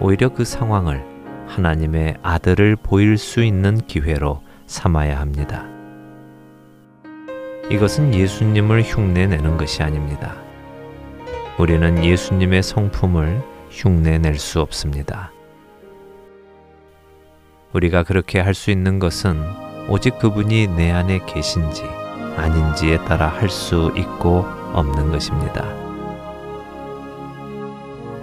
오히려 0.01 0.27
그 0.29 0.43
상황을 0.43 1.03
하나님의 1.47 2.17
아들을 2.21 2.75
보일 2.75 3.17
수 3.17 3.41
있는 3.41 3.77
기회로 3.77 4.41
삼아야 4.65 5.19
합니다. 5.21 5.65
이것은 7.71 8.13
예수님을 8.13 8.81
흉내내는 8.83 9.55
것이 9.55 9.81
아닙니다. 9.83 10.35
우리는 11.57 12.03
예수님의 12.03 12.61
성품을 12.61 13.41
흉내낼 13.71 14.37
수 14.37 14.59
없습니다. 14.59 15.31
우리가 17.73 18.03
그렇게 18.03 18.39
할 18.39 18.53
수 18.53 18.71
있는 18.71 18.99
것은 18.99 19.41
오직 19.89 20.19
그분이 20.19 20.67
내 20.67 20.91
안에 20.91 21.19
계신지 21.25 21.83
아닌지에 22.37 22.97
따라 23.05 23.27
할 23.27 23.49
수 23.49 23.91
있고 23.95 24.45
없는 24.73 25.11
것입니다. 25.11 25.65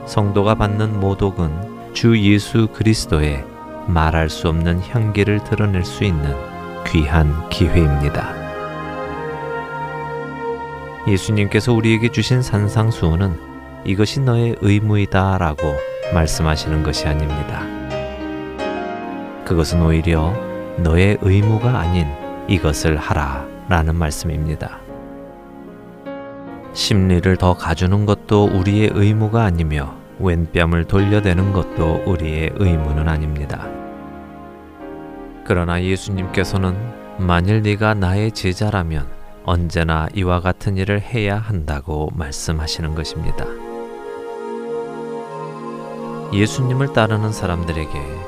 성도가 0.07 0.55
받는 0.55 1.01
모독은 1.01 1.95
주 1.95 2.19
예수 2.19 2.69
그리스도의 2.73 3.45
말할 3.87 4.29
수 4.29 4.49
없는 4.49 4.81
향기를 4.81 5.45
드러낼 5.45 5.85
수 5.85 6.05
있는 6.05 6.35
귀한 6.87 7.49
기회입니다. 7.49 8.35
예수님께서 11.09 11.73
우리에게 11.73 12.11
주신 12.11 12.43
산상수훈은 12.43 13.39
이것이 13.85 14.21
너의 14.21 14.57
의무이다 14.61 15.39
라고 15.39 15.75
말씀하시는 16.15 16.83
것이 16.83 17.07
아닙니다. 17.07 17.84
그것은 19.55 19.83
오히려 19.83 20.35
너의 20.79 21.17
의무가 21.21 21.79
아닌 21.79 22.09
이것을 22.49 22.97
하라 22.97 23.47
라는 23.69 23.95
말씀입니다. 23.95 24.81
심리를 26.73 27.37
더 27.37 27.55
가주는 27.55 28.05
것도 28.05 28.47
우리의 28.47 28.91
의무가 28.93 29.45
아니며 29.45 29.95
왼뺨을 30.19 30.87
돌려대는 30.87 31.53
것도 31.53 32.03
우리의 32.05 32.51
의무는 32.57 33.09
아닙니다. 33.09 33.69
그러나 35.45 35.81
예수님께서는 35.81 36.77
만일 37.19 37.63
네가 37.63 37.95
나의 37.95 38.33
제자라면 38.33 39.07
언제나 39.45 40.09
이와 40.17 40.41
같은 40.41 40.77
일을 40.77 41.01
해야 41.01 41.39
한다고 41.39 42.11
말씀하시는 42.15 42.97
것입니다. 42.97 43.47
예수님을 46.33 46.93
따르는 46.93 47.31
사람들에게 47.31 48.24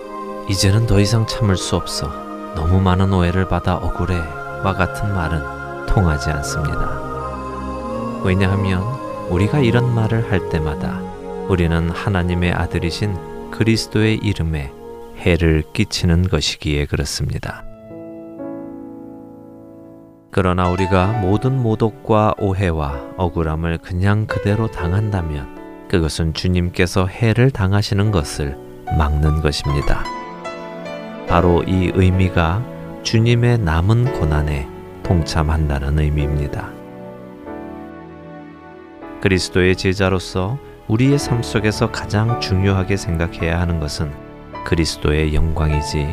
이제는 0.48 0.86
더 0.86 1.00
이상 1.00 1.26
참을 1.26 1.56
수 1.56 1.74
없어 1.74 2.08
너무 2.54 2.80
많은 2.80 3.12
오해를 3.12 3.48
받아 3.48 3.76
억울해와 3.76 4.74
같은 4.74 5.12
말은 5.12 5.86
통하지 5.86 6.30
않습니다. 6.30 8.20
왜냐하면 8.22 8.82
우리가 9.28 9.58
이런 9.58 9.92
말을 9.92 10.30
할 10.30 10.48
때마다 10.48 11.00
우리는 11.48 11.90
하나님의 11.90 12.52
아들이신 12.52 13.50
그리스도의 13.50 14.18
이름에 14.18 14.72
해를 15.18 15.64
끼치는 15.72 16.28
것이기에 16.28 16.86
그렇습니다. 16.86 17.64
그러나 20.30 20.70
우리가 20.70 21.08
모든 21.22 21.60
모독과 21.60 22.34
오해와 22.38 23.14
억울함을 23.16 23.78
그냥 23.78 24.26
그대로 24.26 24.70
당한다면 24.70 25.88
그것은 25.88 26.34
주님께서 26.34 27.06
해를 27.06 27.50
당하시는 27.50 28.12
것을 28.12 28.56
막는 28.96 29.40
것입니다. 29.40 30.04
바로 31.28 31.62
이 31.64 31.90
의미가 31.94 32.62
주님의 33.02 33.58
남은 33.58 34.18
고난에 34.18 34.68
동참한다는 35.02 35.98
의미입니다. 35.98 36.70
그리스도의 39.20 39.76
제자로서 39.76 40.58
우리의 40.88 41.18
삶 41.18 41.42
속에서 41.42 41.90
가장 41.90 42.40
중요하게 42.40 42.96
생각해야 42.96 43.60
하는 43.60 43.80
것은 43.80 44.12
그리스도의 44.64 45.34
영광이지 45.34 46.06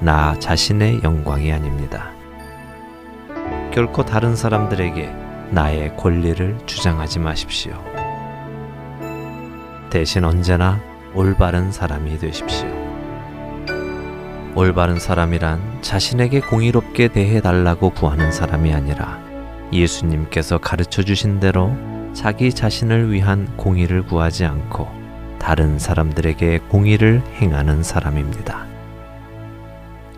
나 0.00 0.38
자신의 0.38 1.02
영광이 1.02 1.52
아닙니다. 1.52 2.10
결코 3.72 4.04
다른 4.04 4.36
사람들에게 4.36 5.12
나의 5.50 5.96
권리를 5.96 6.58
주장하지 6.66 7.18
마십시오. 7.18 7.72
대신 9.90 10.24
언제나 10.24 10.80
올바른 11.14 11.72
사람이 11.72 12.18
되십시오. 12.18 12.79
올바른 14.56 14.98
사람이란 14.98 15.80
자신에게 15.80 16.40
공의롭게 16.40 17.08
대해 17.08 17.40
달라고 17.40 17.90
구하는 17.90 18.32
사람이 18.32 18.72
아니라 18.74 19.20
예수님께서 19.72 20.58
가르쳐 20.58 21.02
주신 21.02 21.38
대로 21.38 21.72
자기 22.12 22.52
자신을 22.52 23.12
위한 23.12 23.48
공의를 23.56 24.02
구하지 24.06 24.44
않고 24.44 24.88
다른 25.38 25.78
사람들에게 25.78 26.58
공의를 26.68 27.22
행하는 27.40 27.82
사람입니다. 27.82 28.66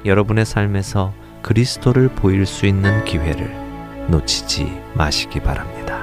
여러분의 0.05 0.47
삶에서 0.47 1.13
그리스도를 1.43 2.09
보일 2.09 2.47
수 2.47 2.67
있는 2.67 3.05
기회를 3.05 3.55
놓치지 4.09 4.81
마시기 4.95 5.41
바랍니다. 5.41 6.02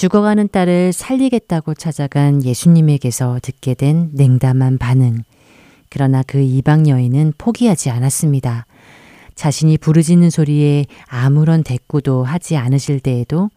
죽어가는 0.00 0.48
딸을 0.50 0.94
살리겠다고 0.94 1.74
찾아간 1.74 2.42
예수님에게서 2.42 3.38
듣게 3.42 3.74
된 3.74 4.08
냉담한 4.14 4.78
반응. 4.78 5.18
그러나 5.90 6.22
그 6.26 6.40
이방 6.40 6.88
여인은 6.88 7.34
포기하지 7.36 7.90
않았습니다. 7.90 8.64
자신이 9.34 9.76
부르짖는 9.76 10.30
소리에 10.30 10.86
아무런 11.06 11.62
대꾸도 11.62 12.24
하지 12.24 12.56
않으실 12.56 13.00
때에도 13.00 13.50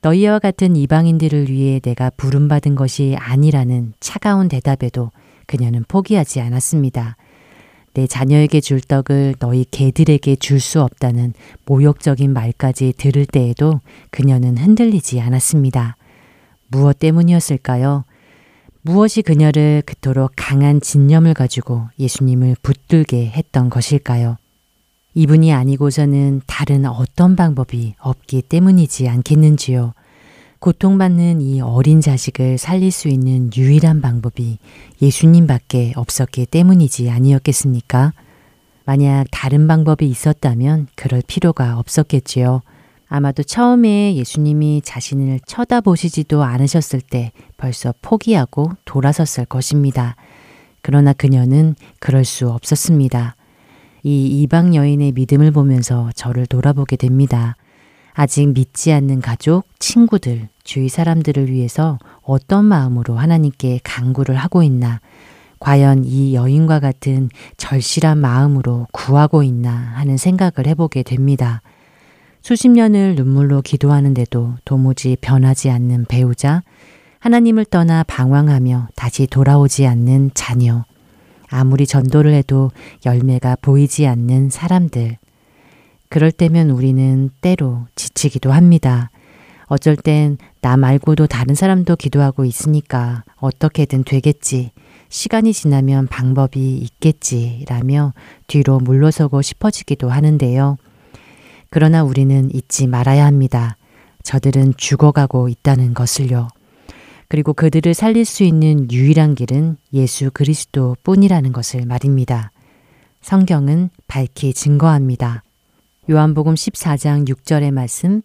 너희와 0.00 0.40
같은 0.40 0.74
이방인들을 0.74 1.48
위해 1.48 1.78
내가 1.78 2.10
부름받은 2.10 2.74
것이 2.74 3.14
아니라는 3.16 3.92
차가운 4.00 4.48
대답에도 4.48 5.12
그녀는 5.46 5.84
포기하지 5.86 6.40
않았습니다. 6.40 7.16
내 7.94 8.06
자녀에게 8.06 8.60
줄 8.60 8.80
떡을 8.80 9.36
너희 9.38 9.64
개들에게 9.70 10.36
줄 10.36 10.60
수 10.60 10.82
없다는 10.82 11.32
모욕적인 11.66 12.32
말까지 12.32 12.94
들을 12.96 13.24
때에도 13.26 13.80
그녀는 14.10 14.58
흔들리지 14.58 15.20
않았습니다. 15.20 15.96
무엇 16.68 16.98
때문이었을까요? 16.98 18.04
무엇이 18.82 19.22
그녀를 19.22 19.82
그토록 19.86 20.32
강한 20.36 20.80
진념을 20.80 21.34
가지고 21.34 21.88
예수님을 21.98 22.56
붙들게 22.62 23.26
했던 23.26 23.70
것일까요? 23.70 24.36
이분이 25.14 25.52
아니고서는 25.52 26.42
다른 26.46 26.84
어떤 26.86 27.36
방법이 27.36 27.94
없기 27.98 28.42
때문이지 28.42 29.08
않겠는지요. 29.08 29.94
고통받는 30.64 31.42
이 31.42 31.60
어린 31.60 32.00
자식을 32.00 32.56
살릴 32.56 32.90
수 32.90 33.08
있는 33.08 33.50
유일한 33.54 34.00
방법이 34.00 34.56
예수님밖에 35.02 35.92
없었기 35.94 36.46
때문이지 36.46 37.10
아니었겠습니까? 37.10 38.14
만약 38.86 39.26
다른 39.30 39.68
방법이 39.68 40.08
있었다면 40.08 40.86
그럴 40.94 41.20
필요가 41.26 41.78
없었겠지요. 41.78 42.62
아마도 43.08 43.42
처음에 43.42 44.16
예수님이 44.16 44.80
자신을 44.82 45.40
쳐다보시지도 45.44 46.42
않으셨을 46.42 47.02
때 47.02 47.32
벌써 47.58 47.92
포기하고 48.00 48.70
돌아섰을 48.86 49.44
것입니다. 49.44 50.16
그러나 50.80 51.12
그녀는 51.12 51.74
그럴 52.00 52.24
수 52.24 52.48
없었습니다. 52.48 53.36
이 54.02 54.40
이방 54.40 54.74
여인의 54.74 55.12
믿음을 55.12 55.50
보면서 55.50 56.10
저를 56.14 56.46
돌아보게 56.46 56.96
됩니다. 56.96 57.54
아직 58.14 58.46
믿지 58.48 58.92
않는 58.92 59.20
가족, 59.20 59.66
친구들, 59.78 60.48
주위 60.64 60.88
사람들을 60.88 61.50
위해서 61.50 61.98
어떤 62.22 62.64
마음으로 62.64 63.16
하나님께 63.16 63.80
간구를 63.84 64.34
하고 64.34 64.62
있나, 64.62 65.00
과연 65.60 66.04
이 66.04 66.34
여인과 66.34 66.80
같은 66.80 67.30
절실한 67.56 68.18
마음으로 68.18 68.86
구하고 68.92 69.42
있나 69.42 69.70
하는 69.70 70.16
생각을 70.16 70.66
해보게 70.66 71.02
됩니다. 71.02 71.62
수십 72.42 72.68
년을 72.68 73.14
눈물로 73.14 73.62
기도하는데도 73.62 74.54
도무지 74.64 75.16
변하지 75.20 75.70
않는 75.70 76.06
배우자, 76.06 76.62
하나님을 77.20 77.64
떠나 77.66 78.02
방황하며 78.02 78.88
다시 78.96 79.26
돌아오지 79.26 79.86
않는 79.86 80.32
자녀, 80.34 80.84
아무리 81.48 81.86
전도를 81.86 82.34
해도 82.34 82.70
열매가 83.06 83.56
보이지 83.62 84.06
않는 84.06 84.50
사람들, 84.50 85.16
그럴 86.10 86.30
때면 86.32 86.70
우리는 86.70 87.30
때로 87.40 87.86
지치기도 87.96 88.52
합니다. 88.52 89.10
어쩔 89.66 89.96
땐 89.96 90.38
나 90.64 90.78
말고도 90.78 91.26
다른 91.26 91.54
사람도 91.54 91.96
기도하고 91.96 92.46
있으니까 92.46 93.22
어떻게든 93.36 94.04
되겠지. 94.04 94.70
시간이 95.10 95.52
지나면 95.52 96.06
방법이 96.06 96.78
있겠지. 96.78 97.66
라며 97.68 98.14
뒤로 98.46 98.78
물러서고 98.78 99.42
싶어지기도 99.42 100.08
하는데요. 100.08 100.78
그러나 101.68 102.02
우리는 102.02 102.48
잊지 102.50 102.86
말아야 102.86 103.26
합니다. 103.26 103.76
저들은 104.22 104.72
죽어가고 104.78 105.50
있다는 105.50 105.92
것을요. 105.92 106.48
그리고 107.28 107.52
그들을 107.52 107.92
살릴 107.92 108.24
수 108.24 108.42
있는 108.42 108.90
유일한 108.90 109.34
길은 109.34 109.76
예수 109.92 110.30
그리스도 110.32 110.96
뿐이라는 111.02 111.52
것을 111.52 111.84
말입니다. 111.84 112.52
성경은 113.20 113.90
밝히 114.06 114.54
증거합니다. 114.54 115.42
요한복음 116.08 116.54
14장 116.54 117.28
6절의 117.28 117.70
말씀 117.70 118.22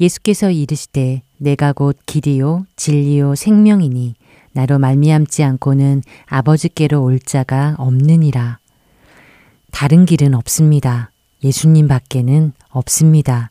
예수께서 0.00 0.50
이르시되 0.50 1.22
내가 1.38 1.72
곧 1.72 1.96
길이요 2.06 2.66
진리요 2.76 3.34
생명이니 3.34 4.14
나로 4.52 4.78
말미암지 4.78 5.42
않고는 5.42 6.02
아버지께로 6.26 7.02
올 7.02 7.18
자가 7.18 7.74
없느니라. 7.78 8.58
다른 9.70 10.06
길은 10.06 10.34
없습니다. 10.34 11.10
예수님 11.44 11.88
밖에는 11.88 12.52
없습니다. 12.70 13.50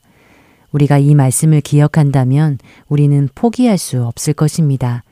우리가 0.71 0.97
이 0.97 1.13
말씀을 1.13 1.61
기억한다면 1.61 2.57
우리는 2.89 3.29
포기할 3.35 3.77
수 3.77 4.03
없을 4.03 4.33
것입니다. 4.33 5.03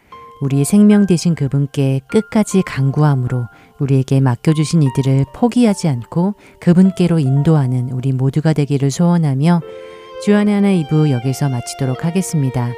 우리의 0.42 0.66
생명 0.66 1.06
되신 1.06 1.36
그분께 1.36 2.02
끝까지 2.10 2.64
간구함으로 2.64 3.46
우리에게 3.80 4.20
맡겨주신 4.20 4.84
이들을 4.84 5.26
포기하지 5.34 5.88
않고 5.88 6.34
그분께로 6.60 7.20
인도하는 7.20 7.92
우리 7.92 8.12
모두가 8.12 8.54
되기를 8.54 8.92
소원하며 8.92 9.62
주안의 10.24 10.54
하나 10.54 10.70
2부 10.70 11.10
여기서 11.10 11.50
마치도록 11.50 12.06
하겠습니다. 12.06 12.72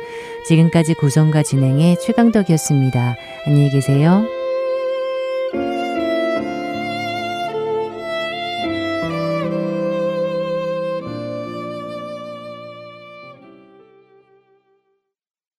지금까지 0.47 0.95
구성과 0.95 1.43
진행의 1.43 1.97
최강덕이었습니다. 1.99 3.15
안녕히 3.45 3.69
계세요. 3.69 4.25